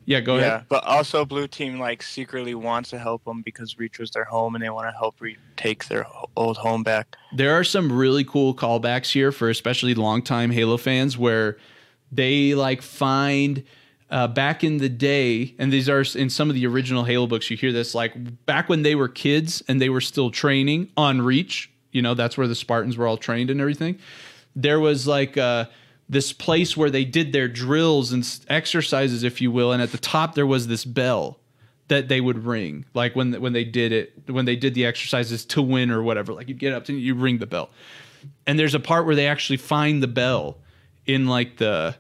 Yeah, 0.07 0.21
go 0.21 0.37
yeah, 0.37 0.47
ahead. 0.47 0.65
but 0.69 0.85
also 0.85 1.25
blue 1.25 1.49
team 1.49 1.79
like 1.79 2.03
secretly 2.03 2.55
wants 2.55 2.91
to 2.91 2.99
help 2.99 3.25
them 3.25 3.43
because 3.43 3.77
Reach 3.79 3.99
was 3.99 4.13
their 4.13 4.25
home 4.25 4.55
and 4.55 4.63
they 4.65 4.71
want 4.71 4.89
to 4.89 4.97
help 4.97 5.21
retake 5.21 5.89
their 5.89 6.07
old 6.37 6.57
home 6.57 6.83
back. 6.85 7.17
there 7.35 7.53
are 7.53 7.65
some 7.65 7.93
really 7.93 8.25
cool 8.25 8.55
callbacks 8.55 9.13
here 9.13 9.33
for 9.33 9.51
especially 9.51 9.95
longtime 9.95 10.53
Halo 10.53 10.77
fans 10.77 11.19
where 11.19 11.59
they 12.13 12.55
like 12.55 12.83
find 12.83 13.65
uh, 14.11 14.29
back 14.29 14.63
in 14.63 14.79
the 14.79 14.89
day, 14.89 15.55
and 15.59 15.73
these 15.73 15.89
are 15.89 16.05
in 16.15 16.31
some 16.31 16.49
of 16.49 16.55
the 16.55 16.67
original 16.67 17.03
Halo 17.05 17.27
books. 17.27 17.51
You 17.51 17.57
hear 17.57 17.73
this 17.73 17.95
like 17.95 18.47
back 18.47 18.69
when 18.69 18.83
they 18.83 18.95
were 18.95 19.09
kids 19.09 19.63
and 19.67 19.81
they 19.81 19.89
were 19.89 20.01
still 20.01 20.31
training 20.31 20.91
on 20.97 21.21
Reach. 21.21 21.71
You 21.91 22.03
know, 22.03 22.15
that's 22.15 22.39
where 22.39 22.47
the 22.47 22.55
Spartans 22.55 22.97
were 22.97 23.07
all 23.07 23.17
trained 23.17 23.51
and 23.51 23.61
everything. 23.61 23.99
There 24.55 24.79
was 24.79 25.07
like 25.09 25.37
uh, 25.37 25.65
this 26.09 26.33
place 26.33 26.77
where 26.77 26.91
they 26.91 27.05
did 27.05 27.33
their 27.33 27.49
drills 27.49 28.13
and 28.13 28.41
exercises, 28.49 29.25
if 29.25 29.41
you 29.41 29.51
will, 29.51 29.73
and 29.73 29.83
at 29.83 29.93
the 29.93 29.99
top 29.99 30.35
there 30.35 30.47
was 30.47 30.67
this 30.67 30.85
bell 30.85 31.39
that 31.89 32.09
they 32.09 32.21
would 32.21 32.45
ring 32.45 32.85
like 32.95 33.15
when 33.15 33.33
when 33.41 33.53
they 33.53 33.65
did 33.65 33.93
it 33.93 34.13
when 34.27 34.45
they 34.45 34.57
did 34.57 34.75
the 34.75 34.85
exercises 34.85 35.45
to 35.45 35.63
win 35.63 35.91
or 35.91 36.03
whatever 36.03 36.33
like 36.33 36.49
you'd 36.49 36.59
get 36.59 36.73
up 36.73 36.89
and 36.89 37.01
you 37.01 37.15
ring 37.15 37.39
the 37.39 37.47
bell. 37.47 37.71
And 38.47 38.59
there's 38.59 38.75
a 38.75 38.81
part 38.81 39.07
where 39.07 39.15
they 39.15 39.29
actually 39.29 39.59
find 39.59 40.03
the 40.03 40.09
bell 40.09 40.59
in 41.07 41.27
like 41.27 41.59
the 41.59 41.97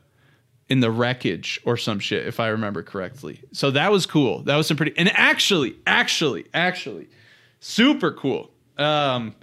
in 0.68 0.80
the 0.80 0.90
wreckage 0.90 1.61
or 1.64 1.76
some 1.76 2.00
shit 2.00 2.26
if 2.26 2.40
i 2.40 2.48
remember 2.48 2.82
correctly. 2.82 3.40
So 3.52 3.70
that 3.72 3.92
was 3.92 4.07
cool. 4.07 4.42
That 4.42 4.57
was 4.57 4.66
some 4.66 4.76
pretty 4.76 4.96
and 4.96 5.11
actually 5.14 5.76
actually 5.86 6.46
actually 6.52 7.09
super 7.61 8.11
cool. 8.11 8.50
Um 8.78 9.34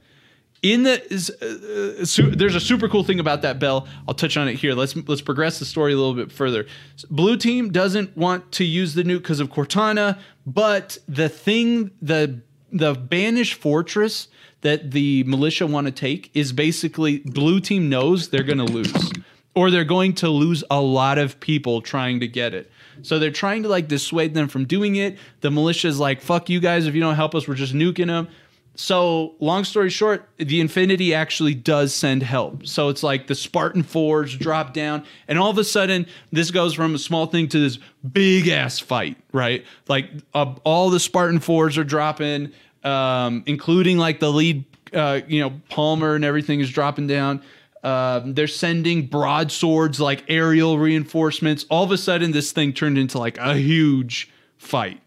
in 0.63 0.83
the 0.83 1.13
is, 1.13 1.29
uh, 1.29 1.99
uh, 2.01 2.05
su- 2.05 2.31
there's 2.31 2.55
a 2.55 2.59
super 2.59 2.87
cool 2.87 3.03
thing 3.03 3.19
about 3.19 3.41
that 3.43 3.59
bell. 3.59 3.87
I'll 4.07 4.15
touch 4.15 4.37
on 4.37 4.47
it 4.47 4.55
here. 4.55 4.73
Let's 4.73 4.95
let's 4.95 5.21
progress 5.21 5.59
the 5.59 5.65
story 5.65 5.93
a 5.93 5.97
little 5.97 6.15
bit 6.15 6.31
further. 6.31 6.65
Blue 7.11 7.37
team 7.37 7.71
doesn't 7.71 8.17
want 8.17 8.51
to 8.53 8.63
use 8.63 8.95
the 8.95 9.03
nuke 9.03 9.19
because 9.19 9.41
of 9.41 9.49
Cortana, 9.49 10.17
but 10.47 10.97
the 11.07 11.29
thing 11.29 11.91
the 12.01 12.41
the 12.71 12.93
banished 12.93 13.55
fortress 13.55 14.29
that 14.61 14.91
the 14.91 15.23
militia 15.25 15.67
want 15.67 15.85
to 15.85 15.91
take 15.91 16.31
is 16.33 16.53
basically 16.53 17.19
blue 17.19 17.59
team 17.59 17.89
knows 17.89 18.29
they're 18.29 18.43
going 18.43 18.57
to 18.57 18.63
lose 18.63 19.11
or 19.55 19.69
they're 19.69 19.83
going 19.83 20.13
to 20.13 20.29
lose 20.29 20.63
a 20.71 20.81
lot 20.81 21.17
of 21.17 21.39
people 21.39 21.81
trying 21.81 22.19
to 22.21 22.27
get 22.27 22.53
it. 22.53 22.71
So 23.01 23.19
they're 23.19 23.31
trying 23.31 23.63
to 23.63 23.69
like 23.69 23.87
dissuade 23.87 24.33
them 24.33 24.47
from 24.47 24.65
doing 24.65 24.95
it. 24.95 25.17
The 25.41 25.51
militia's 25.51 25.99
like, 25.99 26.21
fuck 26.21 26.49
you 26.49 26.59
guys. 26.59 26.87
If 26.87 26.95
you 26.95 27.01
don't 27.01 27.15
help 27.15 27.35
us, 27.35 27.47
we're 27.47 27.55
just 27.55 27.73
nuking 27.73 28.07
them. 28.07 28.29
So, 28.75 29.35
long 29.39 29.65
story 29.65 29.91
short, 29.91 30.27
the 30.37 30.59
Infinity 30.59 31.13
actually 31.13 31.53
does 31.53 31.93
send 31.93 32.23
help. 32.23 32.65
So 32.65 32.89
it's 32.89 33.03
like 33.03 33.27
the 33.27 33.35
Spartan 33.35 33.83
fours 33.83 34.35
drop 34.35 34.73
down, 34.73 35.05
and 35.27 35.37
all 35.37 35.51
of 35.51 35.57
a 35.59 35.63
sudden, 35.63 36.07
this 36.31 36.49
goes 36.49 36.73
from 36.73 36.95
a 36.95 36.97
small 36.97 37.27
thing 37.27 37.47
to 37.49 37.59
this 37.59 37.77
big 38.11 38.47
ass 38.47 38.79
fight, 38.79 39.17
right? 39.31 39.63
Like 39.87 40.09
uh, 40.33 40.55
all 40.63 40.89
the 40.89 40.99
Spartan 40.99 41.39
fours 41.39 41.77
are 41.77 41.83
dropping, 41.83 42.51
um, 42.83 43.43
including 43.45 43.99
like 43.99 44.19
the 44.19 44.31
lead, 44.31 44.65
uh, 44.91 45.21
you 45.27 45.39
know, 45.39 45.61
Palmer 45.69 46.15
and 46.15 46.25
everything 46.25 46.59
is 46.59 46.71
dropping 46.71 47.05
down. 47.05 47.43
Um, 47.83 48.33
they're 48.33 48.47
sending 48.47 49.05
broadswords 49.05 49.99
like 49.99 50.23
aerial 50.29 50.79
reinforcements. 50.79 51.65
All 51.69 51.83
of 51.83 51.91
a 51.91 51.97
sudden, 51.97 52.31
this 52.31 52.51
thing 52.51 52.73
turned 52.73 52.97
into 52.97 53.19
like 53.19 53.37
a 53.37 53.55
huge 53.55 54.31
fight. 54.57 54.99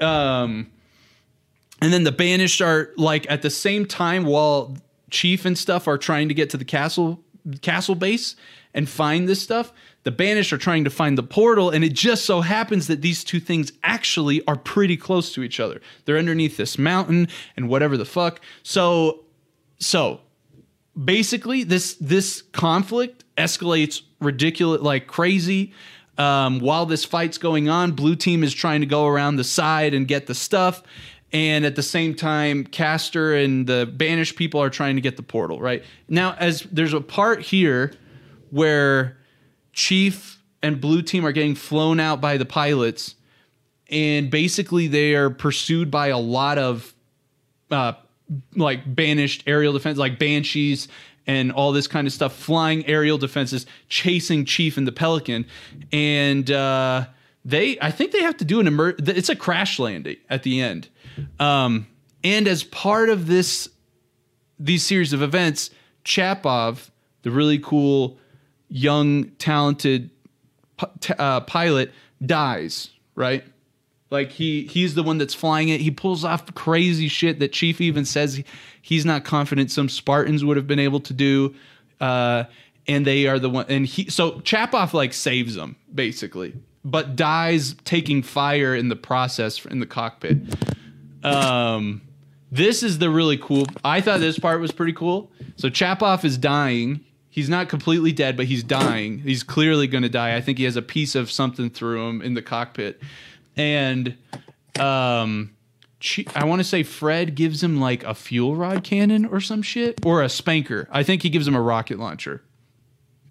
Um, 0.00 0.70
and 1.84 1.92
then 1.92 2.04
the 2.04 2.12
banished 2.12 2.60
are 2.60 2.90
like 2.96 3.30
at 3.30 3.42
the 3.42 3.50
same 3.50 3.86
time 3.86 4.24
while 4.24 4.76
chief 5.10 5.44
and 5.44 5.56
stuff 5.56 5.86
are 5.86 5.98
trying 5.98 6.28
to 6.28 6.34
get 6.34 6.50
to 6.50 6.56
the 6.56 6.64
castle 6.64 7.22
castle 7.60 7.94
base 7.94 8.36
and 8.72 8.88
find 8.88 9.28
this 9.28 9.42
stuff 9.42 9.72
the 10.04 10.10
banished 10.10 10.52
are 10.52 10.58
trying 10.58 10.84
to 10.84 10.90
find 10.90 11.18
the 11.18 11.22
portal 11.22 11.70
and 11.70 11.82
it 11.82 11.94
just 11.94 12.26
so 12.26 12.42
happens 12.42 12.86
that 12.86 13.00
these 13.00 13.24
two 13.24 13.40
things 13.40 13.72
actually 13.82 14.46
are 14.46 14.56
pretty 14.56 14.96
close 14.96 15.32
to 15.32 15.42
each 15.42 15.58
other. 15.58 15.80
They're 16.04 16.18
underneath 16.18 16.56
this 16.58 16.78
mountain 16.78 17.28
and 17.56 17.68
whatever 17.68 17.96
the 17.96 18.04
fuck. 18.04 18.40
So 18.62 19.24
so 19.78 20.20
basically 21.02 21.64
this 21.64 21.94
this 21.94 22.42
conflict 22.52 23.24
escalates 23.36 24.02
ridiculous 24.20 24.82
like 24.82 25.06
crazy. 25.06 25.72
Um, 26.16 26.60
while 26.60 26.86
this 26.86 27.04
fight's 27.04 27.38
going 27.38 27.68
on 27.68 27.90
blue 27.90 28.14
team 28.14 28.44
is 28.44 28.54
trying 28.54 28.82
to 28.82 28.86
go 28.86 29.06
around 29.06 29.34
the 29.34 29.42
side 29.42 29.94
and 29.94 30.06
get 30.06 30.28
the 30.28 30.34
stuff 30.34 30.84
and 31.34 31.66
at 31.66 31.76
the 31.76 31.82
same 31.82 32.14
time 32.14 32.64
Castor 32.64 33.34
and 33.34 33.66
the 33.66 33.92
banished 33.94 34.36
people 34.36 34.62
are 34.62 34.70
trying 34.70 34.94
to 34.96 35.02
get 35.02 35.18
the 35.18 35.22
portal 35.22 35.60
right 35.60 35.84
now 36.08 36.34
as 36.38 36.62
there's 36.72 36.94
a 36.94 37.00
part 37.02 37.42
here 37.42 37.92
where 38.50 39.18
chief 39.74 40.40
and 40.62 40.80
blue 40.80 41.02
team 41.02 41.26
are 41.26 41.32
getting 41.32 41.54
flown 41.54 42.00
out 42.00 42.22
by 42.22 42.38
the 42.38 42.46
pilots 42.46 43.16
and 43.90 44.30
basically 44.30 44.86
they 44.86 45.14
are 45.14 45.28
pursued 45.28 45.90
by 45.90 46.06
a 46.06 46.18
lot 46.18 46.56
of 46.56 46.94
uh, 47.70 47.92
like 48.56 48.94
banished 48.94 49.44
aerial 49.46 49.72
defense, 49.72 49.98
like 49.98 50.18
banshees 50.18 50.88
and 51.26 51.52
all 51.52 51.72
this 51.72 51.86
kind 51.86 52.06
of 52.06 52.12
stuff, 52.12 52.34
flying 52.34 52.86
aerial 52.86 53.18
defenses, 53.18 53.66
chasing 53.88 54.44
Chief 54.44 54.76
and 54.76 54.86
the 54.86 54.92
Pelican, 54.92 55.46
and 55.90 56.50
uh, 56.50 57.06
they, 57.44 57.78
I 57.80 57.90
think 57.90 58.12
they 58.12 58.22
have 58.22 58.36
to 58.38 58.44
do 58.44 58.60
an 58.60 58.66
emer. 58.66 58.94
It's 58.98 59.30
a 59.30 59.36
crash 59.36 59.78
landing 59.78 60.16
at 60.28 60.42
the 60.42 60.60
end, 60.60 60.88
um, 61.38 61.86
and 62.22 62.48
as 62.48 62.64
part 62.64 63.08
of 63.08 63.26
this, 63.26 63.68
these 64.58 64.84
series 64.84 65.12
of 65.12 65.22
events, 65.22 65.70
Chapov, 66.04 66.90
the 67.22 67.30
really 67.30 67.58
cool, 67.58 68.18
young, 68.68 69.30
talented 69.38 70.10
uh, 71.18 71.40
pilot, 71.40 71.92
dies. 72.24 72.90
Right 73.14 73.44
like 74.14 74.30
he 74.30 74.62
he's 74.66 74.94
the 74.94 75.02
one 75.02 75.18
that's 75.18 75.34
flying 75.34 75.68
it. 75.68 75.80
He 75.80 75.90
pulls 75.90 76.24
off 76.24 76.54
crazy 76.54 77.08
shit 77.08 77.40
that 77.40 77.52
Chief 77.52 77.80
even 77.80 78.06
says 78.06 78.42
he's 78.80 79.04
not 79.04 79.24
confident 79.24 79.70
some 79.70 79.90
Spartans 79.90 80.44
would 80.44 80.56
have 80.56 80.66
been 80.66 80.78
able 80.78 81.00
to 81.00 81.12
do. 81.12 81.54
Uh, 82.00 82.44
and 82.86 83.06
they 83.06 83.26
are 83.26 83.38
the 83.38 83.50
one 83.50 83.66
and 83.68 83.84
he 83.84 84.08
so 84.08 84.40
Chapoff 84.40 84.94
like 84.94 85.12
saves 85.12 85.54
them 85.56 85.76
basically, 85.94 86.54
but 86.84 87.16
dies 87.16 87.74
taking 87.84 88.22
fire 88.22 88.74
in 88.74 88.88
the 88.88 88.96
process 88.96 89.66
in 89.66 89.80
the 89.80 89.86
cockpit. 89.86 90.38
Um 91.24 92.02
this 92.52 92.84
is 92.84 92.98
the 92.98 93.10
really 93.10 93.36
cool. 93.36 93.66
I 93.82 94.00
thought 94.00 94.20
this 94.20 94.38
part 94.38 94.60
was 94.60 94.70
pretty 94.70 94.92
cool. 94.92 95.32
So 95.56 95.68
Chapoff 95.68 96.24
is 96.24 96.38
dying. 96.38 97.00
He's 97.28 97.48
not 97.48 97.68
completely 97.68 98.12
dead, 98.12 98.36
but 98.36 98.46
he's 98.46 98.62
dying. 98.62 99.18
He's 99.18 99.42
clearly 99.42 99.88
going 99.88 100.04
to 100.04 100.08
die. 100.08 100.36
I 100.36 100.40
think 100.40 100.58
he 100.58 100.64
has 100.64 100.76
a 100.76 100.82
piece 100.82 101.16
of 101.16 101.32
something 101.32 101.68
through 101.68 102.08
him 102.08 102.22
in 102.22 102.34
the 102.34 102.42
cockpit 102.42 103.00
and 103.56 104.16
um 104.78 105.50
I 106.36 106.44
want 106.44 106.60
to 106.60 106.64
say 106.64 106.82
Fred 106.82 107.34
gives 107.34 107.62
him 107.62 107.80
like 107.80 108.04
a 108.04 108.14
fuel 108.14 108.56
rod 108.56 108.84
cannon 108.84 109.24
or 109.24 109.40
some 109.40 109.62
shit 109.62 110.04
or 110.04 110.22
a 110.22 110.28
spanker. 110.28 110.86
I 110.90 111.02
think 111.02 111.22
he 111.22 111.30
gives 111.30 111.48
him 111.48 111.54
a 111.54 111.62
rocket 111.62 111.98
launcher. 111.98 112.42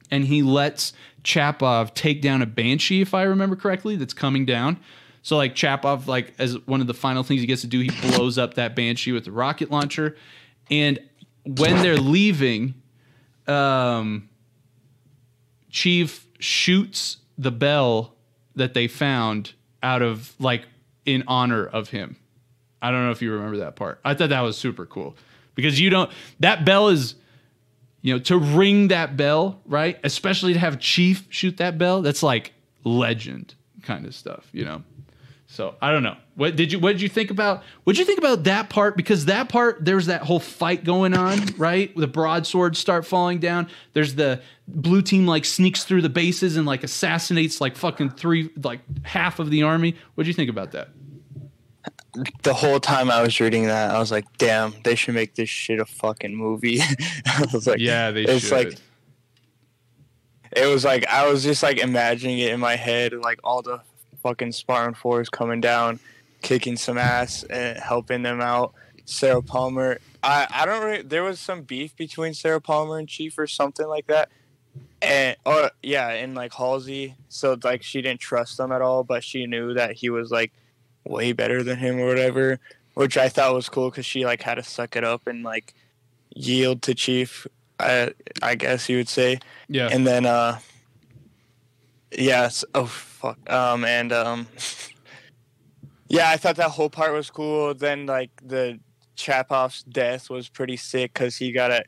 And 0.10 0.26
he 0.26 0.42
lets 0.42 0.94
Chapov 1.24 1.94
take 1.94 2.22
down 2.22 2.42
a 2.42 2.46
banshee 2.46 3.02
if 3.02 3.14
I 3.14 3.24
remember 3.24 3.56
correctly 3.56 3.96
that's 3.96 4.14
coming 4.14 4.46
down. 4.46 4.80
So 5.24 5.38
like 5.38 5.56
Chapov 5.56 6.08
like 6.08 6.34
as 6.38 6.58
one 6.68 6.82
of 6.82 6.88
the 6.88 6.94
final 6.94 7.24
things 7.24 7.42
he 7.42 7.48
gets 7.48 7.62
to 7.62 7.68
do 7.68 7.80
he 7.80 7.90
blows 8.10 8.38
up 8.38 8.54
that 8.54 8.76
banshee 8.76 9.12
with 9.12 9.26
the 9.26 9.32
rocket 9.32 9.72
launcher 9.72 10.16
and 10.70 11.00
when 11.44 11.82
they're 11.82 11.98
leaving, 11.98 12.76
um, 13.48 14.30
Chief 15.70 16.28
shoots 16.40 17.18
the 17.38 17.52
bell 17.52 18.14
that 18.56 18.74
they 18.74 18.88
found 18.88 19.54
out 19.82 20.02
of 20.02 20.34
like 20.40 20.66
in 21.06 21.24
honor 21.28 21.66
of 21.66 21.90
him. 21.90 22.16
I 22.82 22.92
don't 22.92 23.06
know 23.06 23.12
if 23.12 23.22
you 23.22 23.32
remember 23.32 23.58
that 23.58 23.76
part. 23.76 24.00
I 24.06 24.14
thought 24.14 24.30
that 24.30 24.42
was 24.42 24.58
super 24.58 24.86
cool 24.86 25.16
because 25.56 25.80
you 25.80 25.90
don't 25.90 26.12
that 26.42 26.64
bell 26.66 26.90
is 26.90 27.16
you 28.02 28.14
know 28.14 28.20
to 28.20 28.38
ring 28.38 28.90
that 28.90 29.18
bell, 29.18 29.62
right? 29.66 30.00
Especially 30.04 30.54
to 30.54 30.60
have 30.60 30.80
Chief 30.80 31.26
shoot 31.30 31.58
that 31.58 31.78
bell, 31.78 32.02
that's 32.02 32.22
like 32.22 32.54
legend 32.84 33.56
kind 33.82 34.06
of 34.06 34.14
stuff, 34.14 34.48
you 34.52 34.64
know. 34.64 34.84
So 35.54 35.76
I 35.84 35.92
don't 35.92 36.02
know. 36.02 36.18
What 36.34 36.56
did 36.56 36.72
you 36.72 36.80
what 36.80 36.94
did 36.94 37.02
you 37.04 37.08
think 37.08 37.30
about 37.30 37.62
what 37.84 37.94
did 37.94 38.00
you 38.00 38.06
think 38.06 38.18
about 38.18 38.46
that 38.46 38.72
part? 38.72 38.98
Because 38.98 39.26
that 39.26 39.50
part 39.50 39.86
there's 39.86 40.08
that 40.08 40.24
whole 40.24 40.40
fight 40.40 40.84
going 40.84 41.14
on, 41.14 41.38
right? 41.58 41.96
The 41.96 42.08
broadswords 42.08 42.80
start 42.80 43.06
falling 43.06 43.38
down. 43.38 43.70
There's 43.94 44.16
the 44.16 44.42
blue 44.68 45.04
team 45.04 45.28
like 45.28 45.46
sneaks 45.46 45.84
through 45.84 46.02
the 46.02 46.10
bases 46.10 46.58
and 46.58 46.66
like 46.66 46.84
assassinates 46.84 47.62
like 47.62 47.76
fucking 47.76 48.10
three 48.10 48.50
like 48.64 48.80
half 49.04 49.38
of 49.38 49.52
the 49.52 49.62
army. 49.62 49.96
What 50.16 50.24
did 50.24 50.30
you 50.30 50.34
think 50.34 50.50
about 50.50 50.72
that? 50.72 50.90
The 52.42 52.56
whole 52.56 52.80
time 52.80 53.12
I 53.12 53.22
was 53.22 53.40
reading 53.40 53.68
that, 53.68 53.92
I 53.92 54.00
was 54.00 54.10
like, 54.10 54.26
"Damn, 54.40 54.74
they 54.84 54.96
should 54.96 55.14
make 55.14 55.36
this 55.36 55.50
shit 55.50 55.80
a 55.80 55.86
fucking 55.86 56.36
movie." 56.36 56.80
I 57.28 57.46
was 57.54 57.68
like, 57.68 57.78
Yeah, 57.78 58.10
they 58.10 58.24
it's 58.24 58.46
should. 58.46 58.52
like 58.54 58.78
it 60.56 60.66
was 60.66 60.84
like 60.84 61.06
I 61.10 61.30
was 61.32 61.44
just 61.44 61.62
like 61.62 61.78
imagining 61.78 62.40
it 62.40 62.52
in 62.52 62.60
my 62.60 62.76
head, 62.76 63.14
like 63.14 63.40
all 63.44 63.62
the 63.62 63.82
fucking 64.24 64.54
Spartan 64.54 64.96
force 64.96 65.30
coming 65.30 65.62
down, 65.62 66.00
kicking 66.42 66.76
some 66.78 66.98
ass 66.98 67.44
and 67.44 67.78
helping 67.78 68.24
them 68.24 68.42
out. 68.42 68.74
Sarah 69.06 69.42
Palmer, 69.44 70.00
I 70.24 70.48
I 70.50 70.66
don't 70.66 70.84
really. 70.84 71.04
There 71.04 71.24
was 71.24 71.40
some 71.40 71.62
beef 71.62 71.96
between 71.96 72.34
Sarah 72.34 72.62
Palmer 72.62 72.98
and 72.98 73.08
Chief 73.08 73.38
or 73.38 73.46
something 73.48 73.86
like 73.88 74.08
that, 74.08 74.30
and 75.02 75.36
or 75.46 75.72
yeah, 75.84 76.08
and 76.10 76.34
like 76.36 76.54
Halsey. 76.54 77.16
So 77.30 77.58
like 77.64 77.84
she 77.84 78.02
didn't 78.02 78.22
trust 78.22 78.60
him 78.60 78.72
at 78.72 78.82
all, 78.82 79.04
but 79.04 79.24
she 79.24 79.46
knew 79.46 79.74
that 79.74 79.98
he 79.98 80.10
was 80.10 80.32
like 80.32 80.52
way 81.06 81.34
better 81.34 81.64
than 81.64 81.78
him 81.78 82.00
or 82.00 82.06
whatever, 82.08 82.60
which 82.94 83.18
I 83.18 83.28
thought 83.28 83.54
was 83.54 83.68
cool 83.68 83.90
because 83.90 84.06
she 84.06 84.26
like 84.26 84.42
had 84.42 84.56
to 84.56 84.64
suck 84.64 84.96
it 84.96 85.04
up 85.04 85.28
and 85.28 85.44
like 85.44 85.74
yield 86.34 86.82
to 86.84 86.96
Chief. 86.96 87.46
I 87.80 88.14
I 88.42 88.56
guess 88.56 88.88
you 88.88 88.98
would 88.98 89.10
say 89.10 89.40
Yeah. 89.68 89.90
and 89.92 90.08
then 90.08 90.26
uh 90.26 90.60
yes 92.18 92.64
oh 92.76 92.86
fuck 92.86 93.38
um 93.52 93.86
and 93.86 94.12
um 94.12 94.48
yeah 96.08 96.30
i 96.30 96.38
thought 96.38 96.56
that 96.56 96.72
whole 96.72 96.90
part 96.90 97.14
was 97.14 97.30
cool 97.30 97.74
then 97.74 98.06
like 98.06 98.30
the 98.44 98.80
chapoff's 99.16 99.84
death 99.84 100.30
was 100.30 100.50
pretty 100.50 100.78
sick 100.78 101.14
because 101.14 101.36
he 101.36 101.52
got 101.52 101.72
a 101.72 101.84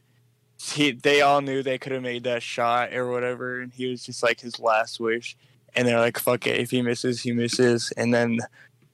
he 0.61 0.91
they 0.91 1.21
all 1.21 1.41
knew 1.41 1.61
they 1.61 1.77
could 1.77 1.91
have 1.91 2.01
made 2.01 2.23
that 2.23 2.41
shot 2.41 2.93
or 2.93 3.11
whatever 3.11 3.61
and 3.61 3.73
he 3.73 3.87
was 3.87 4.03
just 4.03 4.23
like 4.23 4.39
his 4.39 4.59
last 4.59 4.99
wish 4.99 5.35
and 5.75 5.87
they're 5.87 5.99
like 5.99 6.17
fuck 6.17 6.47
it 6.47 6.59
if 6.59 6.71
he 6.71 6.81
misses 6.81 7.21
he 7.21 7.31
misses 7.31 7.91
and 7.97 8.13
then 8.13 8.39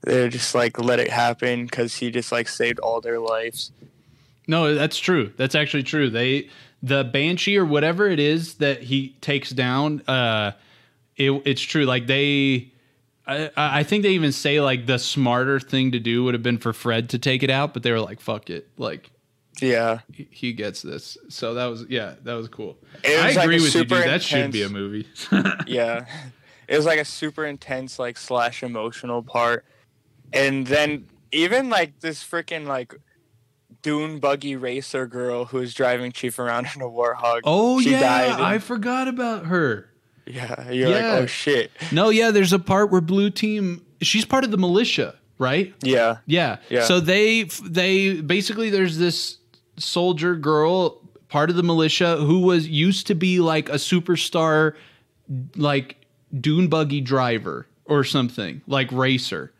they're 0.01 0.29
just 0.29 0.55
like 0.55 0.79
let 0.79 0.99
it 0.99 1.09
happen 1.09 1.65
because 1.65 1.95
he 1.95 2.09
just 2.09 2.31
like 2.31 2.47
saved 2.47 2.79
all 2.79 2.99
their 2.99 3.19
lives 3.19 3.71
No, 4.47 4.75
that's 4.75 4.99
true. 4.99 5.31
That's 5.37 5.55
actually 5.55 5.83
true. 5.83 6.09
They 6.09 6.49
the 6.83 7.03
banshee 7.03 7.57
or 7.57 7.65
whatever 7.65 8.09
it 8.09 8.19
is 8.19 8.55
that 8.55 8.83
he 8.83 9.15
takes 9.21 9.51
down. 9.51 10.01
Uh, 10.07 10.51
it, 11.15 11.31
it's 11.45 11.61
true. 11.61 11.85
Like 11.85 12.07
they, 12.07 12.71
I, 13.25 13.51
I 13.55 13.83
think 13.83 14.03
they 14.03 14.11
even 14.11 14.31
say 14.31 14.61
like 14.61 14.85
the 14.85 14.99
smarter 14.99 15.59
thing 15.59 15.91
to 15.91 15.99
do 15.99 16.23
would 16.23 16.33
have 16.33 16.43
been 16.43 16.57
for 16.57 16.73
Fred 16.73 17.09
to 17.09 17.19
take 17.19 17.43
it 17.43 17.49
out, 17.49 17.73
but 17.73 17.83
they 17.83 17.91
were 17.91 18.01
like, 18.01 18.19
"Fuck 18.19 18.49
it," 18.49 18.69
like 18.77 19.11
yeah 19.61 19.99
he, 20.11 20.27
he 20.31 20.53
gets 20.53 20.81
this. 20.81 21.17
So 21.29 21.53
that 21.55 21.65
was 21.65 21.85
yeah, 21.89 22.15
that 22.23 22.33
was 22.33 22.47
cool. 22.47 22.77
It 23.03 23.19
I 23.19 23.27
was, 23.27 23.35
like, 23.35 23.45
agree 23.45 23.61
with 23.61 23.75
you, 23.75 23.85
dude. 23.85 24.07
That 24.07 24.21
should 24.21 24.51
be 24.51 24.63
a 24.63 24.69
movie. 24.69 25.07
yeah 25.67 26.05
it 26.71 26.77
was 26.77 26.85
like 26.85 26.99
a 26.99 27.05
super 27.05 27.45
intense 27.45 27.99
like 27.99 28.17
slash 28.17 28.63
emotional 28.63 29.21
part 29.21 29.65
and 30.31 30.65
then 30.67 31.05
even 31.33 31.69
like 31.69 31.99
this 31.99 32.23
freaking 32.23 32.65
like 32.65 32.95
dune 33.81 34.19
buggy 34.19 34.55
racer 34.55 35.05
girl 35.05 35.45
who 35.45 35.57
was 35.57 35.73
driving 35.73 36.13
chief 36.13 36.39
around 36.39 36.67
in 36.73 36.81
a 36.81 36.85
warthog 36.85 37.41
oh 37.43 37.81
she 37.81 37.91
yeah, 37.91 38.37
I 38.39 38.57
forgot 38.57 39.07
about 39.09 39.47
her. 39.47 39.90
Yeah 40.31 40.69
you're 40.71 40.89
Yeah. 40.89 40.95
like 41.13 41.23
oh 41.23 41.25
shit 41.25 41.71
No, 41.91 42.09
yeah, 42.09 42.31
there's 42.31 42.53
a 42.53 42.59
part 42.59 42.91
where 42.91 43.01
Blue 43.01 43.29
Team. 43.29 43.85
She's 44.01 44.25
part 44.25 44.43
of 44.43 44.51
the 44.51 44.57
militia, 44.57 45.15
right? 45.37 45.73
yeah 45.83 46.17
Yeah. 46.25 46.57
Yeah. 46.69 46.83
So 46.85 46.99
they 46.99 47.43
they 47.63 48.21
basically 48.21 48.69
there's 48.69 48.97
this 48.97 49.37
soldier 49.77 50.35
girl, 50.35 51.01
part 51.29 51.49
of 51.49 51.55
the 51.55 51.63
militia, 51.63 52.17
who 52.17 52.39
was 52.39 52.67
used 52.67 53.07
to 53.07 53.15
be 53.15 53.39
like 53.39 53.69
a 53.69 53.73
superstar, 53.75 54.73
like 55.55 55.97
dune 56.39 56.67
buggy 56.67 57.01
driver 57.01 57.67
or 57.85 58.03
something, 58.03 58.61
like 58.67 58.91
racer. 58.91 59.51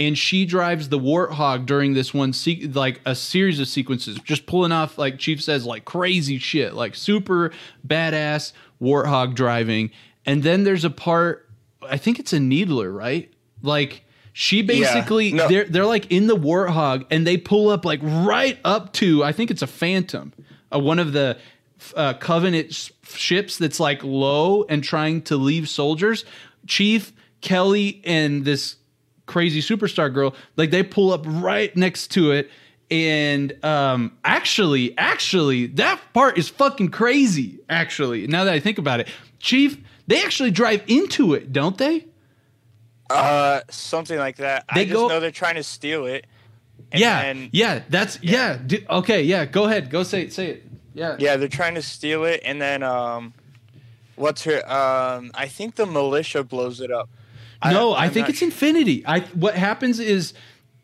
And 0.00 0.16
she 0.16 0.46
drives 0.46 0.90
the 0.90 0.98
warthog 0.98 1.66
during 1.66 1.94
this 1.94 2.14
one 2.14 2.32
se- 2.32 2.70
like 2.72 3.00
a 3.04 3.16
series 3.16 3.58
of 3.58 3.66
sequences, 3.66 4.16
just 4.22 4.46
pulling 4.46 4.70
off 4.70 4.96
like 4.96 5.18
Chief 5.18 5.42
says, 5.42 5.66
like 5.66 5.84
crazy 5.84 6.38
shit, 6.38 6.74
like 6.74 6.94
super 6.94 7.50
badass 7.86 8.52
warthog 8.80 9.34
driving. 9.34 9.90
And 10.28 10.42
then 10.42 10.62
there's 10.64 10.84
a 10.84 10.90
part, 10.90 11.48
I 11.82 11.96
think 11.96 12.18
it's 12.20 12.32
a 12.32 12.38
needler, 12.40 12.90
right? 12.92 13.32
Like 13.62 14.04
she 14.32 14.62
basically 14.62 15.32
No. 15.32 15.48
they're 15.48 15.64
they're 15.64 15.86
like 15.86 16.12
in 16.12 16.28
the 16.28 16.36
warthog 16.36 17.06
and 17.10 17.26
they 17.26 17.36
pull 17.36 17.70
up 17.70 17.84
like 17.84 18.00
right 18.02 18.58
up 18.64 18.92
to 18.94 19.24
I 19.24 19.32
think 19.32 19.50
it's 19.50 19.62
a 19.62 19.66
phantom, 19.66 20.32
uh, 20.72 20.78
one 20.78 20.98
of 21.00 21.12
the 21.12 21.38
uh, 21.96 22.14
covenant 22.14 22.68
s- 22.70 22.92
ships 23.04 23.56
that's 23.58 23.80
like 23.80 24.04
low 24.04 24.64
and 24.64 24.84
trying 24.84 25.22
to 25.22 25.36
leave 25.36 25.68
soldiers. 25.68 26.24
Chief 26.66 27.12
Kelly 27.40 28.00
and 28.04 28.44
this 28.44 28.76
crazy 29.26 29.60
superstar 29.60 30.12
girl 30.12 30.34
like 30.56 30.70
they 30.70 30.82
pull 30.82 31.12
up 31.12 31.22
right 31.26 31.76
next 31.76 32.08
to 32.12 32.30
it 32.32 32.50
and 32.90 33.62
um 33.62 34.16
actually 34.24 34.96
actually 34.96 35.66
that 35.66 36.00
part 36.14 36.38
is 36.38 36.48
fucking 36.48 36.88
crazy 36.88 37.58
actually 37.68 38.26
now 38.26 38.44
that 38.44 38.54
i 38.54 38.58
think 38.58 38.78
about 38.78 39.00
it 39.00 39.08
chief 39.38 39.76
they 40.08 40.20
actually 40.24 40.50
drive 40.50 40.82
into 40.88 41.34
it 41.34 41.52
don't 41.52 41.78
they 41.78 42.04
uh 43.10 43.60
something 43.70 44.18
like 44.18 44.36
that 44.36 44.64
They 44.74 44.80
i 44.82 44.84
just 44.84 44.94
go- 44.94 45.08
know 45.08 45.20
they're 45.20 45.30
trying 45.30 45.54
to 45.54 45.62
steal 45.62 46.06
it 46.06 46.26
and 46.92 47.00
yeah 47.00 47.22
then- 47.22 47.48
yeah 47.52 47.82
that's 47.88 48.18
yeah, 48.22 48.58
d- 48.66 48.84
okay 48.90 49.22
yeah 49.22 49.44
go 49.44 49.64
ahead 49.64 49.90
go 49.90 50.02
say 50.02 50.22
it 50.22 50.32
say 50.32 50.46
it 50.50 50.64
yeah 50.94 51.16
yeah 51.18 51.36
they're 51.36 51.48
trying 51.48 51.74
to 51.76 51.82
steal 51.82 52.24
it 52.24 52.40
and 52.44 52.60
then 52.60 52.82
um 52.82 53.32
what's 54.16 54.42
her 54.44 54.58
um 54.70 55.30
i 55.34 55.46
think 55.46 55.76
the 55.76 55.86
militia 55.86 56.42
blows 56.44 56.80
it 56.80 56.90
up 56.90 57.08
No, 57.64 57.92
I, 57.92 58.04
I'm 58.04 58.10
think 58.12 58.28
it's 58.28 58.38
sure. 58.38 58.48
Infinity. 58.48 59.04
I 59.06 59.20
what 59.34 59.54
happens 59.56 59.98
is 60.00 60.32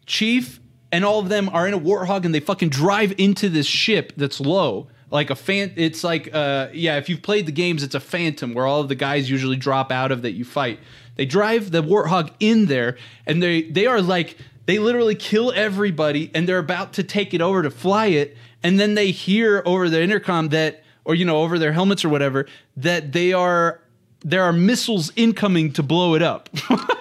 Chief 0.07 0.61
and 0.91 1.05
all 1.05 1.19
of 1.21 1.29
them 1.29 1.49
are 1.51 1.67
in 1.69 1.75
a 1.75 1.79
warthog 1.79 2.25
and 2.25 2.35
they 2.35 2.41
fucking 2.41 2.69
drive 2.71 3.15
into 3.19 3.49
this 3.49 3.67
ship 3.67 4.13
that's 4.17 4.41
low. 4.41 4.89
Like 5.15 5.31
a 5.31 5.37
fan 5.37 5.73
it's 5.77 6.03
like 6.03 6.29
uh 6.35 6.69
yeah, 6.73 6.99
if 6.99 7.09
you've 7.09 7.23
played 7.23 7.47
the 7.47 7.53
games, 7.53 7.85
it's 7.85 7.95
a 7.95 8.01
phantom 8.01 8.53
where 8.53 8.67
all 8.67 8.81
of 8.81 8.89
the 8.89 8.97
guys 8.97 9.31
usually 9.31 9.57
drop 9.57 9.93
out 9.93 10.11
of 10.11 10.23
that 10.23 10.33
you 10.33 10.45
fight. 10.45 10.81
They 11.15 11.25
drive 11.25 11.71
the 11.71 11.85
warthog 11.85 12.33
in 12.41 12.67
there 12.67 12.99
and 13.25 13.41
they 13.41 13.63
they 13.63 13.87
are 13.87 14.03
like 14.03 14.37
they 14.67 14.81
literally 14.81 15.15
kill 15.15 15.53
everybody 15.53 16.33
and 16.35 16.49
they're 16.49 16.59
about 16.59 16.95
to 16.95 17.05
take 17.05 17.33
it 17.33 17.41
over 17.41 17.63
to 17.63 17.71
fly 17.71 18.07
it 18.07 18.37
and 18.65 18.81
then 18.81 18.95
they 18.95 19.13
hear 19.13 19.63
over 19.65 19.89
the 19.89 20.03
intercom 20.03 20.49
that 20.49 20.83
or 21.05 21.15
you 21.15 21.25
know 21.25 21.43
over 21.43 21.61
their 21.61 21.73
helmets 21.73 22.05
or 22.05 22.09
whatever 22.09 22.47
that 22.77 23.13
they 23.13 23.33
are 23.33 23.81
there 24.25 24.43
are 24.43 24.53
missiles 24.53 25.13
incoming 25.15 25.73
to 25.75 25.83
blow 25.83 26.15
it 26.15 26.23
up. 26.23 26.49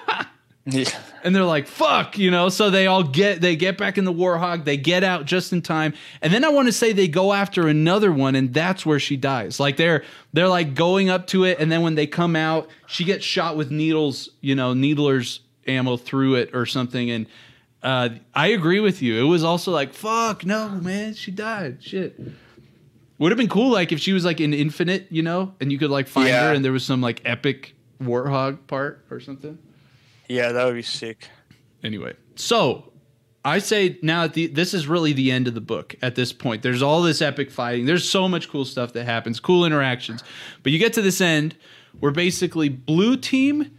yeah. 0.66 0.88
And 1.24 1.34
they're 1.34 1.42
like 1.44 1.66
fuck 1.66 2.18
you 2.18 2.30
know? 2.30 2.48
So 2.50 2.68
they 2.70 2.86
all 2.86 3.02
get 3.02 3.40
they 3.40 3.56
get 3.56 3.78
back 3.78 3.96
in 3.98 4.04
the 4.04 4.12
warthog 4.12 4.64
they 4.64 4.76
get 4.76 5.02
out 5.02 5.24
just 5.24 5.52
in 5.52 5.62
time. 5.62 5.94
And 6.22 6.32
then 6.32 6.44
i 6.44 6.48
want 6.50 6.68
to 6.68 6.72
say 6.72 6.92
they 6.92 7.08
go 7.08 7.32
after 7.32 7.66
another 7.66 8.12
one 8.12 8.34
and 8.34 8.52
that's 8.52 8.84
where 8.84 9.00
she 9.00 9.16
dies. 9.16 9.58
Like 9.58 9.76
they're 9.78 10.04
they're 10.34 10.48
like 10.48 10.74
going 10.74 11.08
up 11.10 11.26
to 11.28 11.44
it 11.44 11.58
and 11.58 11.72
then 11.72 11.80
when 11.82 11.94
they 11.94 12.06
come 12.06 12.36
out 12.36 12.68
she 12.86 13.04
gets 13.04 13.24
shot 13.24 13.56
with 13.56 13.70
needles 13.70 14.28
you 14.42 14.54
know 14.54 14.74
needlers 14.74 15.40
ammo 15.66 15.96
through 15.96 16.34
it 16.34 16.50
or 16.54 16.66
something. 16.66 17.10
And 17.10 17.26
uh, 17.82 18.10
i 18.34 18.48
agree 18.48 18.80
with 18.80 19.00
you. 19.02 19.18
It 19.24 19.28
was 19.28 19.42
also 19.44 19.72
like 19.72 19.94
fuck 19.94 20.44
no 20.44 20.68
man 20.68 21.14
she 21.14 21.30
died. 21.30 21.82
Shit. 21.82 22.20
Would 23.18 23.30
have 23.32 23.38
been 23.38 23.48
cool 23.48 23.70
like 23.72 23.92
if 23.92 24.00
she 24.00 24.12
was 24.12 24.24
like 24.26 24.40
in 24.40 24.52
infinite 24.52 25.06
you 25.10 25.22
know 25.22 25.54
and 25.60 25.72
you 25.72 25.78
could 25.78 25.90
like 25.90 26.06
find 26.08 26.28
Yeah. 26.28 26.48
her 26.48 26.54
and 26.54 26.62
there 26.64 26.72
was 26.72 26.84
some 26.84 27.00
like 27.00 27.22
epic 27.24 27.74
warthog 28.02 28.58
part 28.66 29.04
or 29.10 29.20
something 29.20 29.56
yeah 30.28 30.52
that 30.52 30.64
would 30.64 30.74
be 30.74 30.82
sick. 30.82 31.28
Anyway 31.82 32.14
so 32.36 32.92
i 33.44 33.58
say 33.58 33.98
now 34.02 34.26
the 34.26 34.46
this 34.48 34.74
is 34.74 34.88
really 34.88 35.12
the 35.12 35.30
end 35.30 35.46
of 35.46 35.54
the 35.54 35.60
book 35.60 35.94
at 36.02 36.14
this 36.14 36.32
point. 36.32 36.62
There's 36.62 36.82
all 36.82 37.02
this 37.02 37.20
epic 37.22 37.50
fighting. 37.50 37.86
There's 37.86 38.08
so 38.08 38.28
much 38.28 38.48
cool 38.48 38.64
stuff 38.64 38.92
that 38.94 39.04
happens 39.04 39.40
cool 39.40 39.64
interactions. 39.64 40.24
But 40.62 40.72
you 40.72 40.78
get 40.78 40.92
to 40.94 41.02
this 41.02 41.20
end 41.20 41.56
where 42.00 42.12
basically 42.12 42.68
blue 42.68 43.16
team 43.16 43.70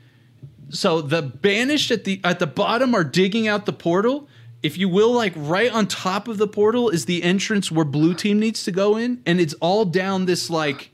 so 0.69 1.01
the 1.01 1.21
banished 1.21 1.91
at 1.91 2.03
the 2.03 2.19
at 2.23 2.39
the 2.39 2.47
bottom 2.47 2.95
are 2.95 3.03
digging 3.03 3.47
out 3.47 3.65
the 3.65 3.73
portal. 3.73 4.27
If 4.63 4.77
you 4.77 4.89
will, 4.89 5.11
like 5.11 5.33
right 5.35 5.71
on 5.71 5.87
top 5.87 6.27
of 6.27 6.37
the 6.37 6.47
portal 6.47 6.89
is 6.89 7.05
the 7.05 7.21
entrance 7.21 7.71
where 7.71 7.85
blue 7.85 8.15
team 8.15 8.39
needs 8.39 8.63
to 8.63 8.71
go 8.71 8.97
in, 8.97 9.21
and 9.25 9.39
it's 9.39 9.53
all 9.55 9.85
down 9.85 10.25
this 10.25 10.49
like 10.49 10.91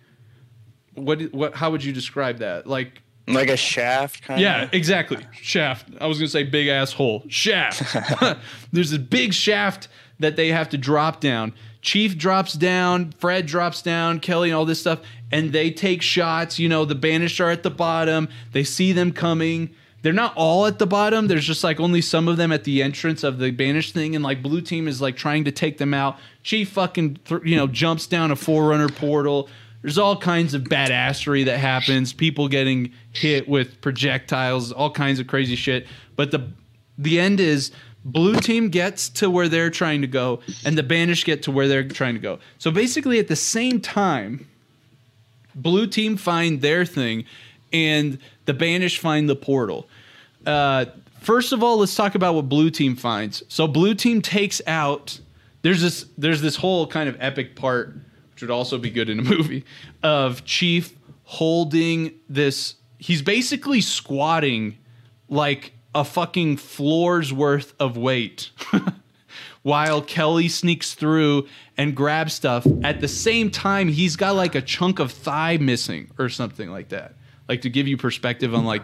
what 0.93 1.21
what 1.33 1.55
how 1.55 1.71
would 1.71 1.83
you 1.83 1.93
describe 1.93 2.39
that? 2.39 2.67
Like 2.67 3.01
Like 3.33 3.49
a 3.49 3.57
shaft 3.57 4.23
kind 4.23 4.39
yeah, 4.39 4.63
of. 4.63 4.73
exactly. 4.73 5.25
Shaft. 5.31 5.87
I 5.99 6.07
was 6.07 6.17
gonna 6.17 6.27
say 6.27 6.43
big 6.43 6.67
asshole. 6.67 7.23
Shaft. 7.27 7.95
There's 8.71 8.93
a 8.93 8.99
big 8.99 9.33
shaft 9.33 9.87
that 10.19 10.35
they 10.35 10.49
have 10.49 10.69
to 10.69 10.77
drop 10.77 11.19
down. 11.19 11.53
Chief 11.81 12.17
drops 12.17 12.53
down, 12.53 13.11
Fred 13.17 13.47
drops 13.47 13.81
down, 13.81 14.19
Kelly 14.19 14.49
and 14.49 14.55
all 14.55 14.65
this 14.65 14.79
stuff, 14.79 14.99
and 15.31 15.51
they 15.51 15.71
take 15.71 16.01
shots. 16.01 16.59
You 16.59 16.69
know, 16.69 16.85
the 16.85 16.95
banished 16.95 17.41
are 17.41 17.49
at 17.49 17.63
the 17.63 17.71
bottom. 17.71 18.29
They 18.51 18.63
see 18.63 18.91
them 18.91 19.11
coming. 19.11 19.71
They're 20.03 20.13
not 20.13 20.33
all 20.35 20.65
at 20.65 20.79
the 20.79 20.87
bottom. 20.87 21.27
There's 21.27 21.45
just 21.45 21.63
like 21.63 21.79
only 21.79 22.01
some 22.01 22.27
of 22.27 22.37
them 22.37 22.51
at 22.51 22.63
the 22.63 22.81
entrance 22.81 23.23
of 23.23 23.39
the 23.39 23.51
banished 23.51 23.93
thing, 23.93 24.15
and 24.15 24.23
like 24.23 24.41
blue 24.41 24.61
team 24.61 24.87
is 24.87 25.01
like 25.01 25.15
trying 25.15 25.43
to 25.45 25.51
take 25.51 25.77
them 25.77 25.93
out. 25.93 26.17
Chief 26.43 26.69
fucking 26.69 27.19
th- 27.25 27.41
you 27.43 27.55
know 27.55 27.67
jumps 27.67 28.07
down 28.07 28.31
a 28.31 28.35
forerunner 28.35 28.89
portal. 28.89 29.49
There's 29.81 29.97
all 29.97 30.15
kinds 30.15 30.53
of 30.53 30.63
badassery 30.63 31.45
that 31.45 31.57
happens. 31.57 32.13
People 32.13 32.47
getting 32.47 32.93
hit 33.11 33.47
with 33.47 33.81
projectiles, 33.81 34.71
all 34.71 34.91
kinds 34.91 35.19
of 35.19 35.27
crazy 35.27 35.55
shit. 35.55 35.87
But 36.15 36.31
the 36.31 36.51
the 36.97 37.19
end 37.19 37.39
is 37.39 37.71
blue 38.05 38.35
team 38.35 38.69
gets 38.69 39.09
to 39.09 39.29
where 39.29 39.47
they're 39.47 39.69
trying 39.69 40.01
to 40.01 40.07
go, 40.07 40.39
and 40.65 40.77
the 40.77 40.83
banished 40.83 41.25
get 41.25 41.43
to 41.43 41.51
where 41.51 41.67
they're 41.67 41.87
trying 41.87 42.13
to 42.13 42.19
go. 42.19 42.39
So 42.57 42.71
basically, 42.71 43.19
at 43.19 43.27
the 43.27 43.35
same 43.35 43.79
time, 43.79 44.47
blue 45.55 45.87
team 45.87 46.17
find 46.17 46.61
their 46.61 46.85
thing, 46.85 47.25
and 47.73 48.19
the 48.45 48.53
banished 48.53 48.99
find 48.99 49.29
the 49.29 49.35
portal. 49.35 49.87
Uh, 50.45 50.85
first 51.21 51.53
of 51.53 51.63
all, 51.63 51.77
let's 51.77 51.95
talk 51.95 52.15
about 52.15 52.35
what 52.35 52.49
blue 52.49 52.69
team 52.69 52.95
finds. 52.95 53.43
So 53.47 53.67
blue 53.67 53.95
team 53.95 54.21
takes 54.21 54.61
out. 54.67 55.19
There's 55.63 55.81
this. 55.81 56.05
There's 56.17 56.41
this 56.41 56.55
whole 56.55 56.87
kind 56.87 57.09
of 57.09 57.17
epic 57.19 57.55
part, 57.55 57.95
would 58.41 58.51
also 58.51 58.77
be 58.77 58.89
good 58.89 59.09
in 59.09 59.19
a 59.19 59.23
movie, 59.23 59.65
of 60.03 60.45
Chief 60.45 60.97
holding 61.23 62.13
this. 62.29 62.75
He's 62.97 63.21
basically 63.21 63.81
squatting 63.81 64.77
like 65.29 65.73
a 65.95 66.03
fucking 66.03 66.57
floor's 66.57 67.33
worth 67.33 67.73
of 67.79 67.97
weight. 67.97 68.51
While 69.63 70.01
Kelly 70.01 70.47
sneaks 70.47 70.95
through 70.95 71.47
and 71.77 71.95
grabs 71.95 72.33
stuff, 72.33 72.65
at 72.83 72.99
the 72.99 73.07
same 73.07 73.51
time 73.51 73.89
he's 73.89 74.15
got 74.15 74.35
like 74.35 74.55
a 74.55 74.61
chunk 74.61 74.99
of 74.99 75.11
thigh 75.11 75.57
missing 75.57 76.09
or 76.17 76.29
something 76.29 76.71
like 76.71 76.89
that. 76.89 77.13
Like 77.47 77.61
to 77.61 77.69
give 77.69 77.87
you 77.87 77.97
perspective 77.97 78.55
on 78.55 78.65
like 78.65 78.81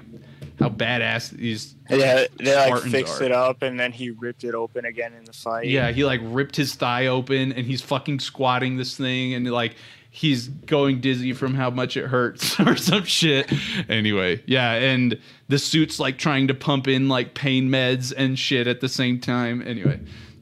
how 0.59 0.69
badass 0.69 1.29
these 1.31 1.75
Yeah, 1.89 2.25
they 2.39 2.55
like 2.55 2.67
Spartans 2.67 2.91
fixed 2.91 3.21
are. 3.21 3.25
it 3.25 3.31
up 3.31 3.61
and 3.61 3.79
then 3.79 3.91
he 3.91 4.09
ripped 4.09 4.43
it 4.43 4.55
open 4.55 4.85
again 4.85 5.13
in 5.13 5.23
the 5.25 5.33
fight. 5.33 5.67
Yeah, 5.67 5.91
he 5.91 6.03
like 6.03 6.21
ripped 6.23 6.55
his 6.55 6.73
thigh 6.75 7.07
open 7.07 7.51
and 7.51 7.65
he's 7.65 7.81
fucking 7.81 8.19
squatting 8.19 8.77
this 8.77 8.97
thing 8.97 9.33
and 9.33 9.49
like 9.51 9.75
he's 10.09 10.47
going 10.47 10.99
dizzy 10.99 11.31
from 11.33 11.53
how 11.53 11.69
much 11.69 11.95
it 11.95 12.07
hurts 12.07 12.59
or 12.59 12.75
some 12.75 13.03
shit. 13.03 13.51
Anyway, 13.87 14.41
yeah, 14.47 14.73
and 14.73 15.19
the 15.47 15.59
suit's 15.59 15.99
like 15.99 16.17
trying 16.17 16.47
to 16.47 16.55
pump 16.55 16.87
in 16.87 17.07
like 17.07 17.35
pain 17.35 17.69
meds 17.69 18.11
and 18.17 18.39
shit 18.39 18.65
at 18.67 18.81
the 18.81 18.89
same 18.89 19.19
time. 19.19 19.61
Anyway, 19.61 19.99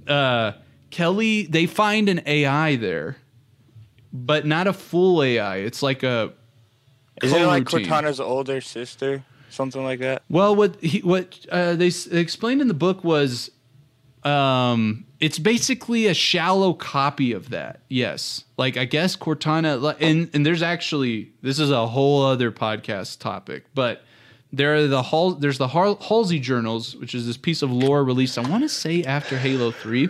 uh 0.07 0.53
Kelly, 0.91 1.45
they 1.47 1.65
find 1.65 2.07
an 2.07 2.21
AI 2.25 2.77
there, 2.77 3.17
but 4.13 4.45
not 4.45 4.65
a 4.67 4.71
full 4.71 5.21
AI. 5.21 5.57
It's 5.57 5.83
like 5.83 6.03
a 6.03 6.31
Isn't 7.21 7.41
it 7.41 7.45
like 7.47 7.63
coroutine. 7.65 7.85
Cortana's 7.87 8.21
older 8.21 8.61
sister? 8.61 9.25
Something 9.55 9.83
like 9.83 9.99
that? 9.99 10.23
Well, 10.29 10.53
what 10.55 10.81
he 10.81 10.99
what 10.99 11.45
uh, 11.49 11.75
they 11.75 11.87
s- 11.87 12.07
explained 12.07 12.61
in 12.61 12.67
the 12.67 12.73
book 12.73 13.05
was, 13.05 13.51
um, 14.23 15.05
it's 15.21 15.39
basically 15.39 16.07
a 16.07 16.13
shallow 16.13 16.73
copy 16.73 17.31
of 17.31 17.51
that. 17.51 17.79
Yes, 17.87 18.43
like 18.57 18.75
I 18.75 18.83
guess 18.83 19.15
Cortana, 19.15 19.95
and 20.01 20.29
and 20.33 20.45
there's 20.45 20.61
actually 20.61 21.31
this 21.41 21.57
is 21.57 21.71
a 21.71 21.87
whole 21.87 22.23
other 22.25 22.51
podcast 22.51 23.19
topic, 23.19 23.63
but 23.73 24.03
there 24.51 24.75
are 24.75 24.87
the 24.87 25.03
Hal, 25.03 25.31
there's 25.35 25.57
the 25.57 25.69
Hal, 25.69 25.95
Halsey 26.01 26.39
journals, 26.39 26.95
which 26.97 27.15
is 27.15 27.25
this 27.25 27.37
piece 27.37 27.61
of 27.61 27.71
lore 27.71 28.03
released. 28.03 28.37
I 28.37 28.49
want 28.49 28.63
to 28.63 28.69
say 28.69 29.03
after 29.03 29.37
Halo 29.37 29.71
Three, 29.71 30.09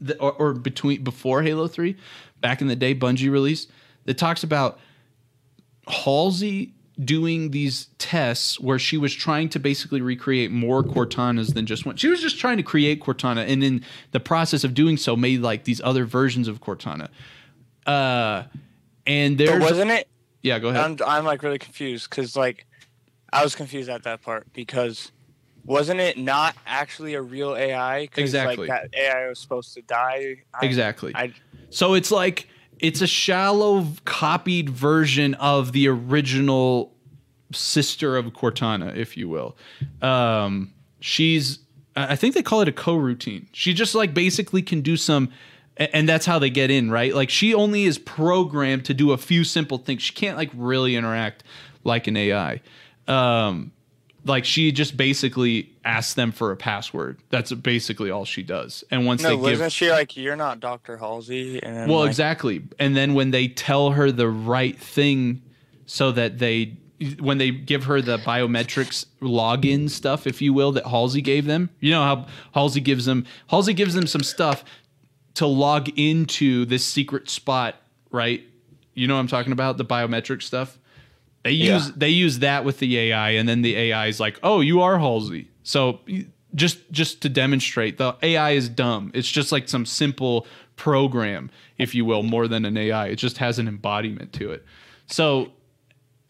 the, 0.00 0.18
or, 0.20 0.32
or 0.32 0.52
between 0.52 1.04
before 1.04 1.42
Halo 1.42 1.68
Three, 1.68 1.96
back 2.40 2.60
in 2.60 2.66
the 2.66 2.76
day, 2.76 2.92
Bungie 2.92 3.30
released 3.30 3.70
that 4.04 4.18
talks 4.18 4.42
about 4.42 4.80
Halsey 5.88 6.74
doing 7.04 7.50
these 7.50 7.88
tests 7.98 8.58
where 8.58 8.78
she 8.78 8.96
was 8.96 9.14
trying 9.14 9.48
to 9.50 9.58
basically 9.58 10.00
recreate 10.00 10.50
more 10.50 10.82
Cortanas 10.82 11.54
than 11.54 11.66
just 11.66 11.84
one. 11.84 11.96
She 11.96 12.08
was 12.08 12.20
just 12.20 12.38
trying 12.38 12.56
to 12.56 12.62
create 12.62 13.02
Cortana, 13.02 13.46
and 13.48 13.62
in 13.62 13.84
the 14.12 14.20
process 14.20 14.64
of 14.64 14.74
doing 14.74 14.96
so, 14.96 15.16
made 15.16 15.40
like 15.40 15.64
these 15.64 15.80
other 15.82 16.04
versions 16.04 16.48
of 16.48 16.60
Cortana. 16.60 17.08
Uh, 17.86 18.44
and 19.06 19.38
there 19.38 19.60
wasn't 19.60 19.90
it? 19.90 20.08
yeah, 20.42 20.58
go 20.58 20.68
ahead. 20.68 20.82
I'm 20.82 20.98
I'm 21.06 21.24
like 21.24 21.42
really 21.42 21.58
confused 21.58 22.08
because 22.08 22.36
like 22.36 22.66
I 23.32 23.42
was 23.42 23.54
confused 23.54 23.88
at 23.90 24.04
that 24.04 24.22
part 24.22 24.52
because 24.52 25.12
wasn't 25.64 26.00
it 26.00 26.16
not 26.16 26.56
actually 26.66 27.14
a 27.14 27.22
real 27.22 27.56
AI? 27.56 28.08
Exactly. 28.16 28.68
Like 28.68 28.90
that 28.92 28.98
AI 28.98 29.28
was 29.28 29.38
supposed 29.38 29.74
to 29.74 29.82
die. 29.82 30.36
I, 30.54 30.64
exactly. 30.64 31.12
I 31.14 31.32
So 31.70 31.94
it's 31.94 32.10
like 32.10 32.48
it's 32.78 33.00
a 33.00 33.06
shallow 33.06 33.86
copied 34.04 34.70
version 34.70 35.34
of 35.34 35.72
the 35.72 35.88
original 35.88 36.94
sister 37.52 38.16
of 38.16 38.26
Cortana, 38.26 38.94
if 38.96 39.16
you 39.16 39.28
will. 39.28 39.56
Um, 40.02 40.72
she's 41.00 41.60
I 41.94 42.14
think 42.14 42.34
they 42.34 42.42
call 42.42 42.60
it 42.60 42.68
a 42.68 42.72
co-routine. 42.72 43.48
She 43.52 43.72
just 43.72 43.94
like 43.94 44.12
basically 44.12 44.62
can 44.62 44.82
do 44.82 44.96
some 44.96 45.30
and 45.78 46.08
that's 46.08 46.24
how 46.24 46.38
they 46.38 46.50
get 46.50 46.70
in, 46.70 46.90
right? 46.90 47.14
Like 47.14 47.30
she 47.30 47.54
only 47.54 47.84
is 47.84 47.98
programmed 47.98 48.84
to 48.86 48.94
do 48.94 49.12
a 49.12 49.18
few 49.18 49.44
simple 49.44 49.78
things. 49.78 50.02
She 50.02 50.14
can't 50.14 50.36
like 50.36 50.50
really 50.54 50.96
interact 50.96 51.44
like 51.84 52.06
an 52.06 52.16
AI. 52.16 52.60
Um, 53.06 53.72
like 54.26 54.44
she 54.44 54.72
just 54.72 54.96
basically 54.96 55.72
asks 55.84 56.14
them 56.14 56.32
for 56.32 56.50
a 56.50 56.56
password. 56.56 57.18
That's 57.30 57.52
basically 57.52 58.10
all 58.10 58.24
she 58.24 58.42
does. 58.42 58.84
And 58.90 59.06
once 59.06 59.22
no, 59.22 59.36
they 59.36 59.56
give 59.56 59.72
she 59.72 59.90
like 59.90 60.16
you're 60.16 60.36
not 60.36 60.60
Doctor 60.60 60.96
Halsey? 60.96 61.62
And 61.62 61.90
well, 61.90 62.00
like, 62.00 62.08
exactly. 62.08 62.62
And 62.78 62.96
then 62.96 63.14
when 63.14 63.30
they 63.30 63.48
tell 63.48 63.90
her 63.92 64.10
the 64.10 64.28
right 64.28 64.78
thing 64.78 65.42
so 65.86 66.12
that 66.12 66.38
they 66.38 66.76
when 67.20 67.38
they 67.38 67.50
give 67.50 67.84
her 67.84 68.00
the 68.00 68.18
biometrics 68.18 69.06
login 69.20 69.88
stuff, 69.88 70.26
if 70.26 70.40
you 70.40 70.52
will, 70.52 70.72
that 70.72 70.86
Halsey 70.86 71.20
gave 71.20 71.44
them. 71.44 71.70
You 71.80 71.92
know 71.92 72.02
how 72.02 72.26
Halsey 72.54 72.80
gives 72.80 73.04
them 73.04 73.26
Halsey 73.48 73.74
gives 73.74 73.94
them 73.94 74.06
some 74.06 74.22
stuff 74.22 74.64
to 75.34 75.46
log 75.46 75.88
into 75.98 76.64
this 76.64 76.84
secret 76.84 77.28
spot, 77.28 77.76
right? 78.10 78.42
You 78.94 79.06
know 79.06 79.14
what 79.14 79.20
I'm 79.20 79.28
talking 79.28 79.52
about? 79.52 79.76
The 79.76 79.84
biometric 79.84 80.42
stuff. 80.42 80.78
They 81.46 81.52
use 81.52 81.86
Yeah. 81.86 81.92
they 81.96 82.08
use 82.10 82.40
that 82.40 82.64
with 82.64 82.80
the 82.80 82.98
AI, 82.98 83.30
and 83.30 83.48
then 83.48 83.62
the 83.62 83.76
AI 83.76 84.08
is 84.08 84.18
like, 84.18 84.40
"Oh, 84.42 84.58
you 84.60 84.80
are 84.80 84.98
Halsey." 84.98 85.46
So 85.62 86.00
just 86.56 86.78
just 86.90 87.20
to 87.22 87.28
demonstrate, 87.28 87.98
the 87.98 88.16
AI 88.20 88.50
is 88.50 88.68
dumb. 88.68 89.12
It's 89.14 89.30
just 89.30 89.52
like 89.52 89.68
some 89.68 89.86
simple 89.86 90.44
program, 90.74 91.48
if 91.78 91.94
you 91.94 92.04
will, 92.04 92.24
more 92.24 92.48
than 92.48 92.64
an 92.64 92.76
AI. 92.76 93.06
It 93.06 93.16
just 93.16 93.38
has 93.38 93.60
an 93.60 93.68
embodiment 93.68 94.32
to 94.32 94.50
it. 94.50 94.64
So 95.06 95.52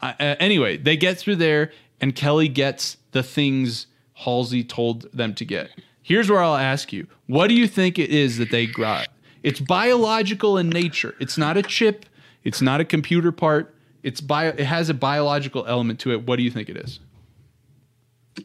uh, 0.03 0.13
anyway, 0.21 0.77
they 0.77 0.99
get 0.99 1.17
through 1.17 1.37
there, 1.37 1.73
and 1.99 2.15
Kelly 2.15 2.49
gets 2.49 2.99
the 3.13 3.23
things 3.23 3.87
Halsey 4.13 4.63
told 4.65 5.11
them 5.15 5.33
to 5.37 5.47
get. 5.47 5.71
Here's 6.03 6.29
where 6.31 6.43
I'll 6.43 6.57
ask 6.57 6.93
you: 6.93 7.07
What 7.27 7.47
do 7.49 7.55
you 7.55 7.67
think 7.67 7.99
it 7.99 8.11
is 8.11 8.37
that 8.37 8.51
they 8.51 8.67
got? 8.67 9.09
It's 9.43 9.61
biological 9.61 10.59
in 10.59 10.69
nature. 10.69 11.15
It's 11.21 11.39
not 11.39 11.57
a 11.57 11.63
chip. 11.63 12.05
It's 12.45 12.61
not 12.61 12.83
a 12.83 12.85
computer 12.85 13.33
part. 13.33 13.73
It's 14.07 14.21
bio. 14.21 14.51
It 14.51 14.61
has 14.61 14.89
a 14.89 14.95
biological 14.95 15.67
element 15.67 15.99
to 16.01 16.13
it. 16.13 16.25
What 16.29 16.37
do 16.37 16.45
you 16.45 16.51
think 16.53 16.69
it 16.69 16.77
is? 16.77 17.01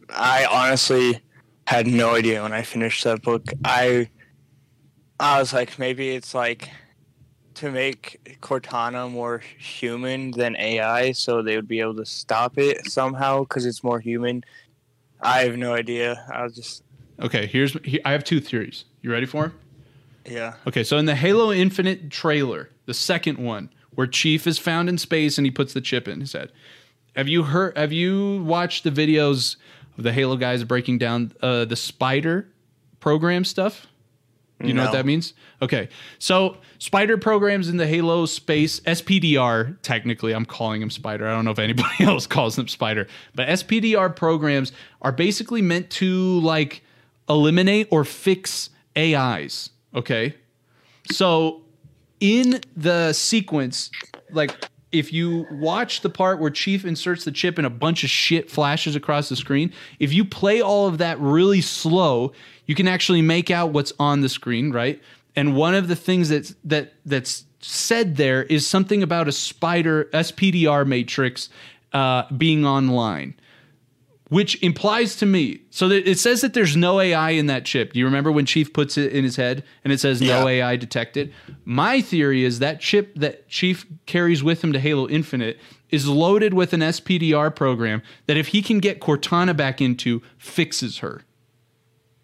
I 0.09 0.45
honestly 0.45 1.22
had 1.68 1.86
no 1.86 2.16
idea 2.16 2.41
when 2.41 2.51
I 2.51 2.64
finished 2.64 3.03
that 3.03 3.22
book. 3.22 3.45
I 3.64 4.09
I 5.20 5.39
was 5.39 5.53
like, 5.53 5.78
maybe 5.78 6.16
it's 6.16 6.34
like 6.34 6.72
to 7.53 7.70
make 7.70 8.39
Cortana 8.41 9.12
more 9.12 9.43
human 9.59 10.32
than 10.32 10.55
AI, 10.55 11.12
so 11.12 11.43
they 11.43 11.57
would 11.57 11.68
be 11.68 11.80
able 11.80 11.95
to 11.97 12.05
stop 12.07 12.57
it 12.57 12.89
somehow 12.89 13.41
because 13.41 13.68
it's 13.68 13.84
more 13.84 13.99
human. 13.99 14.43
I 15.22 15.43
have 15.43 15.57
no 15.57 15.76
idea. 15.76 16.26
I 16.34 16.41
was 16.41 16.55
just 16.55 16.84
Okay, 17.22 17.45
here's. 17.45 17.78
I 18.03 18.14
have 18.14 18.24
two 18.24 18.39
theories. 18.39 18.86
You 19.03 19.12
ready 19.12 19.28
for 19.28 19.43
them? 19.43 19.59
yeah. 20.26 20.55
Okay, 20.68 20.84
so 20.84 20.97
in 20.97 21.05
the 21.05 21.14
Halo 21.14 21.51
Infinite 21.51 22.09
trailer, 22.09 22.72
the 22.88 22.95
second 22.95 23.38
one, 23.38 23.70
where 23.96 24.08
Chief 24.08 24.48
is 24.48 24.58
found 24.58 24.89
in 24.89 24.98
space 24.98 25.38
and 25.38 25.46
he 25.46 25.52
puts 25.52 25.74
the 25.74 25.82
chip 25.82 26.08
in 26.08 26.22
his 26.22 26.34
head. 26.34 26.52
Have 27.16 27.28
you 27.28 27.44
heard? 27.44 27.78
Have 27.78 27.92
you 27.92 28.44
watched 28.44 28.84
the 28.84 28.92
videos 28.92 29.58
of 29.98 30.04
the 30.04 30.14
Halo 30.14 30.38
guys 30.38 30.64
breaking 30.64 30.98
down 30.98 31.34
uh, 31.42 31.66
the 31.66 31.76
Spider 31.76 32.48
program 33.00 33.44
stuff? 33.44 33.88
You 34.64 34.74
know 34.74 34.84
what 34.84 34.94
that 34.94 35.06
means? 35.06 35.34
Okay, 35.62 35.89
so 36.20 36.58
Spider 36.78 37.18
programs 37.18 37.68
in 37.68 37.78
the 37.78 37.88
Halo 37.88 38.26
space 38.26 38.80
SPDR. 38.82 39.78
Technically, 39.82 40.34
I'm 40.34 40.46
calling 40.46 40.82
them 40.82 40.89
Spider. 40.89 41.28
I 41.28 41.34
don't 41.34 41.46
know 41.46 41.52
if 41.52 41.60
anybody 41.60 41.89
else 42.04 42.28
calls 42.28 42.56
them 42.56 42.68
Spider, 42.68 43.08
but 43.36 43.48
SPDR 43.48 44.16
programs 44.16 44.72
are 45.02 45.12
basically 45.12 45.62
meant 45.62 45.89
to 45.92 46.39
like 46.42 46.84
eliminate 47.28 47.88
or 47.92 48.04
fix 48.04 48.70
AIs. 48.96 49.72
Okay. 49.96 50.36
So 51.12 51.62
in 52.22 52.61
the 52.78 53.11
sequence, 53.11 53.91
like 54.32 54.55
if 54.91 55.11
you 55.11 55.47
watch 55.51 56.01
the 56.01 56.09
part 56.09 56.39
where 56.39 56.49
Chief 56.49 56.86
inserts 56.86 57.26
the 57.26 57.32
chip 57.32 57.57
and 57.57 57.67
a 57.67 57.69
bunch 57.69 58.03
of 58.03 58.09
shit 58.09 58.49
flashes 58.49 58.95
across 58.95 59.28
the 59.28 59.36
screen, 59.36 59.74
if 59.99 60.13
you 60.13 60.24
play 60.24 60.61
all 60.61 60.88
of 60.88 60.99
that 60.99 61.19
really 61.19 61.61
slow, 61.61 62.32
you 62.67 62.76
can 62.76 62.88
actually 62.88 63.22
make 63.22 63.49
out 63.51 63.72
what's 63.72 63.91
on 63.99 64.22
the 64.22 64.30
screen, 64.30 64.72
right? 64.72 65.01
And 65.36 65.55
one 65.55 65.76
of 65.76 65.88
the 65.88 65.95
things 65.95 66.30
that's 66.30 66.53
that 66.65 66.93
that's 67.05 67.45
said 67.59 68.17
there 68.17 68.43
is 68.43 68.67
something 68.67 69.03
about 69.03 69.28
a 69.28 69.32
spider 69.32 70.05
SPDR 70.13 70.86
matrix 70.86 71.49
uh, 71.93 72.24
being 72.38 72.65
online 72.65 73.36
which 74.32 74.58
implies 74.64 75.18
to 75.18 75.26
me 75.26 75.60
so 75.72 75.90
that 75.90 76.10
it 76.10 76.18
says 76.18 76.40
that 76.40 76.54
there's 76.54 76.78
no 76.78 77.02
AI 77.02 77.32
in 77.32 77.48
that 77.48 77.66
chip. 77.66 77.92
Do 77.92 78.00
you 78.00 78.06
remember 78.06 78.32
when 78.32 78.46
Chief 78.46 78.72
puts 78.72 78.98
it 78.98 79.12
in 79.12 79.26
his 79.26 79.36
head 79.36 79.62
and 79.84 79.92
it 79.92 80.00
says 80.00 80.22
no 80.22 80.48
Yeah. 80.48 80.64
AI 80.70 80.76
detected? 80.78 81.34
My 81.66 82.00
theory 82.00 82.46
is 82.46 82.60
that 82.60 82.80
chip 82.80 83.14
that 83.16 83.50
Chief 83.50 83.86
carries 84.06 84.42
with 84.42 84.64
him 84.64 84.72
to 84.72 84.80
Halo 84.80 85.10
Infinite 85.10 85.60
is 85.90 86.08
loaded 86.08 86.54
with 86.54 86.72
an 86.72 86.80
SPDR 86.80 87.54
program 87.54 88.02
that 88.28 88.38
if 88.38 88.48
he 88.48 88.62
can 88.62 88.80
get 88.80 89.02
Cortana 89.02 89.54
back 89.56 89.82
into 89.82 90.22
fixes 90.38 91.00
her. 91.00 91.26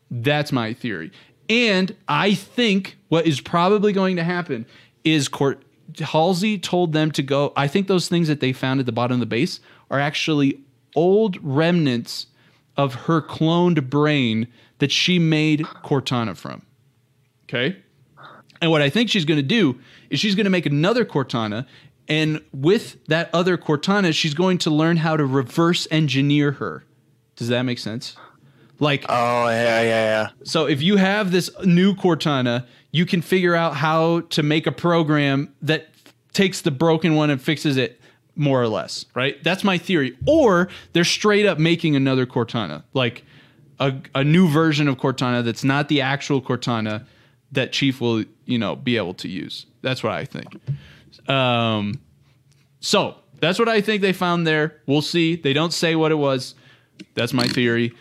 That's 0.10 0.54
my 0.54 0.72
theory. 0.72 1.12
And 1.50 1.94
I 2.08 2.36
think 2.36 2.98
what 3.10 3.28
is 3.28 3.42
probably 3.42 3.92
going 3.92 4.16
to 4.16 4.24
happen 4.24 4.66
is 5.04 5.28
Cort- 5.28 5.62
Halsey 6.00 6.58
told 6.58 6.94
them 6.94 7.12
to 7.12 7.22
go. 7.22 7.52
I 7.58 7.68
think 7.68 7.88
those 7.88 8.08
things 8.08 8.30
that 8.30 8.40
they 8.40 8.54
found 8.54 8.80
at 8.80 8.86
the 8.86 8.94
bottom 8.94 9.16
of 9.16 9.20
the 9.20 9.26
base 9.26 9.60
are 9.92 10.00
actually 10.00 10.62
old 10.98 11.38
remnants 11.42 12.28
of 12.76 12.94
her 13.06 13.22
cloned 13.22 13.90
brain 13.90 14.48
that 14.80 14.92
she 14.92 15.20
made 15.20 15.62
Cortana 15.62 16.36
from. 16.36 16.64
Okay? 17.46 17.78
And 18.62 18.72
what 18.72 18.82
I 18.82 18.90
think 18.90 19.10
she's 19.10 19.24
going 19.26 19.38
to 19.40 19.44
do 19.44 19.80
is 20.10 20.20
she's 20.20 20.36
going 20.36 20.46
to 20.46 20.50
make 20.50 20.66
another 20.66 21.06
Cortana. 21.06 21.66
And 22.08 22.42
with 22.52 22.98
that 23.08 23.30
other 23.34 23.58
Cortana, 23.58 24.14
she's 24.14 24.34
going 24.34 24.58
to 24.60 24.70
learn 24.70 24.98
how 24.98 25.16
to 25.18 25.26
reverse 25.26 25.88
engineer 25.92 26.54
her. 26.54 26.84
Does 27.36 27.50
that 27.50 27.62
make 27.64 27.80
sense? 27.80 28.16
Like, 28.80 29.06
Oh 29.10 29.48
yeah, 29.50 29.82
yeah, 29.82 29.84
yeah. 29.84 30.28
so 30.44 30.66
if 30.68 30.82
you 30.82 30.98
have 30.98 31.32
this 31.32 31.50
new 31.64 31.96
Cortana, 31.96 32.66
you 32.92 33.06
can 33.06 33.22
figure 33.22 33.56
out 33.56 33.76
how 33.76 34.22
to 34.22 34.44
make 34.44 34.68
a 34.68 34.72
program 34.72 35.54
that 35.62 35.90
f- 36.06 36.14
takes 36.34 36.62
the 36.62 36.72
broken 36.72 37.16
one 37.16 37.30
and 37.30 37.42
fixes 37.42 37.78
it 37.78 37.97
more 38.38 38.62
or 38.62 38.68
less, 38.68 39.06
right? 39.14 39.44
That's 39.44 39.64
my 39.64 39.78
theory. 39.78 40.18
Or 40.26 40.70
they're 40.94 41.04
straight 41.04 41.46
up 41.46 41.60
making 41.60 41.96
another 41.96 42.26
Cortana, 42.26 42.84
like 42.94 43.24
a, 43.80 43.96
a 44.16 44.24
new 44.24 44.48
version 44.48 44.88
of 44.88 44.98
Cortana 44.98 45.44
that's 45.44 45.64
not 45.64 45.90
the 45.90 46.02
actual 46.02 46.42
Cortana 46.42 47.06
that 47.52 47.72
Chief 47.72 48.02
will, 48.02 48.24
you 48.46 48.58
know, 48.58 48.76
be 48.76 48.98
able 48.98 49.14
to 49.16 49.28
use. 49.28 49.66
That's 49.82 50.04
what 50.04 50.14
I 50.14 50.26
think. 50.26 50.60
Um, 51.30 52.00
so 52.80 53.16
that's 53.40 53.60
what 53.60 53.70
I 53.70 53.82
think 53.82 54.02
they 54.02 54.14
found 54.14 54.46
there. 54.46 54.82
We'll 54.86 55.02
see. 55.02 55.36
They 55.36 55.54
don't 55.54 55.74
say 55.74 55.96
what 55.96 56.12
it 56.12 56.16
was. 56.16 56.56
That's 57.16 57.34
my 57.34 57.48
theory. 57.48 57.94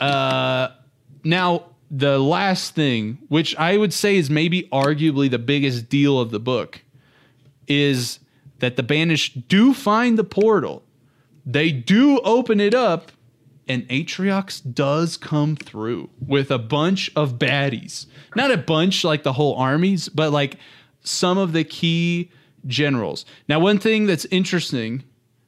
Uh, 0.00 0.68
now, 1.24 1.66
the 1.90 2.18
last 2.18 2.74
thing, 2.74 3.18
which 3.28 3.56
I 3.56 3.76
would 3.76 3.92
say 3.92 4.16
is 4.16 4.30
maybe 4.30 4.68
arguably 4.72 5.30
the 5.30 5.38
biggest 5.38 5.88
deal 5.88 6.20
of 6.20 6.30
the 6.30 6.38
book, 6.38 6.82
is 7.66 8.19
that 8.60 8.76
the 8.76 8.82
Banished 8.82 9.48
do 9.48 9.74
find 9.74 10.18
the 10.18 10.24
portal. 10.24 10.82
They 11.44 11.72
do 11.72 12.20
open 12.20 12.60
it 12.60 12.74
up, 12.74 13.12
and 13.68 13.88
Atriox 13.88 14.62
does 14.74 15.16
come 15.16 15.56
through 15.56 16.10
with 16.24 16.50
a 16.50 16.58
bunch 16.58 17.10
of 17.16 17.38
baddies. 17.38 18.06
Not 18.36 18.50
a 18.50 18.56
bunch 18.56 19.04
like 19.04 19.22
the 19.22 19.32
whole 19.32 19.54
armies, 19.56 20.08
but 20.08 20.32
like 20.32 20.56
some 21.02 21.38
of 21.38 21.52
the 21.52 21.64
key 21.64 22.30
generals. 22.66 23.24
Now, 23.48 23.58
one 23.58 23.78
thing 23.78 24.06
that's 24.06 24.26
interesting. 24.26 25.02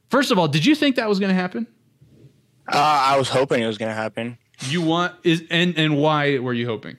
First 0.09 0.31
of 0.31 0.39
all, 0.39 0.47
did 0.47 0.65
you 0.65 0.75
think 0.75 0.95
that 0.95 1.07
was 1.07 1.19
going 1.19 1.29
to 1.29 1.35
happen? 1.35 1.67
Uh, 2.67 2.77
I 2.77 3.17
was 3.17 3.29
hoping 3.29 3.61
it 3.61 3.67
was 3.67 3.77
gonna 3.77 3.93
happen. 3.93 4.37
You 4.69 4.81
want 4.81 5.13
is 5.23 5.43
and 5.49 5.77
and 5.77 5.97
why 5.97 6.39
were 6.39 6.53
you 6.53 6.65
hoping? 6.65 6.97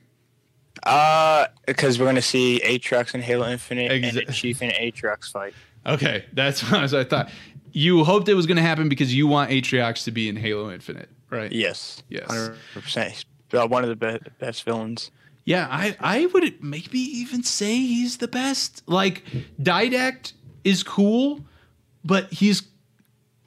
Uh, 0.82 1.46
because 1.66 1.98
we're 1.98 2.04
gonna 2.06 2.20
see 2.20 2.60
Atriox 2.62 3.14
and 3.14 3.22
Halo 3.22 3.48
Infinite 3.48 3.90
and 3.90 4.04
Exa- 4.04 4.28
a 4.28 4.32
Chief 4.32 4.60
and 4.60 4.72
Atriox 4.72 5.30
fight. 5.30 5.54
Okay, 5.86 6.24
that's 6.32 6.60
what 6.70 6.94
I 6.94 7.04
thought. 7.04 7.30
You 7.72 8.04
hoped 8.04 8.28
it 8.28 8.34
was 8.34 8.46
going 8.46 8.56
to 8.56 8.62
happen 8.62 8.88
because 8.88 9.14
you 9.14 9.26
want 9.26 9.50
Atriox 9.50 10.04
to 10.04 10.10
be 10.12 10.28
in 10.28 10.36
Halo 10.36 10.70
Infinite, 10.70 11.08
right? 11.30 11.50
Yes. 11.50 12.02
Yes. 12.08 12.26
Hundred 12.30 12.56
percent. 12.72 13.24
Uh, 13.52 13.66
one 13.66 13.84
of 13.84 13.90
the 13.90 13.96
be- 13.96 14.30
best 14.38 14.62
villains. 14.64 15.10
Yeah, 15.44 15.66
I 15.70 15.96
I 16.00 16.26
would 16.26 16.62
maybe 16.62 16.98
even 16.98 17.42
say 17.42 17.74
he's 17.76 18.16
the 18.18 18.28
best. 18.28 18.82
Like 18.86 19.24
Didact 19.60 20.32
is 20.62 20.82
cool, 20.82 21.44
but 22.04 22.32
he's 22.32 22.62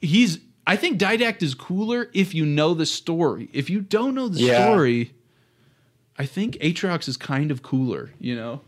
he's 0.00 0.38
I 0.66 0.76
think 0.76 1.00
Didact 1.00 1.42
is 1.42 1.54
cooler 1.54 2.08
if 2.12 2.34
you 2.34 2.44
know 2.46 2.74
the 2.74 2.86
story. 2.86 3.48
If 3.52 3.68
you 3.70 3.80
don't 3.80 4.14
know 4.14 4.28
the 4.28 4.40
Yeah. 4.40 4.62
story, 4.70 5.12
I 6.18 6.26
think 6.26 6.54
Atriox 6.56 7.08
is 7.08 7.16
kind 7.16 7.50
of 7.50 7.62
cooler, 7.62 8.12
you 8.20 8.36
know. 8.36 8.60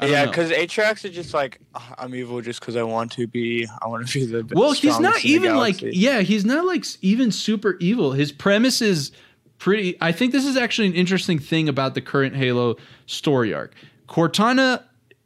Yeah, 0.00 0.26
because 0.26 0.50
Atriox 0.50 1.04
is 1.04 1.14
just 1.14 1.32
like 1.32 1.58
"Ah, 1.74 1.94
I'm 1.98 2.14
evil 2.14 2.40
just 2.42 2.60
because 2.60 2.76
I 2.76 2.82
want 2.82 3.12
to 3.12 3.26
be. 3.26 3.66
I 3.80 3.88
want 3.88 4.06
to 4.06 4.12
be 4.12 4.26
the. 4.26 4.46
Well, 4.54 4.72
he's 4.72 5.00
not 5.00 5.24
even 5.24 5.56
like 5.56 5.76
yeah, 5.80 6.20
he's 6.20 6.44
not 6.44 6.66
like 6.66 6.84
even 7.00 7.32
super 7.32 7.76
evil. 7.80 8.12
His 8.12 8.30
premise 8.30 8.82
is 8.82 9.12
pretty. 9.58 9.96
I 10.00 10.12
think 10.12 10.32
this 10.32 10.44
is 10.44 10.56
actually 10.56 10.88
an 10.88 10.94
interesting 10.94 11.38
thing 11.38 11.68
about 11.68 11.94
the 11.94 12.02
current 12.02 12.36
Halo 12.36 12.76
story 13.06 13.54
arc. 13.54 13.74
Cortana 14.06 14.82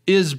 is 0.07 0.37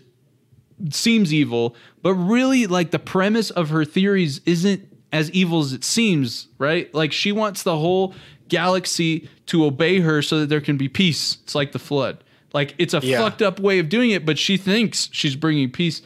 seems 0.91 1.33
evil, 1.33 1.75
but 2.01 2.13
really 2.13 2.67
like 2.67 2.91
the 2.91 2.99
premise 2.99 3.49
of 3.51 3.69
her 3.69 3.83
theories 3.83 4.39
isn't 4.45 4.87
as 5.11 5.29
evil 5.31 5.59
as 5.59 5.73
it 5.73 5.83
seems, 5.83 6.47
right? 6.57 6.93
Like 6.93 7.11
she 7.11 7.31
wants 7.31 7.63
the 7.63 7.77
whole 7.77 8.15
galaxy 8.47 9.29
to 9.47 9.65
obey 9.65 9.99
her 9.99 10.21
so 10.21 10.39
that 10.39 10.47
there 10.47 10.61
can 10.61 10.77
be 10.77 10.87
peace. 10.87 11.37
It's 11.43 11.55
like 11.55 11.73
the 11.73 11.79
flood. 11.79 12.23
Like 12.53 12.75
it's 12.77 12.93
a 12.93 12.99
Yeah. 13.01 13.19
fucked 13.19 13.41
up 13.41 13.59
way 13.59 13.79
of 13.79 13.89
doing 13.89 14.11
it, 14.11 14.25
but 14.25 14.37
she 14.37 14.57
thinks 14.57 15.09
she's 15.11 15.35
bringing 15.35 15.69
peace. 15.71 16.01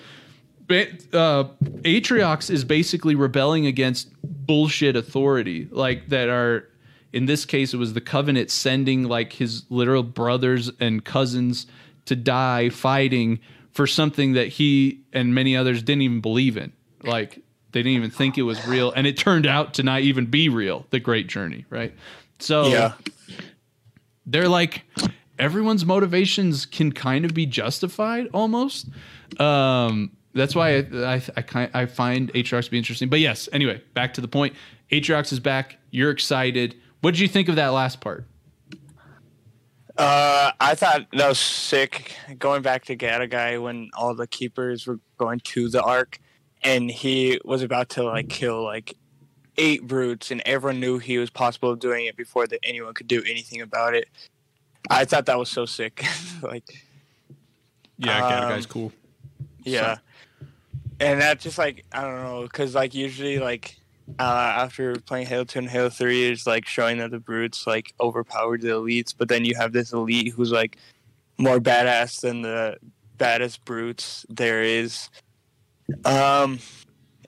Uh, 0.69 1.45
Atriox 1.83 2.49
is 2.49 2.63
basically 2.63 3.13
rebelling 3.15 3.65
against 3.67 4.09
bullshit 4.23 4.95
authority, 4.95 5.67
like 5.71 6.09
that 6.09 6.29
are. 6.29 6.69
In 7.13 7.27
this 7.27 7.45
case, 7.45 7.73
it 7.73 7.77
was 7.77 7.93
the 7.93 8.01
Covenant 8.01 8.51
sending 8.51 9.03
like 9.03 9.31
his 9.31 9.63
literal 9.69 10.03
brothers 10.03 10.69
and 10.81 11.05
cousins 11.05 11.65
to 12.05 12.15
die 12.15 12.67
fighting 12.67 13.39
for 13.71 13.87
something 13.87 14.33
that 14.33 14.49
he 14.49 14.99
and 15.13 15.33
many 15.33 15.55
others 15.55 15.81
didn't 15.81 16.01
even 16.01 16.19
believe 16.19 16.57
in. 16.57 16.73
Like 17.03 17.35
they 17.71 17.81
didn't 17.83 17.95
even 17.97 18.11
think 18.11 18.37
it 18.37 18.41
was 18.41 18.65
real, 18.67 18.91
and 18.91 19.07
it 19.07 19.17
turned 19.17 19.45
out 19.45 19.75
to 19.75 19.83
not 19.83 20.01
even 20.01 20.25
be 20.25 20.49
real. 20.49 20.85
The 20.89 20.99
Great 20.99 21.27
Journey, 21.27 21.63
right? 21.69 21.93
So 22.39 22.67
Yeah. 22.67 22.93
they're 24.25 24.49
like 24.49 24.83
everyone's 25.39 25.86
motivations 25.86 26.65
can 26.65 26.91
kind 26.91 27.25
of 27.25 27.33
be 27.33 27.45
justified 27.45 28.27
almost. 28.33 28.88
Um, 29.39 30.11
that's 30.33 30.55
why 30.55 30.77
I 30.77 30.88
I, 30.93 31.21
I, 31.38 31.69
I 31.73 31.86
find 31.86 32.31
Atriox 32.33 32.65
to 32.65 32.71
be 32.71 32.77
interesting. 32.77 33.09
But 33.09 33.19
yes, 33.19 33.49
anyway, 33.51 33.81
back 33.93 34.13
to 34.15 34.21
the 34.21 34.27
point. 34.27 34.53
Atriox 34.91 35.31
is 35.31 35.39
back. 35.39 35.77
You're 35.91 36.11
excited. 36.11 36.75
What 37.01 37.11
did 37.11 37.19
you 37.19 37.27
think 37.27 37.49
of 37.49 37.55
that 37.55 37.69
last 37.69 38.01
part? 38.01 38.25
Uh, 39.97 40.51
I 40.59 40.75
thought 40.75 41.05
that 41.13 41.27
was 41.27 41.39
sick. 41.39 42.13
Going 42.38 42.61
back 42.61 42.86
to 42.86 42.97
Gatagai 42.97 43.61
when 43.61 43.89
all 43.93 44.13
the 44.13 44.27
keepers 44.27 44.86
were 44.86 44.99
going 45.17 45.39
to 45.39 45.69
the 45.69 45.81
Ark, 45.81 46.19
and 46.63 46.91
he 46.91 47.39
was 47.45 47.61
about 47.61 47.89
to 47.89 48.03
like 48.03 48.27
kill 48.27 48.61
like 48.63 48.93
eight 49.57 49.88
brutes, 49.88 50.31
and 50.31 50.41
everyone 50.45 50.81
knew 50.81 50.99
he 50.99 51.17
was 51.17 51.29
possible 51.29 51.71
of 51.71 51.79
doing 51.79 52.07
it 52.07 52.17
before 52.17 52.45
that 52.47 52.59
anyone 52.63 52.93
could 52.93 53.07
do 53.07 53.23
anything 53.23 53.61
about 53.61 53.95
it. 53.95 54.09
I 54.89 55.05
thought 55.05 55.25
that 55.25 55.38
was 55.38 55.49
so 55.49 55.65
sick. 55.65 56.03
like, 56.41 56.63
Yeah, 57.97 58.25
Um, 58.25 58.49
guy's 58.49 58.65
cool. 58.65 58.91
yeah, 59.63 59.97
and 60.99 61.21
that 61.21 61.39
just 61.39 61.57
like 61.57 61.86
I 61.91 62.01
don't 62.01 62.23
know, 62.23 62.43
because 62.43 62.75
like 62.75 62.93
usually 62.93 63.39
like 63.39 63.77
uh, 64.19 64.53
after 64.57 64.95
playing 64.97 65.25
Halo 65.27 65.43
2 65.43 65.59
and 65.59 65.69
Halo 65.69 65.89
3 65.89 66.31
is 66.31 66.45
like 66.45 66.67
showing 66.67 66.99
that 66.99 67.11
the 67.11 67.19
brutes 67.19 67.65
like 67.65 67.93
overpowered 67.99 68.61
the 68.61 68.69
elites, 68.69 69.13
but 69.17 69.29
then 69.29 69.45
you 69.45 69.55
have 69.55 69.73
this 69.73 69.93
elite 69.93 70.33
who's 70.33 70.51
like 70.51 70.77
more 71.38 71.59
badass 71.59 72.21
than 72.21 72.41
the 72.41 72.77
baddest 73.17 73.65
brutes 73.65 74.25
there 74.29 74.61
is. 74.61 75.09
Um, 76.03 76.59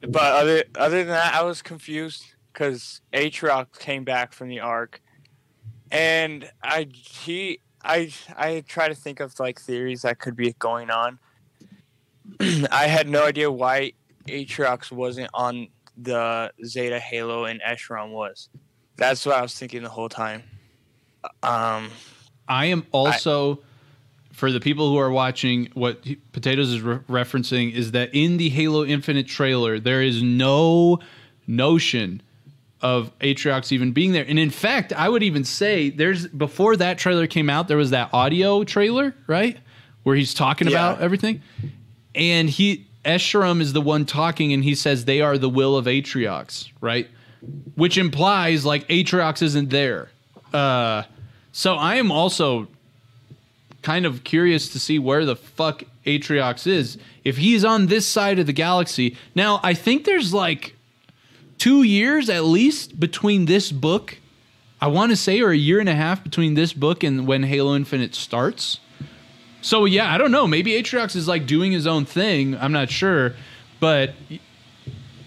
but 0.02 0.22
other 0.22 0.64
other 0.76 1.00
than 1.00 1.08
that, 1.08 1.34
I 1.34 1.44
was 1.44 1.62
confused 1.62 2.26
because 2.54 3.02
Atrox 3.14 3.78
came 3.80 4.04
back 4.04 4.34
from 4.34 4.50
the 4.50 4.60
Ark, 4.60 5.02
and 5.92 6.50
I 6.64 6.88
he 6.92 7.60
I 7.84 8.12
I 8.36 8.64
try 8.68 8.88
to 8.88 8.96
think 8.96 9.20
of 9.20 9.40
like 9.40 9.60
theories 9.60 10.02
that 10.02 10.20
could 10.20 10.36
be 10.36 10.54
going 10.60 10.90
on. 10.90 11.20
I 12.72 12.88
had 12.88 13.08
no 13.10 13.26
idea 13.26 13.52
why 13.52 13.94
Atrox 14.28 14.92
wasn't 14.92 15.30
on 15.34 15.70
the 15.98 16.52
Zeta 16.66 17.00
Halo 17.00 17.46
and 17.46 17.62
Escharum 17.62 18.12
was. 18.12 18.50
That's 18.98 19.26
what 19.26 19.36
I 19.36 19.42
was 19.42 19.58
thinking 19.58 19.84
the 19.84 19.90
whole 19.90 20.10
time. 20.10 20.44
Um, 21.44 21.90
I 22.48 22.66
am 22.66 22.86
also 22.92 23.60
for 24.32 24.52
the 24.52 24.60
people 24.60 24.90
who 24.90 24.98
are 24.98 25.10
watching 25.10 25.70
what 25.74 26.06
potatoes 26.32 26.72
is 26.72 26.82
re- 26.82 27.00
referencing 27.10 27.74
is 27.74 27.92
that 27.92 28.14
in 28.14 28.38
the 28.38 28.50
Halo 28.50 28.86
Infinite 28.86 29.28
trailer 29.28 29.80
there 29.80 30.02
is 30.02 30.22
no 30.22 31.00
notion 31.48 32.22
of 32.82 33.18
Atriox 33.20 33.72
even 33.72 33.92
being 33.92 34.12
there. 34.12 34.26
And 34.28 34.38
in 34.38 34.50
fact, 34.52 34.94
I 34.94 35.10
would 35.10 35.24
even 35.24 35.44
say 35.44 35.90
there's 35.90 36.28
before 36.28 36.76
that 36.78 36.98
trailer 36.98 37.26
came 37.28 37.50
out, 37.50 37.68
there 37.68 37.78
was 37.78 37.90
that 37.92 38.14
audio 38.14 38.64
trailer, 38.64 39.16
right? 39.26 39.58
Where 40.04 40.16
he's 40.16 40.34
talking 40.34 40.68
Yeah. 40.68 40.92
about 40.92 41.02
everything. 41.02 41.42
And 42.14 42.50
he 42.50 42.86
Escharum 43.04 43.62
is 43.62 43.74
the 43.74 43.82
one 43.82 44.06
talking 44.06 44.54
and 44.54 44.64
he 44.64 44.76
says 44.76 45.06
they 45.06 45.22
are 45.22 45.38
the 45.38 45.50
will 45.50 45.76
of 45.78 45.86
Atriox, 45.86 46.70
right? 46.82 47.08
Which 47.76 47.98
implies 47.98 48.66
like 48.66 48.88
Atriox 48.90 49.42
isn't 49.42 49.70
there. 49.70 50.10
Uh 50.54 51.04
so 51.52 51.76
I 51.76 51.96
am 51.96 52.12
also 52.12 52.68
kind 53.82 54.06
of 54.06 54.24
curious 54.24 54.70
to 54.70 54.80
see 54.80 55.00
where 55.00 55.26
the 55.26 55.36
fuck 55.36 55.84
Atriox 56.06 56.68
is. 56.68 56.98
If 57.24 57.38
he's 57.38 57.66
on 57.66 57.88
this 57.88 58.06
side 58.08 58.38
of 58.40 58.46
the 58.46 58.54
galaxy. 58.54 59.18
Now, 59.36 59.60
I 59.64 59.74
think 59.74 60.06
there's 60.06 60.34
like 60.34 60.76
two 61.58 61.84
years 61.84 62.30
at 62.30 62.44
least 62.44 63.00
between 63.00 63.46
this 63.46 63.72
book, 63.72 64.18
I 64.80 64.88
want 64.88 65.12
to 65.12 65.16
say, 65.16 65.42
or 65.42 65.50
a 65.50 65.58
year 65.58 65.80
and 65.80 65.90
a 65.90 65.96
half 65.96 66.24
between 66.24 66.54
this 66.54 66.74
book 66.74 67.04
and 67.04 67.28
when 67.28 67.44
Halo 67.44 67.76
Infinite 67.76 68.16
starts. 68.16 68.80
So 69.62 69.86
yeah, 69.86 70.14
I 70.14 70.18
don't 70.18 70.32
know. 70.32 70.48
Maybe 70.48 70.72
Atriox 70.72 71.16
is 71.16 71.28
like 71.28 71.48
doing 71.48 71.72
his 71.72 71.88
own 71.88 72.06
thing. 72.06 72.56
I'm 72.56 72.72
not 72.72 72.90
sure, 72.90 73.34
but 73.80 74.14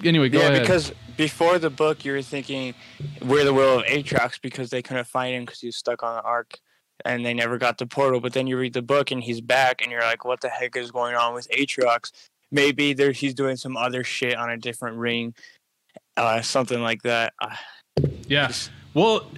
anyway, 0.04 0.28
go 0.28 0.38
yeah, 0.38 0.48
ahead. 0.48 0.62
because 0.62 0.92
before 1.16 1.58
the 1.58 1.70
book, 1.70 2.04
you 2.04 2.12
were 2.12 2.22
thinking 2.22 2.74
we're 3.22 3.44
the 3.44 3.52
will 3.52 3.80
of 3.80 3.84
Atrox 3.84 4.40
because 4.40 4.70
they 4.70 4.82
couldn't 4.82 5.06
find 5.06 5.34
him 5.34 5.44
because 5.44 5.60
he 5.60 5.66
was 5.66 5.76
stuck 5.76 6.02
on 6.02 6.16
the 6.16 6.22
ark, 6.22 6.58
and 7.04 7.26
they 7.26 7.34
never 7.34 7.58
got 7.58 7.78
the 7.78 7.86
portal. 7.86 8.20
But 8.20 8.32
then 8.32 8.46
you 8.46 8.56
read 8.56 8.72
the 8.72 8.82
book 8.82 9.10
and 9.10 9.22
he's 9.22 9.40
back, 9.40 9.82
and 9.82 9.90
you're 9.90 10.00
like, 10.00 10.24
what 10.24 10.40
the 10.40 10.48
heck 10.48 10.76
is 10.76 10.90
going 10.90 11.16
on 11.16 11.34
with 11.34 11.48
Atrox? 11.50 12.12
Maybe 12.50 12.94
there 12.94 13.12
he's 13.12 13.34
doing 13.34 13.56
some 13.56 13.76
other 13.76 14.02
shit 14.02 14.36
on 14.36 14.50
a 14.50 14.56
different 14.56 14.96
ring, 14.96 15.34
uh, 16.20 16.42
something 16.42 16.80
like 16.80 17.02
that. 17.02 17.32
Yes. 18.28 18.68
Yeah. 18.68 18.76
Well, 18.92 19.30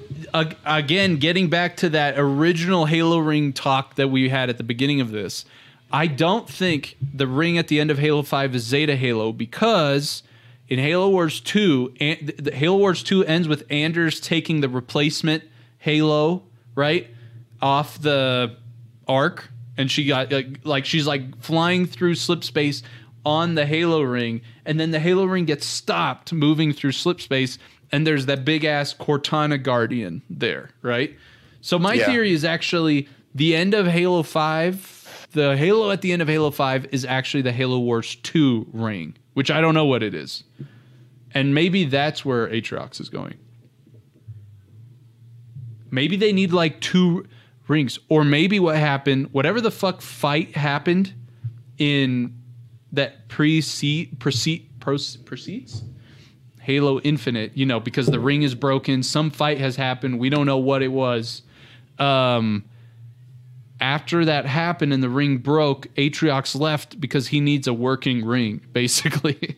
again, 0.64 1.16
getting 1.16 1.49
back 1.49 1.76
to 1.78 1.91
that 1.91 2.18
original 2.18 2.87
Halo 2.87 3.18
ring 3.18 3.53
talk 3.53 3.97
that 3.97 4.09
we 4.09 4.28
had 4.30 4.49
at 4.49 4.57
the 4.57 4.64
beginning 4.64 5.01
of 5.01 5.11
this, 5.11 5.45
I 5.93 6.07
don't 6.07 6.49
think 6.49 6.97
the 7.01 7.26
ring 7.26 7.59
at 7.59 7.68
the 7.68 7.78
end 7.78 7.91
of 7.91 7.99
Halo 7.99 8.22
5 8.22 8.55
is 8.55 8.62
Zeta 8.62 8.97
Halo 8.97 9.30
because 9.30 10.22
in 10.68 10.78
Halo 10.78 11.11
Wars 11.11 11.41
2, 11.41 11.95
and 12.01 12.49
Halo 12.55 12.78
Wars 12.78 13.03
2 13.03 13.24
ends 13.26 13.47
with 13.47 13.64
Anders 13.68 14.20
taking 14.20 14.62
the 14.62 14.70
replacement 14.70 15.45
Halo, 15.78 16.45
right? 16.74 17.09
Off 17.61 18.01
the 18.01 18.57
Ark 19.07 19.51
and 19.76 19.91
she 19.91 20.07
got 20.07 20.33
like, 20.33 20.61
like 20.64 20.85
she's 20.87 21.07
like 21.07 21.41
flying 21.43 21.87
through 21.87 22.14
slip 22.14 22.45
space 22.45 22.83
on 23.25 23.55
the 23.55 23.66
Halo 23.66 24.03
ring 24.03 24.41
and 24.64 24.79
then 24.81 24.91
the 24.91 24.99
Halo 25.01 25.25
ring 25.25 25.45
gets 25.45 25.64
stopped 25.66 26.33
moving 26.33 26.73
through 26.73 26.93
slip 26.93 27.20
space 27.20 27.59
and 27.93 28.07
there's 28.07 28.27
that 28.27 28.45
big 28.45 28.64
ass 28.64 28.95
Cortana 28.95 29.62
Guardian 29.62 30.23
there, 30.31 30.70
right? 30.83 31.16
So 31.61 31.79
my 31.79 31.95
Yeah. 31.95 32.07
theory 32.07 32.33
is 32.33 32.45
actually 32.45 33.09
the 33.35 33.55
end 33.55 33.75
of 33.75 33.87
Halo 33.87 34.23
5, 34.23 35.29
the 35.33 35.57
Halo 35.57 35.91
at 35.91 36.01
the 36.03 36.12
end 36.12 36.20
of 36.23 36.29
Halo 36.29 36.51
5 36.51 36.87
is 36.91 37.05
actually 37.05 37.43
the 37.43 37.53
Halo 37.53 37.79
Wars 37.79 38.16
2 38.16 38.66
ring, 38.73 39.14
which 39.35 39.51
I 39.51 39.61
don't 39.61 39.75
know 39.75 39.87
what 39.87 40.03
it 40.03 40.14
is. 40.14 40.45
And 41.35 41.55
maybe 41.55 41.85
that's 41.85 42.25
where 42.25 42.49
Atriox 42.49 43.01
is 43.01 43.09
going. 43.09 43.35
Maybe 45.91 46.16
they 46.16 46.33
need 46.33 46.53
like 46.53 46.81
two 46.81 47.27
rings 47.68 47.99
or 48.09 48.25
maybe 48.25 48.59
what 48.59 48.77
happened, 48.77 49.29
whatever 49.33 49.61
the 49.61 49.70
fuck 49.70 50.01
fight 50.01 50.57
happened 50.57 51.12
in 51.79 52.35
that 52.93 53.28
precede 53.28 54.18
precede 54.20 54.68
proce- 54.80 55.24
precedes 55.24 55.82
Halo 56.61 57.01
Infinite, 57.01 57.53
you 57.57 57.66
know, 57.66 57.80
because 57.80 58.07
the 58.07 58.20
ring 58.20 58.43
is 58.43 58.55
broken, 58.55 59.03
some 59.03 59.30
fight 59.30 59.59
has 59.59 59.74
happened, 59.76 60.18
we 60.20 60.28
don't 60.30 60.47
know 60.47 60.59
what 60.59 60.82
it 60.82 60.88
was. 60.93 61.43
Um 61.99 62.64
after 63.80 64.24
that 64.24 64.47
happened 64.47 64.93
and 64.93 65.03
the 65.03 65.09
ring 65.09 65.38
broke, 65.38 65.88
Atriox 65.97 66.59
left 66.59 67.01
because 67.01 67.28
he 67.28 67.40
needs 67.40 67.66
a 67.66 67.72
working 67.74 68.24
ring, 68.24 68.61
basically. 68.72 69.57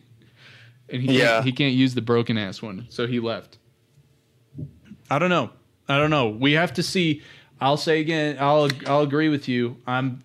and 0.89 1.01
he 1.03 1.19
Yeah. 1.19 1.25
can't, 1.35 1.45
he 1.45 1.51
can't 1.51 1.73
use 1.75 1.93
the 1.93 2.01
broken 2.01 2.37
ass 2.37 2.61
one, 2.61 2.87
so 2.89 3.05
he 3.05 3.19
left. 3.19 3.59
I 5.11 5.19
don't 5.19 5.29
know. 5.29 5.51
I 5.87 5.97
don't 5.99 6.09
know. 6.09 6.29
We 6.29 6.53
have 6.53 6.73
to 6.73 6.83
see. 6.83 7.21
I'll 7.61 7.77
say 7.77 7.99
again. 8.01 8.37
I'll 8.39 8.67
I'll 8.87 9.01
agree 9.03 9.29
with 9.29 9.47
you. 9.47 9.77
I'm 9.85 10.23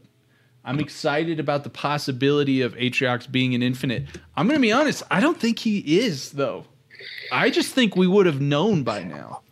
I'm 0.65 0.79
excited 0.79 1.41
about 1.41 1.65
the 1.65 1.71
possibility 1.71 2.61
of 2.61 2.75
Atriox 2.75 3.31
being 3.31 3.55
an 3.55 3.63
infinite. 3.63 4.05
I'm 4.37 4.47
gonna 4.47 4.61
be 4.61 4.73
honest. 4.73 5.03
I 5.11 5.21
don't 5.21 5.39
think 5.39 5.59
he 5.59 5.79
is 6.01 6.33
though. 6.33 6.65
I 7.33 7.51
just 7.51 7.75
think 7.75 7.97
we 7.97 8.07
would 8.07 8.27
have 8.27 8.41
known 8.41 8.83
by 8.83 9.03
now. 9.03 9.43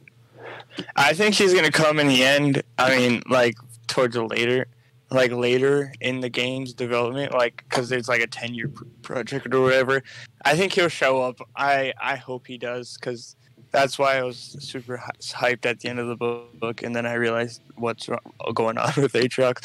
I 0.97 1.15
think 1.15 1.35
he's 1.35 1.55
gonna 1.55 1.71
come 1.71 1.99
in 1.99 2.09
the 2.09 2.23
end. 2.23 2.63
I 2.79 2.97
mean, 2.97 3.23
like 3.29 3.57
towards 3.87 4.15
the 4.15 4.25
later, 4.25 4.67
like 5.11 5.33
later 5.33 5.93
in 6.01 6.21
the 6.21 6.29
game's 6.29 6.75
development, 6.75 7.33
like 7.33 7.65
because 7.69 7.89
there's 7.89 8.09
like 8.09 8.21
a 8.21 8.27
ten 8.27 8.55
year 8.55 8.69
pr- 8.69 8.85
project 9.03 9.53
or 9.55 9.63
whatever. 9.63 10.03
I 10.45 10.57
think 10.57 10.73
he'll 10.73 10.89
show 10.89 11.23
up. 11.23 11.41
I 11.57 11.95
I 12.01 12.17
hope 12.17 12.47
he 12.47 12.59
does 12.59 12.99
because 12.99 13.35
that's 13.71 13.99
why 13.99 14.17
I 14.17 14.23
was 14.23 14.57
super 14.61 15.03
hyped 15.21 15.67
at 15.67 15.81
the 15.81 15.89
end 15.89 15.99
of 15.99 16.09
the 16.09 16.17
book, 16.17 16.83
and 16.83 16.95
then 16.95 17.07
I 17.07 17.15
realized 17.15 17.63
what's 17.77 18.09
going 18.55 18.79
on 18.79 18.93
with 18.97 19.13
Atrox, 19.13 19.65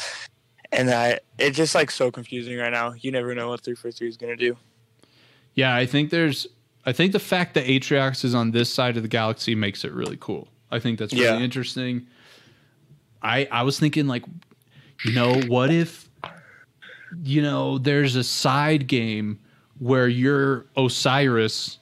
and 0.72 0.90
I 0.90 1.20
it's 1.38 1.56
just 1.56 1.74
like 1.74 1.90
so 1.90 2.10
confusing 2.10 2.56
right 2.58 2.72
now. 2.72 2.94
You 2.98 3.10
never 3.12 3.34
know 3.34 3.48
what 3.50 3.60
three 3.62 3.74
four 3.74 3.90
three 3.90 4.08
is 4.08 4.16
gonna 4.16 4.36
do. 4.36 4.56
Yeah, 5.54 5.74
I 5.74 5.86
think 5.86 6.10
there's. 6.10 6.46
I 6.86 6.92
think 6.92 7.12
the 7.12 7.18
fact 7.20 7.54
that 7.54 7.64
Atriox 7.66 8.24
is 8.24 8.34
on 8.34 8.50
this 8.50 8.72
side 8.72 8.96
of 8.96 9.02
the 9.02 9.08
galaxy 9.08 9.54
makes 9.54 9.84
it 9.84 9.92
really 9.92 10.18
cool. 10.20 10.48
I 10.70 10.78
think 10.80 10.98
that's 10.98 11.12
really 11.14 11.24
Yeah. 11.24 11.38
interesting. 11.38 12.06
I 13.22 13.48
I 13.50 13.62
was 13.62 13.78
thinking 13.78 14.06
like, 14.06 14.24
you 15.04 15.12
know, 15.12 15.40
what 15.46 15.70
if, 15.70 16.08
you 17.22 17.40
know, 17.40 17.78
there's 17.78 18.16
a 18.16 18.24
side 18.24 18.86
game 18.86 19.38
where 19.78 20.08
you're 20.08 20.66
Osiris 20.76 21.78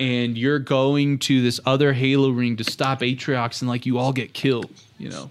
and 0.00 0.36
you're 0.36 0.58
going 0.58 1.18
to 1.20 1.42
this 1.42 1.60
other 1.66 1.92
Halo 1.92 2.30
ring 2.30 2.56
to 2.56 2.64
stop 2.64 3.00
Atriox 3.00 3.60
and 3.60 3.68
like 3.68 3.86
you 3.86 3.98
all 3.98 4.12
get 4.12 4.32
killed, 4.32 4.70
you 4.98 5.10
know, 5.10 5.30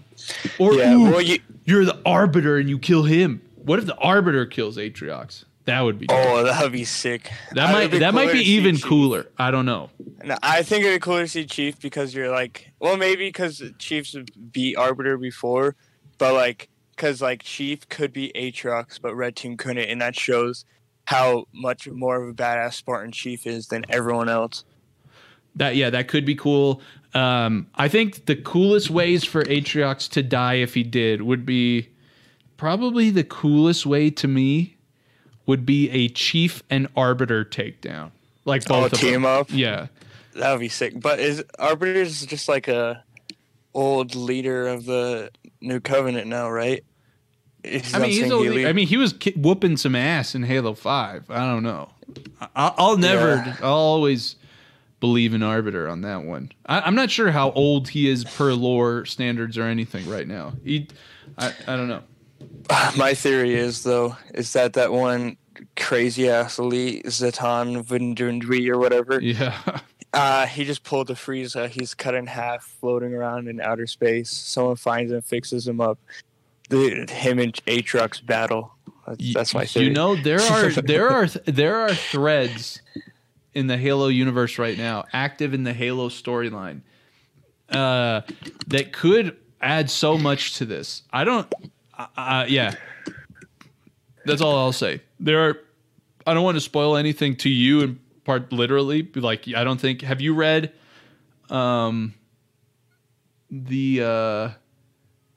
or 0.59 0.75
Yeah, 0.75 0.93
ooh, 0.93 1.11
well, 1.11 1.21
you 1.21 1.39
you're 1.65 1.85
the 1.85 1.99
Arbiter 2.05 2.57
and 2.57 2.69
you 2.69 2.79
kill 2.79 3.03
him. 3.03 3.41
What 3.55 3.79
if 3.79 3.85
the 3.85 3.97
Arbiter 3.97 4.45
kills 4.45 4.77
Atriox? 4.77 5.43
That 5.65 5.81
would 5.81 5.99
be. 5.99 6.07
Oh, 6.09 6.15
dope. 6.15 6.25
oh 6.27 6.43
that 6.45 6.63
would 6.63 6.71
be 6.71 6.85
sick. 6.85 7.31
That 7.53 7.71
might 7.71 7.99
that 7.99 8.13
might 8.13 8.31
be 8.31 8.39
even 8.39 8.75
Chief. 8.75 8.85
cooler. 8.85 9.27
I 9.37 9.51
don't 9.51 9.65
know. 9.65 9.89
No, 10.23 10.37
I 10.41 10.63
think 10.63 10.85
it'd 10.85 10.95
be 10.95 11.03
cooler 11.03 11.23
to 11.23 11.27
see 11.27 11.45
Chief 11.45 11.79
because 11.79 12.13
you're 12.13 12.31
like, 12.31 12.71
well, 12.79 12.97
maybe 12.97 13.27
because 13.27 13.61
Chiefs 13.77 14.15
beat 14.51 14.77
Arbiter 14.77 15.17
before, 15.17 15.75
but 16.17 16.33
like, 16.33 16.69
because 16.95 17.21
like 17.21 17.43
Chief 17.43 17.87
could 17.89 18.13
be 18.13 18.31
Atrox, 18.35 18.99
but 19.01 19.15
Red 19.15 19.35
Team 19.35 19.57
couldn't, 19.57 19.89
and 19.89 20.01
that 20.01 20.15
shows 20.15 20.65
how 21.09 21.47
much 21.51 21.87
more 21.87 22.21
of 22.21 22.29
a 22.29 22.33
badass 22.33 22.75
Spartan 22.75 23.11
Chief 23.11 23.47
is 23.47 23.65
than 23.69 23.83
everyone 23.89 24.29
else. 24.29 24.63
That 25.55 25.75
yeah, 25.75 25.89
that 25.89 26.07
could 26.07 26.23
be 26.23 26.35
cool. 26.35 26.83
Um, 27.15 27.65
I 27.73 27.87
think 27.87 28.27
the 28.27 28.35
coolest 28.35 28.91
ways 28.91 29.23
for 29.23 29.43
Atriox 29.45 30.07
to 30.11 30.21
die 30.21 30.57
if 30.57 30.75
he 30.75 30.83
did 30.83 31.23
would 31.23 31.47
be 31.47 31.89
probably 32.57 33.09
the 33.09 33.23
coolest 33.23 33.87
way 33.87 34.11
to 34.11 34.27
me 34.27 34.77
would 35.47 35.65
be 35.65 35.89
a 35.89 36.09
chief 36.09 36.61
and 36.69 36.87
arbiter 36.95 37.43
takedown. 37.43 38.11
Like 38.45 38.65
both 38.65 38.83
Oh, 38.83 38.85
of 38.85 38.91
team 38.91 39.23
them. 39.23 39.25
up? 39.25 39.47
Yeah. 39.49 39.87
That 40.35 40.51
would 40.51 40.59
be 40.59 40.69
sick. 40.69 40.93
But 41.01 41.19
is 41.19 41.43
Arbiter's 41.57 42.23
just 42.23 42.47
like 42.47 42.67
a 42.67 43.03
old 43.73 44.13
leader 44.13 44.67
of 44.67 44.85
the 44.85 45.31
New 45.59 45.79
Covenant 45.79 46.27
now, 46.27 46.51
right? 46.51 46.83
He's 47.63 47.93
I 47.93 47.99
mean, 47.99 48.11
he's 48.11 48.31
he 48.31 48.65
I 48.65 48.73
mean, 48.73 48.87
he 48.87 48.97
was 48.97 49.13
ki- 49.13 49.33
whooping 49.35 49.77
some 49.77 49.95
ass 49.95 50.33
in 50.33 50.43
Halo 50.43 50.73
Five. 50.73 51.29
I 51.29 51.39
don't 51.39 51.63
know. 51.63 51.89
I, 52.55 52.73
I'll 52.77 52.97
never. 52.97 53.35
Yeah. 53.35 53.57
I'll 53.61 53.73
always 53.73 54.35
believe 54.99 55.33
in 55.33 55.43
Arbiter 55.43 55.89
on 55.89 56.01
that 56.01 56.23
one. 56.23 56.51
I, 56.65 56.81
I'm 56.81 56.95
not 56.95 57.11
sure 57.11 57.31
how 57.31 57.51
old 57.51 57.89
he 57.89 58.09
is 58.09 58.23
per 58.23 58.53
lore 58.53 59.05
standards 59.05 59.57
or 59.57 59.63
anything 59.63 60.07
right 60.09 60.27
now. 60.27 60.53
He, 60.63 60.87
I, 61.37 61.53
I 61.67 61.75
don't 61.75 61.87
know. 61.87 62.03
My 62.97 63.13
theory 63.13 63.55
is 63.55 63.83
though 63.83 64.15
is 64.33 64.53
that 64.53 64.73
that 64.73 64.91
one 64.91 65.37
crazy 65.75 66.29
ass 66.29 66.59
elite 66.59 67.05
Zatan 67.05 67.83
Vindundri 67.83 68.69
or 68.69 68.77
whatever. 68.77 69.21
Yeah. 69.21 69.57
Uh, 70.11 70.47
he 70.47 70.65
just 70.65 70.83
pulled 70.83 71.05
the 71.05 71.13
Frieza. 71.13 71.69
He's 71.69 71.93
cut 71.93 72.15
in 72.15 72.25
half, 72.25 72.63
floating 72.63 73.13
around 73.13 73.47
in 73.47 73.61
outer 73.61 73.85
space. 73.85 74.31
Someone 74.31 74.75
finds 74.75 75.11
him, 75.11 75.21
fixes 75.21 75.67
him 75.67 75.79
up. 75.79 75.99
The 76.69 77.07
him 77.09 77.39
and 77.39 77.53
Atrox 77.65 78.25
battle. 78.25 78.73
That's, 79.33 79.53
my 79.53 79.65
theory. 79.65 79.87
You 79.87 79.93
know, 79.93 80.15
there 80.15 80.39
are 80.39 80.69
there 80.81 81.09
are 81.09 81.27
there 81.27 81.77
are 81.77 81.93
threads 81.93 82.81
in 83.53 83.67
the 83.67 83.77
Halo 83.77 84.07
universe 84.07 84.57
right 84.57 84.77
now, 84.77 85.05
active 85.11 85.53
in 85.53 85.63
the 85.63 85.73
Halo 85.73 86.09
storyline, 86.09 86.81
uh, 87.69 88.21
that 88.67 88.93
could 88.93 89.37
add 89.61 89.89
so 89.89 90.17
much 90.17 90.55
to 90.55 90.65
this. 90.65 91.03
I 91.11 91.23
don't. 91.23 91.51
Uh, 91.97 92.07
uh, 92.15 92.45
yeah, 92.47 92.75
that's 94.25 94.41
all 94.41 94.57
I'll 94.57 94.71
say. 94.71 95.01
There 95.19 95.49
are. 95.49 95.59
I 96.27 96.33
don't 96.33 96.43
want 96.43 96.57
to 96.57 96.61
spoil 96.61 96.95
anything 96.95 97.35
to 97.37 97.49
you 97.49 97.81
in 97.81 97.99
part 98.23 98.51
literally. 98.51 99.07
Like 99.15 99.47
I 99.55 99.63
don't 99.63 99.79
think. 99.79 100.01
Have 100.01 100.21
you 100.21 100.35
read, 100.35 100.71
um, 101.49 102.13
the 103.49 104.03
uh, 104.03 104.49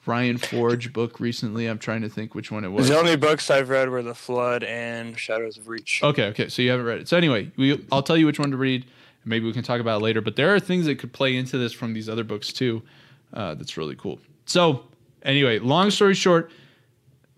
Ryan 0.04 0.38
Forge 0.38 0.92
book 0.92 1.20
recently? 1.20 1.66
I'm 1.66 1.78
trying 1.78 2.02
to 2.02 2.08
think 2.08 2.34
which 2.34 2.50
one 2.50 2.64
it 2.64 2.68
was. 2.68 2.88
The 2.88 2.98
only 2.98 3.16
books 3.16 3.50
I've 3.50 3.68
read 3.68 3.88
were 3.88 4.02
The 4.02 4.14
Flood 4.14 4.64
and 4.64 5.18
Shadows 5.18 5.56
of 5.56 5.68
Reach. 5.68 6.00
Okay, 6.02 6.26
okay. 6.26 6.48
So 6.48 6.62
you 6.62 6.70
haven't 6.70 6.86
read 6.86 7.00
it. 7.00 7.08
So 7.08 7.16
anyway, 7.16 7.50
we, 7.56 7.84
I'll 7.92 8.02
tell 8.02 8.16
you 8.16 8.26
which 8.26 8.38
one 8.38 8.50
to 8.50 8.56
read. 8.56 8.86
Maybe 9.24 9.46
we 9.46 9.52
can 9.52 9.62
talk 9.62 9.80
about 9.80 10.00
it 10.00 10.04
later. 10.04 10.20
But 10.20 10.36
there 10.36 10.54
are 10.54 10.58
things 10.58 10.86
that 10.86 10.98
could 10.98 11.12
play 11.12 11.36
into 11.36 11.56
this 11.56 11.72
from 11.72 11.94
these 11.94 12.08
other 12.08 12.24
books 12.24 12.52
too. 12.52 12.82
Uh, 13.32 13.54
that's 13.54 13.76
really 13.76 13.94
cool. 13.94 14.18
So 14.44 14.84
anyway, 15.22 15.58
long 15.60 15.90
story 15.90 16.14
short, 16.14 16.50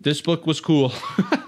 this 0.01 0.21
book 0.21 0.47
was 0.47 0.59
cool. 0.59 0.91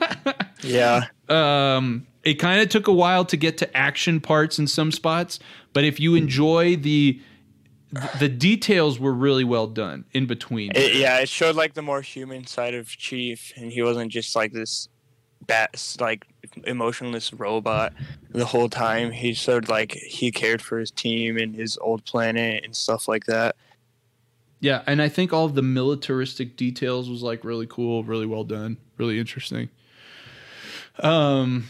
yeah. 0.62 1.06
Um, 1.30 2.06
it 2.24 2.36
kind 2.36 2.62
of 2.62 2.70
took 2.70 2.88
a 2.88 2.94
while 2.94 3.26
to 3.26 3.38
get 3.38 3.58
to 3.60 3.78
action 3.78 4.20
parts 4.20 4.60
in 4.60 4.68
some 4.68 4.92
spots, 4.92 5.40
but 5.74 5.84
if 5.84 6.00
you 6.00 6.16
enjoy 6.16 6.76
the 6.76 7.22
the 8.20 8.28
details 8.28 9.00
were 9.00 9.14
really 9.14 9.44
well 9.44 9.68
done 9.68 10.06
in 10.12 10.26
between. 10.26 10.72
It, 10.76 10.96
yeah, 10.96 11.20
it 11.20 11.30
showed 11.30 11.56
like 11.56 11.74
the 11.74 11.82
more 11.82 12.02
human 12.02 12.46
side 12.46 12.74
of 12.74 12.90
Chief, 12.90 13.54
and 13.56 13.72
he 13.72 13.82
wasn't 13.82 14.12
just 14.12 14.36
like 14.36 14.52
this 14.52 14.90
bat 15.46 15.96
like 16.00 16.26
emotionless 16.66 17.34
robot 17.34 17.94
the 18.32 18.46
whole 18.46 18.70
time. 18.70 19.12
He 19.12 19.34
showed 19.34 19.70
like 19.70 19.94
he 19.94 20.32
cared 20.32 20.62
for 20.62 20.80
his 20.80 20.92
team 20.92 21.38
and 21.38 21.56
his 21.56 21.78
old 21.78 22.04
planet 22.06 22.66
and 22.66 22.76
stuff 22.76 23.08
like 23.08 23.26
that. 23.26 23.56
Yeah, 24.60 24.82
and 24.88 25.02
I 25.02 25.08
think 25.08 25.34
all 25.34 25.48
the 25.48 25.62
militaristic 25.62 26.58
details 26.58 27.10
was 27.10 27.22
like 27.22 27.44
really 27.44 27.68
cool, 27.68 28.04
really 28.04 28.26
well 28.26 28.44
done, 28.44 28.78
really 28.98 29.20
interesting. 29.20 29.70
Um, 31.00 31.68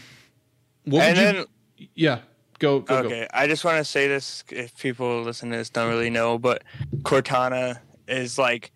what 0.84 1.02
and 1.02 1.16
then 1.16 1.44
you, 1.76 1.88
yeah, 1.94 2.20
go 2.58 2.80
go 2.80 2.98
okay, 2.98 3.26
I 3.32 3.46
just 3.46 3.64
want 3.64 3.78
to 3.78 3.84
say 3.84 4.08
this 4.08 4.44
if 4.50 4.76
people 4.78 5.22
listen 5.22 5.50
to 5.50 5.56
this 5.56 5.70
don't 5.70 5.88
really 5.88 6.10
know, 6.10 6.38
but 6.38 6.64
Cortana 7.02 7.80
is 8.06 8.38
like 8.38 8.72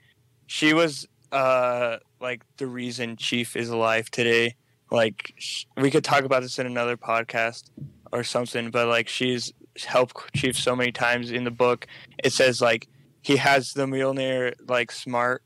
she 0.47 0.73
was 0.73 1.07
uh 1.31 1.97
like 2.21 2.43
the 2.57 2.67
reason 2.67 3.17
Chief 3.17 3.57
is 3.57 3.69
alive 3.69 4.11
today. 4.11 4.55
Like 4.91 5.33
sh- 5.39 5.65
we 5.77 5.91
could 5.91 6.05
talk 6.05 6.25
about 6.25 6.43
this 6.43 6.59
in 6.59 6.67
another 6.67 6.97
podcast 6.97 7.71
or 8.13 8.23
something, 8.25 8.71
but 8.71 8.89
like 8.89 9.09
she's 9.09 9.53
helped 9.85 10.35
Chief 10.35 10.57
so 10.57 10.77
many 10.77 10.93
times 10.93 11.31
in 11.31 11.45
the 11.45 11.51
book. 11.51 11.87
It 12.23 12.33
says 12.33 12.61
like 12.61 12.89
he 13.23 13.37
has 13.37 13.73
the 13.73 13.87
Mjolnir 13.87 14.55
like 14.69 14.93
smart 14.93 15.43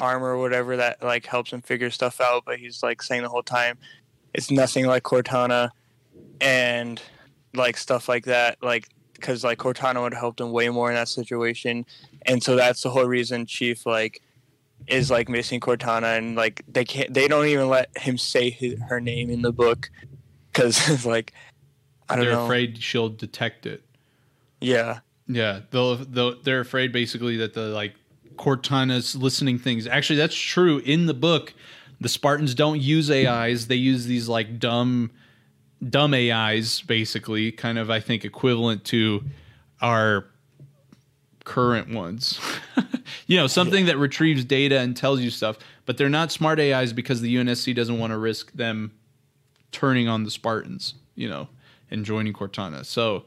armor 0.00 0.28
or 0.28 0.38
whatever 0.38 0.76
that 0.76 1.02
like 1.02 1.26
helps 1.26 1.52
him 1.52 1.60
figure 1.60 1.90
stuff 1.90 2.20
out, 2.20 2.44
but 2.46 2.58
he's 2.58 2.82
like 2.82 3.02
saying 3.02 3.22
the 3.22 3.28
whole 3.28 3.42
time 3.42 3.78
it's 4.34 4.50
nothing 4.50 4.86
like 4.86 5.02
Cortana 5.02 5.70
and 6.40 7.00
like 7.54 7.76
stuff 7.76 8.08
like 8.08 8.24
that 8.24 8.56
like 8.62 8.88
because 9.14 9.44
like 9.44 9.58
Cortana 9.58 10.00
would 10.02 10.14
have 10.14 10.20
helped 10.20 10.40
him 10.40 10.52
way 10.52 10.68
more 10.68 10.88
in 10.88 10.94
that 10.94 11.08
situation 11.08 11.84
and 12.22 12.42
so 12.42 12.56
that's 12.56 12.82
the 12.82 12.90
whole 12.90 13.04
reason 13.04 13.46
Chief 13.46 13.86
like 13.86 14.22
is 14.86 15.10
like 15.10 15.28
missing 15.28 15.60
Cortana 15.60 16.16
and 16.18 16.36
like 16.36 16.62
they 16.68 16.84
can't 16.84 17.12
they 17.12 17.28
don't 17.28 17.46
even 17.46 17.68
let 17.68 17.96
him 17.98 18.16
say 18.16 18.50
his, 18.50 18.80
her 18.88 19.00
name 19.00 19.30
in 19.30 19.42
the 19.42 19.52
book 19.52 19.90
because 20.52 21.04
like 21.06 21.32
I 22.08 22.16
don't 22.16 22.24
know. 22.24 22.30
they're 22.30 22.38
know 22.38 22.44
afraid 22.44 22.82
she'll 22.82 23.08
detect 23.08 23.66
it. 23.66 23.82
yeah 24.60 25.00
Yeah, 25.30 25.60
they'll, 25.70 25.96
they'll 25.96 26.42
they're 26.42 26.60
afraid 26.60 26.92
basically 26.92 27.36
that 27.36 27.54
the 27.54 27.68
like 27.68 27.94
Cortana's 28.36 29.14
listening 29.14 29.58
things. 29.58 29.86
Actually, 29.86 30.16
that's 30.16 30.34
true 30.34 30.78
in 30.78 31.06
the 31.06 31.14
book. 31.14 31.54
The 32.00 32.08
Spartans 32.08 32.54
don't 32.54 32.80
use 32.80 33.10
AIs; 33.10 33.68
they 33.68 33.76
use 33.76 34.06
these 34.06 34.28
like 34.28 34.58
dumb, 34.58 35.12
dumb 35.88 36.14
AIs, 36.14 36.80
basically, 36.82 37.52
kind 37.52 37.78
of 37.78 37.90
I 37.90 38.00
think 38.00 38.24
equivalent 38.24 38.84
to 38.86 39.24
our 39.80 40.26
current 41.44 41.88
ones. 41.94 42.38
you 43.26 43.36
know, 43.36 43.46
something 43.46 43.86
that 43.86 43.96
retrieves 43.98 44.44
data 44.44 44.78
and 44.78 44.96
tells 44.96 45.20
you 45.20 45.30
stuff, 45.30 45.58
but 45.86 45.96
they're 45.96 46.08
not 46.08 46.30
smart 46.30 46.60
AIs 46.60 46.92
because 46.92 47.20
the 47.20 47.34
UNSC 47.36 47.74
doesn't 47.74 47.98
want 47.98 48.12
to 48.12 48.18
risk 48.18 48.52
them 48.52 48.92
turning 49.72 50.06
on 50.08 50.24
the 50.24 50.30
Spartans. 50.30 50.94
You 51.16 51.28
know, 51.28 51.48
and 51.90 52.04
joining 52.04 52.32
Cortana. 52.32 52.84
So 52.86 53.24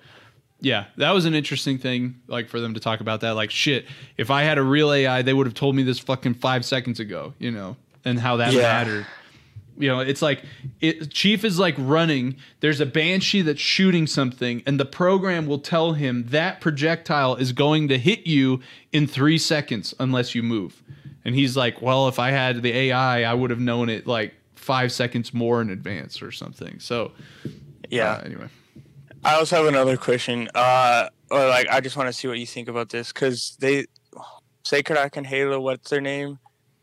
yeah, 0.62 0.86
that 0.98 1.12
was 1.12 1.26
an 1.26 1.34
interesting 1.36 1.78
thing, 1.78 2.16
like 2.28 2.48
for 2.50 2.60
them 2.60 2.74
to 2.74 2.80
talk 2.80 3.02
about 3.02 3.22
that. 3.22 3.32
Like, 3.32 3.52
shit, 3.52 3.86
if 4.18 4.32
I 4.32 4.44
had 4.44 4.58
a 4.58 4.64
real 4.64 4.92
AI, 4.94 5.22
they 5.22 5.34
would 5.34 5.46
have 5.46 5.54
told 5.54 5.76
me 5.76 5.84
this 5.84 6.00
fucking 6.00 6.36
five 6.36 6.64
seconds 6.66 7.00
ago, 7.00 7.34
you 7.38 7.52
know, 7.52 7.76
and 8.06 8.20
how 8.20 8.38
that 8.38 8.54
Yeah. 8.54 8.62
mattered. 8.62 9.06
You 9.78 9.88
know, 9.88 10.00
it's 10.00 10.22
like 10.22 10.44
it, 10.82 11.10
Chief 11.10 11.44
is 11.44 11.58
like 11.58 11.76
running. 11.78 12.38
There's 12.60 12.80
a 12.80 12.86
banshee 12.86 13.42
that's 13.42 13.62
shooting 13.62 14.06
something, 14.06 14.62
and 14.66 14.80
the 14.80 14.86
program 14.86 15.48
will 15.48 15.60
tell 15.60 15.94
him 15.94 16.26
that 16.28 16.62
projectile 16.62 17.36
is 17.36 17.54
going 17.54 17.88
to 17.88 17.98
hit 17.98 18.28
you 18.28 18.62
in 18.92 19.08
three 19.08 19.38
seconds 19.38 19.96
unless 20.00 20.36
you 20.36 20.44
move. 20.44 20.84
And 21.26 21.34
he's 21.34 21.58
like, 21.58 21.82
"Well, 21.82 22.08
if 22.08 22.20
I 22.20 22.32
had 22.32 22.62
the 22.62 22.72
AI, 22.72 23.24
I 23.24 23.34
would 23.34 23.50
have 23.50 23.60
known 23.60 23.90
it 23.90 24.06
like 24.06 24.36
five 24.56 24.92
seconds 24.92 25.34
more 25.34 25.62
in 25.62 25.70
advance 25.70 26.22
or 26.22 26.32
something." 26.32 26.80
So, 26.80 27.12
yeah 27.90 28.14
uh, 28.14 28.22
anyway, 28.26 28.50
I 29.24 29.36
also 29.36 29.56
have 29.58 29.66
another 29.66 29.98
question. 29.98 30.50
Uh, 30.54 31.10
or 31.32 31.48
like, 31.48 31.68
I 31.70 31.82
just 31.82 31.98
want 31.98 32.08
to 32.08 32.14
see 32.14 32.28
what 32.28 32.38
you 32.38 32.46
think 32.46 32.68
about 32.68 32.90
this 32.90 33.12
because 33.12 33.58
they, 33.60 33.88
Sacred 34.64 34.98
Ark 34.98 35.18
and 35.18 35.26
Halo, 35.26 35.60
what's 35.60 35.90
their 35.90 36.02
name? 36.02 36.38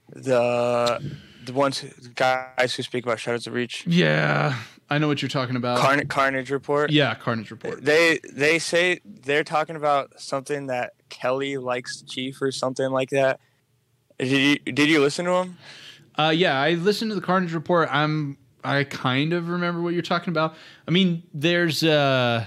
The 0.09 1.01
the 1.45 1.53
ones 1.53 1.81
the 1.81 2.09
guys 2.11 2.75
who 2.75 2.83
speak 2.83 3.05
about 3.05 3.21
Shadows 3.21 3.47
of 3.47 3.55
Reach, 3.55 3.87
yeah, 3.87 4.57
I 4.89 4.99
know 4.99 5.09
what 5.09 5.23
you're 5.23 5.29
talking 5.29 5.57
about. 5.57 5.79
Carnage, 5.79 6.09
Carnage 6.09 6.51
Report. 6.51 6.91
Yeah, 6.91 7.15
Carnage 7.15 7.51
Report. 7.51 7.85
They 7.85 8.19
they 8.33 8.59
say 8.59 9.01
they're 9.05 9.45
talking 9.45 9.77
about 9.77 10.21
something 10.21 10.67
that 10.67 10.93
Kelly 11.09 11.57
likes 11.59 12.03
Chief 12.03 12.41
or 12.43 12.51
something 12.53 12.91
like 12.91 13.11
that. 13.11 13.41
Did 14.19 14.61
you 14.67 14.73
did 14.73 14.89
you 14.89 15.01
listen 15.01 15.25
to 15.27 15.33
him? 15.33 15.59
Uh, 16.17 16.31
yeah, 16.31 16.61
I 16.61 16.73
listened 16.73 17.11
to 17.11 17.15
the 17.15 17.21
Carnage 17.21 17.55
Report. 17.55 17.89
I'm 17.91 18.37
I 18.63 18.85
kind 18.85 19.33
of 19.33 19.49
remember 19.49 19.81
what 19.81 19.95
you're 19.95 20.03
talking 20.03 20.33
about. 20.33 20.55
I 20.87 20.91
mean, 20.91 21.23
there's 21.33 21.83
uh 21.83 22.45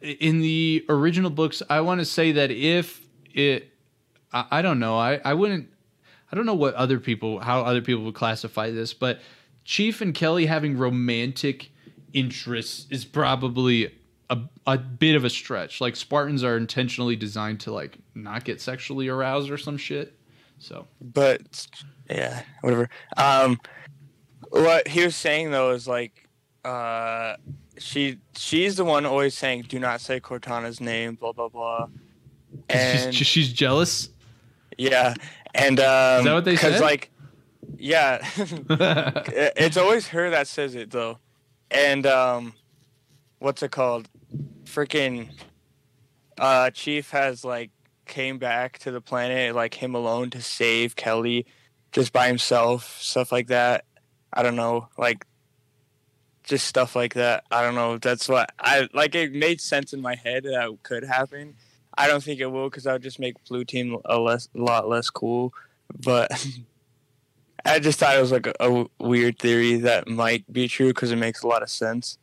in 0.00 0.40
the 0.40 0.84
original 0.88 1.30
books. 1.30 1.62
I 1.68 1.80
want 1.80 2.00
to 2.00 2.04
say 2.04 2.32
that 2.32 2.50
if 2.50 3.04
it, 3.34 3.72
I, 4.32 4.46
I 4.50 4.62
don't 4.62 4.78
know. 4.78 4.96
I 4.96 5.20
I 5.24 5.34
wouldn't. 5.34 5.68
I 6.30 6.36
don't 6.36 6.46
know 6.46 6.54
what 6.54 6.74
other 6.74 7.00
people 7.00 7.40
how 7.40 7.62
other 7.62 7.80
people 7.80 8.04
would 8.04 8.14
classify 8.14 8.70
this, 8.70 8.92
but 8.94 9.20
Chief 9.64 10.00
and 10.00 10.14
Kelly 10.14 10.46
having 10.46 10.76
romantic 10.78 11.70
interests 12.12 12.86
is 12.90 13.04
probably 13.04 13.94
a, 14.30 14.38
a 14.66 14.78
bit 14.78 15.14
of 15.14 15.24
a 15.24 15.30
stretch. 15.30 15.80
Like 15.80 15.96
Spartans 15.96 16.44
are 16.44 16.56
intentionally 16.56 17.16
designed 17.16 17.60
to 17.60 17.72
like 17.72 17.98
not 18.14 18.44
get 18.44 18.60
sexually 18.60 19.08
aroused 19.08 19.50
or 19.50 19.58
some 19.58 19.76
shit. 19.76 20.14
So 20.58 20.86
But 21.00 21.66
yeah, 22.10 22.42
whatever. 22.62 22.88
Um, 23.16 23.60
what 24.50 24.88
he 24.88 25.04
was 25.04 25.16
saying 25.16 25.50
though 25.50 25.72
is 25.72 25.86
like, 25.86 26.28
uh, 26.64 27.36
she 27.78 28.18
she's 28.36 28.76
the 28.76 28.84
one 28.84 29.06
always 29.06 29.36
saying, 29.36 29.66
"Do 29.68 29.78
not 29.78 30.00
say 30.00 30.20
Cortana's 30.20 30.80
name," 30.80 31.14
blah 31.14 31.32
blah 31.32 31.48
blah. 31.48 31.88
And 32.70 33.14
she's, 33.14 33.26
she's 33.26 33.52
jealous. 33.52 34.08
yeah, 34.78 35.14
and 35.58 35.80
um, 35.80 36.18
Is 36.20 36.24
that 36.24 36.34
what 36.34 36.44
they 36.44 36.56
said? 36.56 36.80
like, 36.80 37.10
yeah, 37.76 38.18
it's 38.36 39.76
always 39.76 40.08
her 40.08 40.30
that 40.30 40.46
says 40.46 40.74
it 40.74 40.90
though, 40.90 41.18
and 41.70 42.06
um, 42.06 42.54
what's 43.38 43.62
it 43.62 43.70
called? 43.70 44.08
Freaking, 44.64 45.30
uh, 46.38 46.70
Chief 46.70 47.10
has 47.10 47.44
like 47.44 47.70
came 48.06 48.38
back 48.38 48.78
to 48.78 48.90
the 48.90 49.00
planet 49.00 49.54
like 49.54 49.74
him 49.74 49.94
alone 49.94 50.30
to 50.30 50.40
save 50.40 50.96
Kelly, 50.96 51.46
just 51.92 52.12
by 52.12 52.28
himself, 52.28 52.98
stuff 53.00 53.32
like 53.32 53.48
that. 53.48 53.84
I 54.32 54.42
don't 54.42 54.56
know, 54.56 54.88
like 54.96 55.24
just 56.44 56.66
stuff 56.66 56.96
like 56.96 57.14
that. 57.14 57.44
I 57.50 57.62
don't 57.62 57.74
know. 57.74 57.98
That's 57.98 58.28
what 58.28 58.50
I 58.58 58.88
like. 58.94 59.14
It 59.14 59.32
made 59.32 59.60
sense 59.60 59.92
in 59.92 60.00
my 60.00 60.14
head 60.14 60.44
that 60.44 60.78
could 60.82 61.04
happen. 61.04 61.54
I 61.98 62.06
don't 62.08 62.22
think 62.22 62.40
it 62.40 62.46
will 62.46 62.70
because 62.70 62.86
would 62.86 63.02
just 63.02 63.18
make 63.18 63.34
Blue 63.48 63.64
Team 63.64 63.98
a 64.04 64.18
less, 64.18 64.48
a 64.54 64.58
lot 64.58 64.88
less 64.88 65.10
cool. 65.10 65.52
But 66.04 66.30
I 67.64 67.78
just 67.78 67.98
thought 67.98 68.16
it 68.16 68.20
was 68.20 68.32
like 68.32 68.46
a, 68.46 68.54
a 68.60 68.86
weird 68.98 69.38
theory 69.38 69.76
that 69.78 70.08
might 70.08 70.50
be 70.52 70.68
true 70.68 70.88
because 70.88 71.10
it 71.10 71.16
makes 71.16 71.42
a 71.42 71.46
lot 71.46 71.62
of 71.62 71.70
sense. 71.70 72.18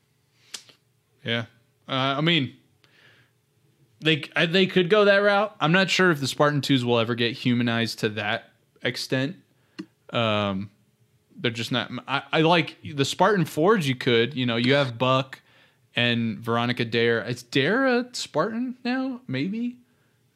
Yeah, 1.24 1.46
uh, 1.88 2.16
I 2.18 2.22
mean, 2.22 2.56
they 4.00 4.24
I- 4.36 4.46
they 4.46 4.66
could 4.68 4.90
go 4.90 5.06
that 5.06 5.18
route. 5.18 5.56
I'm 5.60 5.72
not 5.72 5.90
sure 5.90 6.12
if 6.12 6.20
the 6.20 6.28
Spartan 6.28 6.62
twos 6.62 6.86
will 6.86 7.00
ever 7.00 7.16
get 7.16 7.34
humanized 7.34 8.00
to 8.00 8.10
that 8.10 8.52
extent. 8.84 9.36
Um, 10.12 10.70
they're 11.38 11.52
just 11.52 11.72
not. 11.72 11.92
I, 12.08 12.22
I 12.32 12.42
like 12.42 12.78
the 12.84 13.06
Spartan 13.06 13.46
fours. 13.46 13.88
You 13.88 13.96
could, 13.96 14.36
you 14.36 14.46
know, 14.46 14.56
you 14.56 14.76
have 14.76 14.98
Buck 14.98 15.42
and 15.96 16.40
Veronica 16.40 16.86
Dare. 16.86 17.24
Is 17.24 17.44
Dare 17.44 17.86
a 17.86 18.06
Spartan 18.14 18.78
now? 18.84 19.22
Maybe. 19.28 19.78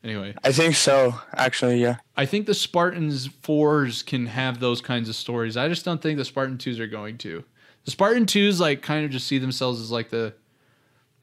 Anyway, 0.03 0.33
I 0.43 0.53
think 0.53 0.75
so. 0.75 1.15
Actually, 1.33 1.81
yeah. 1.81 1.97
I 2.15 2.25
think 2.25 2.45
the 2.45 2.53
Spartans 2.53 3.27
fours 3.41 4.01
can 4.01 4.27
have 4.27 4.59
those 4.61 4.79
kinds 4.79 5.09
of 5.09 5.15
stories. 5.15 5.57
I 5.57 5.67
just 5.67 5.83
don't 5.83 6.01
think 6.01 6.17
the 6.17 6.25
Spartan 6.25 6.57
twos 6.57 6.79
are 6.79 6.87
going 6.87 7.17
to. 7.19 7.43
The 7.83 7.91
Spartan 7.91 8.25
twos 8.25 8.61
like 8.61 8.81
kind 8.81 9.03
of 9.03 9.11
just 9.11 9.27
see 9.27 9.39
themselves 9.39 9.81
as 9.81 9.91
like 9.91 10.09
the 10.09 10.33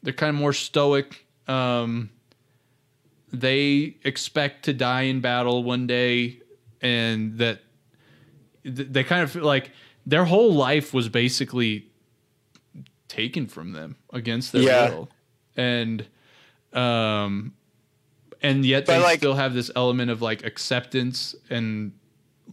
they're 0.02 0.12
kind 0.12 0.30
of 0.30 0.36
more 0.36 0.52
stoic. 0.52 1.24
Um, 1.48 2.10
they 3.32 3.96
expect 4.04 4.66
to 4.66 4.72
die 4.72 5.02
in 5.02 5.20
battle 5.20 5.64
one 5.64 5.86
day, 5.86 6.40
and 6.82 7.38
that 7.38 7.60
th- 8.62 8.88
they 8.90 9.04
kind 9.04 9.22
of 9.22 9.30
feel 9.30 9.44
like 9.44 9.70
their 10.04 10.24
whole 10.26 10.52
life 10.52 10.92
was 10.92 11.08
basically 11.08 11.88
taken 13.08 13.46
from 13.46 13.72
them 13.72 13.96
against 14.12 14.52
their 14.52 14.62
Yeah. 14.62 14.90
will, 14.90 15.08
and 15.56 16.06
um, 16.72 17.54
and 18.42 18.64
yet 18.66 18.86
But, 18.86 18.98
they 18.98 19.02
like- 19.02 19.18
still 19.18 19.34
have 19.34 19.54
this 19.54 19.70
element 19.74 20.10
of 20.10 20.20
like 20.22 20.44
acceptance 20.44 21.34
and 21.48 21.92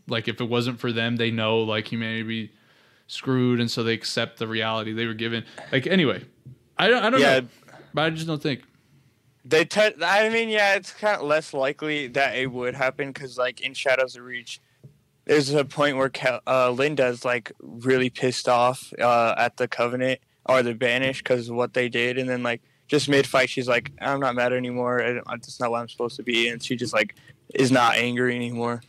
like 0.07 0.27
if 0.27 0.39
it 0.41 0.45
wasn't 0.49 0.79
for 0.79 0.91
them, 0.91 1.17
they 1.17 1.31
know 1.31 1.59
like 1.59 1.91
humanity 1.91 2.23
would 2.23 2.29
be 2.29 2.51
screwed, 3.07 3.59
and 3.59 3.69
so 3.69 3.83
they 3.83 3.93
accept 3.93 4.39
the 4.39 4.47
reality 4.47 4.93
they 4.93 5.05
were 5.05 5.13
given. 5.13 5.43
Like 5.71 5.87
anyway, 5.87 6.23
I 6.77 6.87
don't, 6.87 7.03
I 7.03 7.09
don't 7.09 7.21
Yeah. 7.21 7.39
know, 7.41 7.47
but 7.93 8.01
I 8.03 8.09
just 8.09 8.27
don't 8.27 8.41
think. 8.41 8.63
They 9.45 9.67
I 10.01 10.29
mean, 10.29 10.47
yeah, 10.47 10.75
it's 10.75 10.91
kind 10.93 11.17
of 11.17 11.23
less 11.27 11.53
likely 11.53 12.07
that 12.07 12.37
it 12.37 12.49
would 12.49 12.75
happen 12.75 13.11
because, 13.11 13.37
like, 13.37 13.59
in 13.59 13.73
Shadows 13.73 14.15
of 14.15 14.23
Reach, 14.23 14.61
there's 15.25 15.53
a 15.53 15.65
point 15.65 15.97
where 15.97 16.09
uh, 16.47 16.69
Linda's 16.71 17.25
like 17.25 17.51
really 17.59 18.09
pissed 18.09 18.47
off 18.47 18.93
uh, 18.99 19.35
at 19.37 19.57
the 19.57 19.67
Covenant 19.67 20.21
or 20.45 20.63
the 20.63 20.73
Banished 20.73 21.23
because 21.23 21.49
of 21.49 21.55
what 21.55 21.73
they 21.73 21.89
did, 21.89 22.17
and 22.17 22.29
then 22.29 22.43
like 22.43 22.61
just 22.87 23.09
mid 23.09 23.25
fight, 23.25 23.49
she's 23.49 23.67
like, 23.67 23.91
"I'm 24.01 24.19
not 24.19 24.35
mad 24.35 24.53
anymore. 24.53 25.21
That's 25.27 25.59
not 25.59 25.71
what 25.71 25.79
I'm 25.81 25.89
supposed 25.89 26.15
to 26.17 26.23
be," 26.23 26.49
and 26.49 26.61
she 26.61 26.75
just 26.75 26.93
like 26.93 27.15
is 27.53 27.71
not 27.71 27.95
angry 27.95 28.35
anymore. 28.35 28.81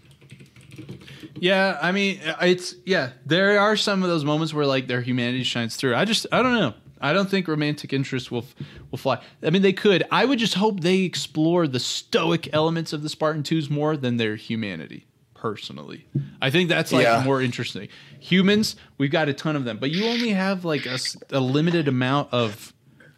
Yeah, 1.37 1.79
I 1.81 1.93
mean, 1.93 2.21
uh, 2.23 2.37
it's 2.43 2.75
yeah. 2.85 3.11
There 3.27 3.59
are 3.59 3.77
some 3.77 4.03
of 4.03 4.09
those 4.09 4.25
moments 4.25 4.55
where 4.55 4.67
like 4.67 4.87
their 4.87 5.01
humanity 5.01 5.45
shines 5.45 5.77
through. 5.77 5.95
I 5.95 6.05
just 6.05 6.27
I 6.33 6.43
don't 6.43 6.55
know. 6.55 6.75
I 7.01 7.13
don't 7.13 7.29
think 7.29 7.49
romantic 7.49 7.93
interest 7.93 8.31
will 8.31 8.47
will 8.91 8.99
fly. 8.99 9.21
I 9.43 9.51
mean, 9.51 9.63
they 9.63 9.73
could. 9.73 10.05
I 10.11 10.25
would 10.25 10.39
just 10.39 10.55
hope 10.55 10.81
they 10.81 11.01
explore 11.01 11.67
the 11.67 11.81
stoic 11.81 12.49
elements 12.53 12.93
of 12.93 13.03
the 13.03 13.09
Spartan 13.09 13.43
twos 13.43 13.69
more 13.69 13.97
than 13.97 14.17
their 14.17 14.37
humanity. 14.37 15.07
Personally, 15.45 16.07
I 16.41 16.49
think 16.49 16.71
that's 16.71 16.91
like 16.91 17.03
Yeah. 17.05 17.23
more 17.23 17.43
interesting. 17.43 17.89
Humans, 18.19 18.77
we've 18.97 19.11
got 19.11 19.29
a 19.29 19.35
ton 19.35 19.57
of 19.57 19.65
them, 19.67 19.77
but 19.77 19.91
you 19.91 20.07
only 20.07 20.31
have 20.31 20.65
like 20.65 20.87
a 21.31 21.39
limited 21.39 21.87
amount 21.87 22.33
of 22.33 22.73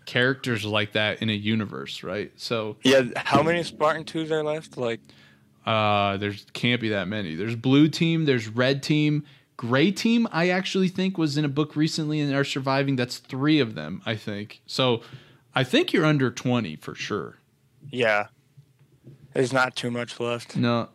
characters 0.06 0.64
like 0.64 0.90
that 0.94 1.22
in 1.22 1.30
a 1.30 1.32
universe, 1.32 2.02
right? 2.02 2.32
So 2.34 2.78
Yeah, 2.82 3.02
how 3.14 3.44
many 3.44 3.62
Spartan 3.62 4.02
twos 4.02 4.32
are 4.32 4.42
left? 4.42 4.76
Like, 4.76 4.98
uh, 5.64 6.16
there's 6.16 6.46
can't 6.52 6.80
be 6.80 6.88
that 6.88 7.06
many. 7.06 7.36
There's 7.36 7.54
blue 7.54 7.86
team, 7.86 8.24
there's 8.24 8.48
red 8.48 8.82
team, 8.82 9.22
gray 9.56 9.92
team. 9.92 10.26
I 10.32 10.48
actually 10.48 10.88
think 10.88 11.16
was 11.16 11.36
in 11.38 11.44
a 11.44 11.48
book 11.48 11.76
recently 11.76 12.18
and 12.18 12.34
are 12.34 12.42
surviving. 12.42 12.96
That's 12.96 13.18
three 13.18 13.60
of 13.60 13.76
them, 13.76 14.02
I 14.04 14.16
think. 14.16 14.62
So, 14.66 15.00
I 15.54 15.62
think 15.62 15.92
you're 15.92 16.04
under 16.04 16.32
twenty 16.32 16.74
for 16.74 16.96
sure. 16.96 17.36
yeah, 17.88 18.26
there's 19.32 19.52
not 19.52 19.76
too 19.76 19.92
much 19.92 20.18
left. 20.18 20.56
No, 20.56 20.88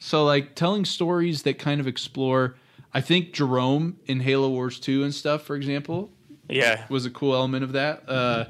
so 0.00 0.24
like 0.24 0.56
telling 0.56 0.84
stories 0.84 1.42
that 1.44 1.60
kind 1.60 1.80
of 1.80 1.86
explore. 1.86 2.56
I 2.92 3.00
think 3.00 3.32
Jerome 3.32 3.98
in 4.06 4.18
Halo 4.18 4.48
Wars 4.48 4.80
two 4.80 5.04
and 5.04 5.14
stuff, 5.14 5.42
for 5.42 5.54
example, 5.54 6.10
Yeah, 6.48 6.84
was 6.88 7.06
a 7.06 7.10
cool 7.10 7.34
element 7.34 7.62
of 7.62 7.72
that. 7.74 8.02
Uh, 8.08 8.46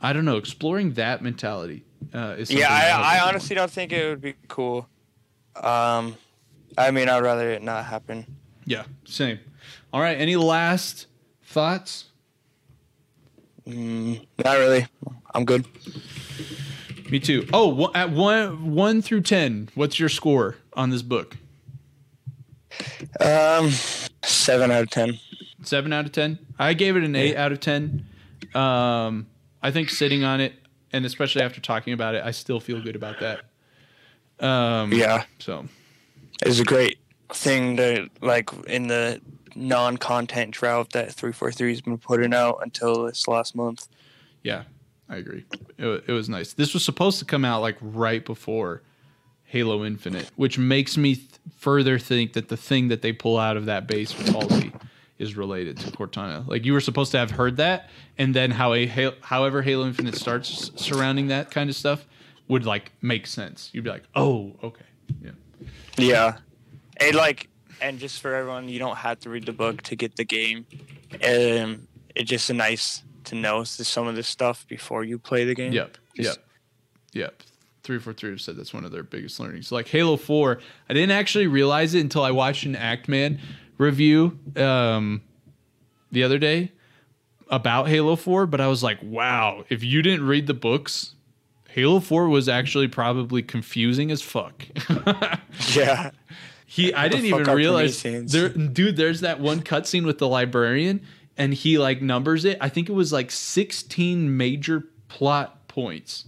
I 0.00 0.12
don't 0.12 0.24
know, 0.24 0.36
exploring 0.36 0.92
that 0.92 1.20
mentality. 1.20 1.84
Uh, 2.14 2.36
is 2.38 2.52
yeah. 2.52 2.68
I 2.70 3.16
I, 3.16 3.16
I 3.16 3.28
honestly 3.28 3.56
don't 3.56 3.70
think 3.70 3.92
it 3.92 4.08
would 4.08 4.20
be 4.20 4.34
cool. 4.46 4.88
Um, 5.56 6.14
I 6.76 6.92
mean, 6.92 7.08
I'd 7.08 7.24
rather 7.24 7.50
it 7.50 7.62
not 7.62 7.84
happen. 7.86 8.24
Yeah, 8.64 8.84
same. 9.04 9.40
All 9.92 10.00
right. 10.00 10.16
Any 10.16 10.36
last 10.36 11.06
thoughts? 11.42 12.04
Mm, 13.66 14.24
not 14.44 14.58
really. 14.58 14.86
I'm 15.34 15.44
good. 15.44 15.66
Me 17.10 17.18
too. 17.20 17.46
Oh, 17.52 17.90
at 17.94 18.10
one 18.10 18.74
one 18.74 19.02
through 19.02 19.22
ten, 19.22 19.68
what's 19.74 19.98
your 19.98 20.08
score 20.08 20.56
on 20.74 20.90
this 20.90 21.02
book? 21.02 21.36
Um, 23.20 23.70
seven 24.22 24.70
out 24.70 24.82
of 24.82 24.90
ten. 24.90 25.18
Seven 25.62 25.92
out 25.92 26.04
of 26.06 26.12
ten. 26.12 26.38
I 26.58 26.74
gave 26.74 26.96
it 26.96 27.04
an 27.04 27.16
eight 27.16 27.36
out 27.36 27.52
of 27.52 27.60
ten. 27.60 28.06
Um, 28.54 29.26
I 29.62 29.70
think 29.70 29.90
sitting 29.90 30.22
on 30.24 30.40
it, 30.40 30.54
and 30.92 31.04
especially 31.04 31.42
after 31.42 31.60
talking 31.60 31.92
about 31.92 32.14
it, 32.14 32.22
I 32.24 32.30
still 32.30 32.60
feel 32.60 32.80
good 32.80 32.96
about 32.96 33.16
that. 33.20 33.40
Um, 34.44 34.92
Yeah, 34.92 35.24
So 35.40 35.66
it's 36.44 36.60
a 36.60 36.64
great 36.64 36.98
thing 37.32 37.76
to 37.78 38.08
like 38.20 38.50
in 38.66 38.86
the 38.86 39.20
non-content 39.56 40.52
drought 40.52 40.92
that 40.92 41.12
three 41.12 41.32
four 41.32 41.50
three 41.50 41.70
has 41.70 41.80
been 41.80 41.98
putting 41.98 42.32
out 42.32 42.60
until 42.62 43.04
this 43.04 43.26
last 43.26 43.56
month. 43.56 43.88
yeah, 44.44 44.62
I 45.08 45.16
agree. 45.16 45.44
It, 45.78 46.04
it 46.06 46.12
was 46.12 46.28
nice. 46.28 46.52
This 46.52 46.74
was 46.74 46.84
supposed 46.84 47.18
to 47.18 47.24
come 47.24 47.44
out 47.44 47.62
like 47.62 47.76
right 47.80 48.24
before 48.24 48.82
Halo 49.44 49.84
Infinite, 49.84 50.30
which 50.36 50.58
makes 50.58 50.96
me 50.96 51.14
th- 51.16 51.28
further 51.56 51.98
think 51.98 52.34
that 52.34 52.48
the 52.48 52.56
thing 52.56 52.88
that 52.88 53.00
they 53.00 53.12
pull 53.12 53.38
out 53.38 53.56
of 53.56 53.64
that 53.66 53.86
base 53.86 54.16
with 54.16 54.28
Halsey 54.28 54.72
is 55.18 55.36
related 55.36 55.78
to 55.78 55.90
Cortana. 55.90 56.46
Like 56.46 56.64
you 56.64 56.74
were 56.74 56.80
supposed 56.80 57.12
to 57.12 57.18
have 57.18 57.30
heard 57.30 57.56
that, 57.56 57.88
and 58.18 58.34
then 58.34 58.50
how 58.50 58.74
a 58.74 58.86
however 59.22 59.62
Halo 59.62 59.86
Infinite 59.86 60.16
starts 60.16 60.70
surrounding 60.76 61.28
that 61.28 61.50
kind 61.50 61.70
of 61.70 61.76
stuff 61.76 62.06
would 62.48 62.66
like 62.66 62.92
make 63.00 63.26
sense. 63.26 63.70
You'd 63.72 63.84
be 63.84 63.90
like, 63.90 64.04
oh, 64.14 64.54
okay, 64.62 64.84
yeah, 65.22 65.30
Yeah, 65.96 66.36
it 67.00 67.14
like 67.14 67.48
and 67.80 67.98
just 67.98 68.20
for 68.20 68.34
everyone, 68.34 68.68
you 68.68 68.78
don't 68.78 68.96
have 68.96 69.20
to 69.20 69.30
read 69.30 69.46
the 69.46 69.52
book 69.52 69.82
to 69.82 69.96
get 69.96 70.16
the 70.16 70.24
game. 70.24 70.66
Um, 71.24 71.88
it's 72.14 72.28
just 72.28 72.50
a 72.50 72.54
nice 72.54 73.02
to 73.28 73.34
know 73.34 73.64
some 73.64 74.06
of 74.06 74.14
this 74.16 74.28
stuff 74.28 74.66
before 74.68 75.04
you 75.04 75.18
play 75.18 75.44
the 75.44 75.54
game. 75.54 75.72
yep, 75.72 75.96
Just- 76.16 76.38
yep, 76.38 76.44
yep. 77.12 77.42
Three 77.82 77.98
four 77.98 78.12
three 78.12 78.36
said 78.36 78.56
that's 78.56 78.74
one 78.74 78.84
of 78.84 78.92
their 78.92 79.02
biggest 79.02 79.40
learnings. 79.40 79.72
Like 79.72 79.88
Halo 79.88 80.16
Four, 80.18 80.58
I 80.90 80.92
didn't 80.92 81.12
actually 81.12 81.46
realize 81.46 81.94
it 81.94 82.00
until 82.00 82.22
I 82.22 82.32
watched 82.32 82.66
an 82.66 82.74
Actman 82.74 83.38
review 83.78 84.38
um, 84.56 85.22
the 86.12 86.22
other 86.22 86.38
day 86.38 86.72
about 87.48 87.88
Halo 87.88 88.14
Four. 88.14 88.46
But 88.46 88.60
I 88.60 88.66
was 88.66 88.82
like, 88.82 88.98
wow, 89.02 89.64
if 89.70 89.82
you 89.82 90.02
didn't 90.02 90.26
read 90.26 90.46
the 90.46 90.52
books, 90.52 91.14
Halo 91.70 92.00
Four 92.00 92.28
was 92.28 92.46
actually 92.46 92.88
probably 92.88 93.42
confusing 93.42 94.10
as 94.10 94.20
fuck. 94.20 94.64
Yeah. 95.74 96.10
He, 96.66 96.92
I 96.92 97.08
didn't 97.08 97.24
even 97.24 97.44
realize 97.44 98.02
there, 98.02 98.50
dude. 98.50 98.96
There's 98.96 99.20
that 99.22 99.40
one 99.40 99.62
cutscene 99.62 100.04
with 100.04 100.18
the 100.18 100.28
librarian, 100.28 101.00
and 101.38 101.54
he 101.54 101.78
like 101.78 102.02
numbers 102.02 102.44
it. 102.44 102.58
I 102.60 102.68
think 102.68 102.88
it 102.90 102.92
was 102.92 103.12
like 103.12 103.30
16 103.30 104.36
major 104.36 104.84
plot 105.08 105.66
points 105.68 106.26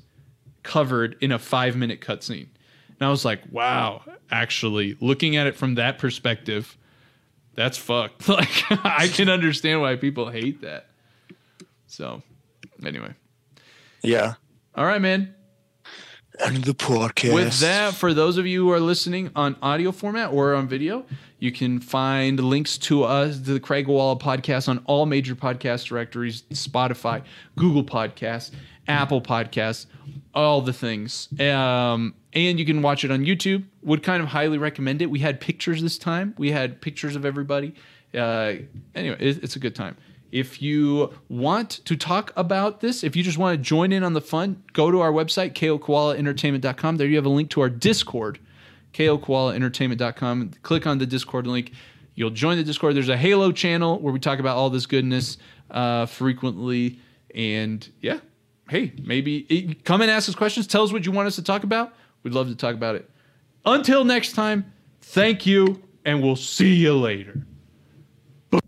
covered 0.62 1.16
in 1.20 1.32
a 1.32 1.38
five 1.38 1.76
minute 1.76 2.00
cutscene, 2.00 2.46
and 2.88 3.02
I 3.02 3.10
was 3.10 3.24
like, 3.24 3.40
wow. 3.50 4.02
Actually, 4.30 4.96
looking 5.00 5.36
at 5.36 5.48
it 5.48 5.56
from 5.56 5.74
that 5.74 5.98
perspective, 5.98 6.76
that's 7.54 7.76
fucked. 7.76 8.28
Like, 8.28 8.62
I 8.70 9.08
can 9.08 9.28
understand 9.28 9.80
why 9.80 9.96
people 9.96 10.30
hate 10.30 10.60
that. 10.62 10.86
So, 11.88 12.22
anyway, 12.86 13.12
Yeah. 14.02 14.34
all 14.76 14.86
right, 14.86 15.00
man. 15.02 15.34
And 16.44 16.64
the 16.64 16.74
podcast. 16.74 17.34
With 17.34 17.60
that, 17.60 17.94
for 17.94 18.14
those 18.14 18.38
of 18.38 18.46
you 18.46 18.64
who 18.64 18.72
are 18.72 18.80
listening 18.80 19.30
on 19.36 19.56
audio 19.62 19.92
format 19.92 20.32
or 20.32 20.54
on 20.54 20.68
video, 20.68 21.04
you 21.38 21.52
can 21.52 21.80
find 21.80 22.40
links 22.40 22.78
to 22.78 23.04
us, 23.04 23.38
to 23.40 23.54
the 23.54 23.60
Craig 23.60 23.86
Walla 23.86 24.16
podcast, 24.16 24.68
on 24.68 24.82
all 24.86 25.06
major 25.06 25.34
podcast 25.34 25.86
directories 25.86 26.42
Spotify, 26.50 27.22
Google 27.56 27.84
Podcasts, 27.84 28.52
Apple 28.88 29.20
Podcasts, 29.20 29.86
all 30.34 30.60
the 30.60 30.72
things. 30.72 31.28
Um, 31.38 32.14
and 32.32 32.58
you 32.58 32.64
can 32.64 32.82
watch 32.82 33.04
it 33.04 33.10
on 33.10 33.24
YouTube. 33.24 33.64
Would 33.82 34.02
kind 34.02 34.22
of 34.22 34.28
highly 34.28 34.58
recommend 34.58 35.02
it. 35.02 35.06
We 35.06 35.18
had 35.18 35.40
pictures 35.40 35.82
this 35.82 35.98
time, 35.98 36.34
we 36.38 36.50
had 36.50 36.80
pictures 36.80 37.16
of 37.16 37.24
everybody. 37.24 37.74
Uh, 38.14 38.54
anyway, 38.94 39.16
it, 39.20 39.42
it's 39.44 39.56
a 39.56 39.60
good 39.60 39.74
time. 39.74 39.96
If 40.32 40.62
you 40.62 41.12
want 41.28 41.70
to 41.84 41.96
talk 41.96 42.32
about 42.36 42.80
this, 42.80 43.02
if 43.02 43.16
you 43.16 43.22
just 43.22 43.38
want 43.38 43.58
to 43.58 43.62
join 43.62 43.92
in 43.92 44.04
on 44.04 44.12
the 44.12 44.20
fun, 44.20 44.62
go 44.72 44.90
to 44.90 45.00
our 45.00 45.12
website, 45.12 45.54
kokoalaentertainment.com. 45.54 46.96
There 46.96 47.06
you 47.06 47.16
have 47.16 47.26
a 47.26 47.30
link 47.30 47.50
to 47.50 47.60
our 47.62 47.68
Discord, 47.68 48.38
kokoalaentertainment.com. 48.94 50.52
Click 50.62 50.86
on 50.86 50.98
the 50.98 51.06
Discord 51.06 51.46
link. 51.46 51.72
You'll 52.14 52.30
join 52.30 52.56
the 52.56 52.64
Discord. 52.64 52.94
There's 52.94 53.08
a 53.08 53.16
Halo 53.16 53.50
channel 53.50 53.98
where 53.98 54.12
we 54.12 54.20
talk 54.20 54.38
about 54.38 54.56
all 54.56 54.70
this 54.70 54.86
goodness 54.86 55.38
uh, 55.70 56.06
frequently. 56.06 56.98
And 57.34 57.88
yeah, 58.00 58.20
hey, 58.68 58.92
maybe 59.02 59.46
eh, 59.50 59.74
come 59.84 60.00
and 60.00 60.10
ask 60.10 60.28
us 60.28 60.34
questions. 60.34 60.66
Tell 60.66 60.82
us 60.82 60.92
what 60.92 61.06
you 61.06 61.12
want 61.12 61.26
us 61.28 61.36
to 61.36 61.42
talk 61.42 61.64
about. 61.64 61.94
We'd 62.22 62.34
love 62.34 62.48
to 62.48 62.56
talk 62.56 62.74
about 62.74 62.94
it. 62.94 63.08
Until 63.64 64.04
next 64.04 64.32
time, 64.32 64.72
thank 65.00 65.46
you, 65.46 65.82
and 66.04 66.22
we'll 66.22 66.36
see 66.36 66.74
you 66.74 66.96
later. 66.96 67.46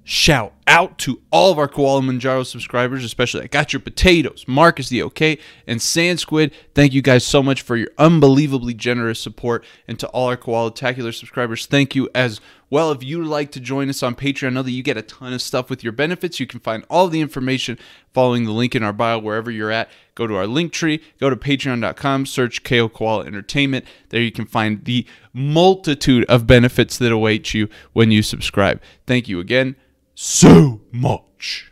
Shout 0.05 0.53
out 0.66 0.99
to 0.99 1.20
all 1.31 1.53
of 1.53 1.59
our 1.59 1.69
Koala 1.69 2.01
Manjaro 2.01 2.47
subscribers, 2.47 3.05
especially 3.05 3.43
I 3.43 3.47
Got 3.47 3.73
Your 3.73 3.81
Potatoes, 3.81 4.45
Marcus 4.49 4.89
the 4.89 5.03
OK, 5.03 5.39
and 5.66 5.81
Sand 5.81 6.19
Squid. 6.19 6.53
Thank 6.74 6.93
you 6.93 7.03
guys 7.03 7.24
so 7.24 7.43
much 7.43 7.62
for 7.62 7.77
your 7.77 7.91
unbelievably 7.99 8.74
generous 8.74 9.20
support. 9.20 9.65
And 9.87 9.99
to 10.01 10.09
all 10.09 10.29
our 10.29 10.37
Koala 10.37 10.73
Tacular 10.73 11.15
subscribers, 11.15 11.66
thank 11.66 11.95
you 11.95 12.09
as 12.15 12.41
well. 12.70 12.91
If 12.91 13.03
you'd 13.05 13.27
like 13.27 13.53
to 13.53 13.61
join 13.61 13.89
us 13.91 14.03
on 14.03 14.15
Patreon, 14.15 14.49
I 14.49 14.51
know 14.51 14.62
that 14.62 14.70
you 14.70 14.83
get 14.83 14.97
a 14.97 15.03
ton 15.03 15.33
of 15.33 15.43
stuff 15.43 15.69
with 15.69 15.85
your 15.85 15.93
benefits. 15.93 16.41
You 16.41 16.47
can 16.47 16.61
find 16.61 16.85
all 16.89 17.09
the 17.09 17.20
information 17.20 17.79
following 18.12 18.45
the 18.45 18.53
link 18.53 18.74
in 18.74 18.83
our 18.83 18.95
bio 18.95 19.19
wherever 19.19 19.51
you're 19.51 19.70
at. 19.70 19.91
Go 20.15 20.27
to 20.27 20.37
our 20.37 20.47
link 20.47 20.73
tree, 20.73 21.03
go 21.20 21.31
to 21.31 21.37
patreon.com, 21.37 22.27
search 22.27 22.65
KO 22.65 22.89
Koala 22.89 23.24
Entertainment. 23.24 23.85
There 24.09 24.20
you 24.23 24.33
can 24.33 24.47
find 24.47 24.85
the 24.85 25.07
multitude 25.33 26.24
of 26.27 26.47
benefits 26.47 26.99
that 26.99 27.12
await 27.12 27.55
you 27.55 27.69
when 27.93 28.11
you 28.11 28.23
subscribe. 28.23 28.81
Thank 29.07 29.29
you 29.29 29.39
again 29.39 29.77
so 30.14 30.80
much. 30.93 31.72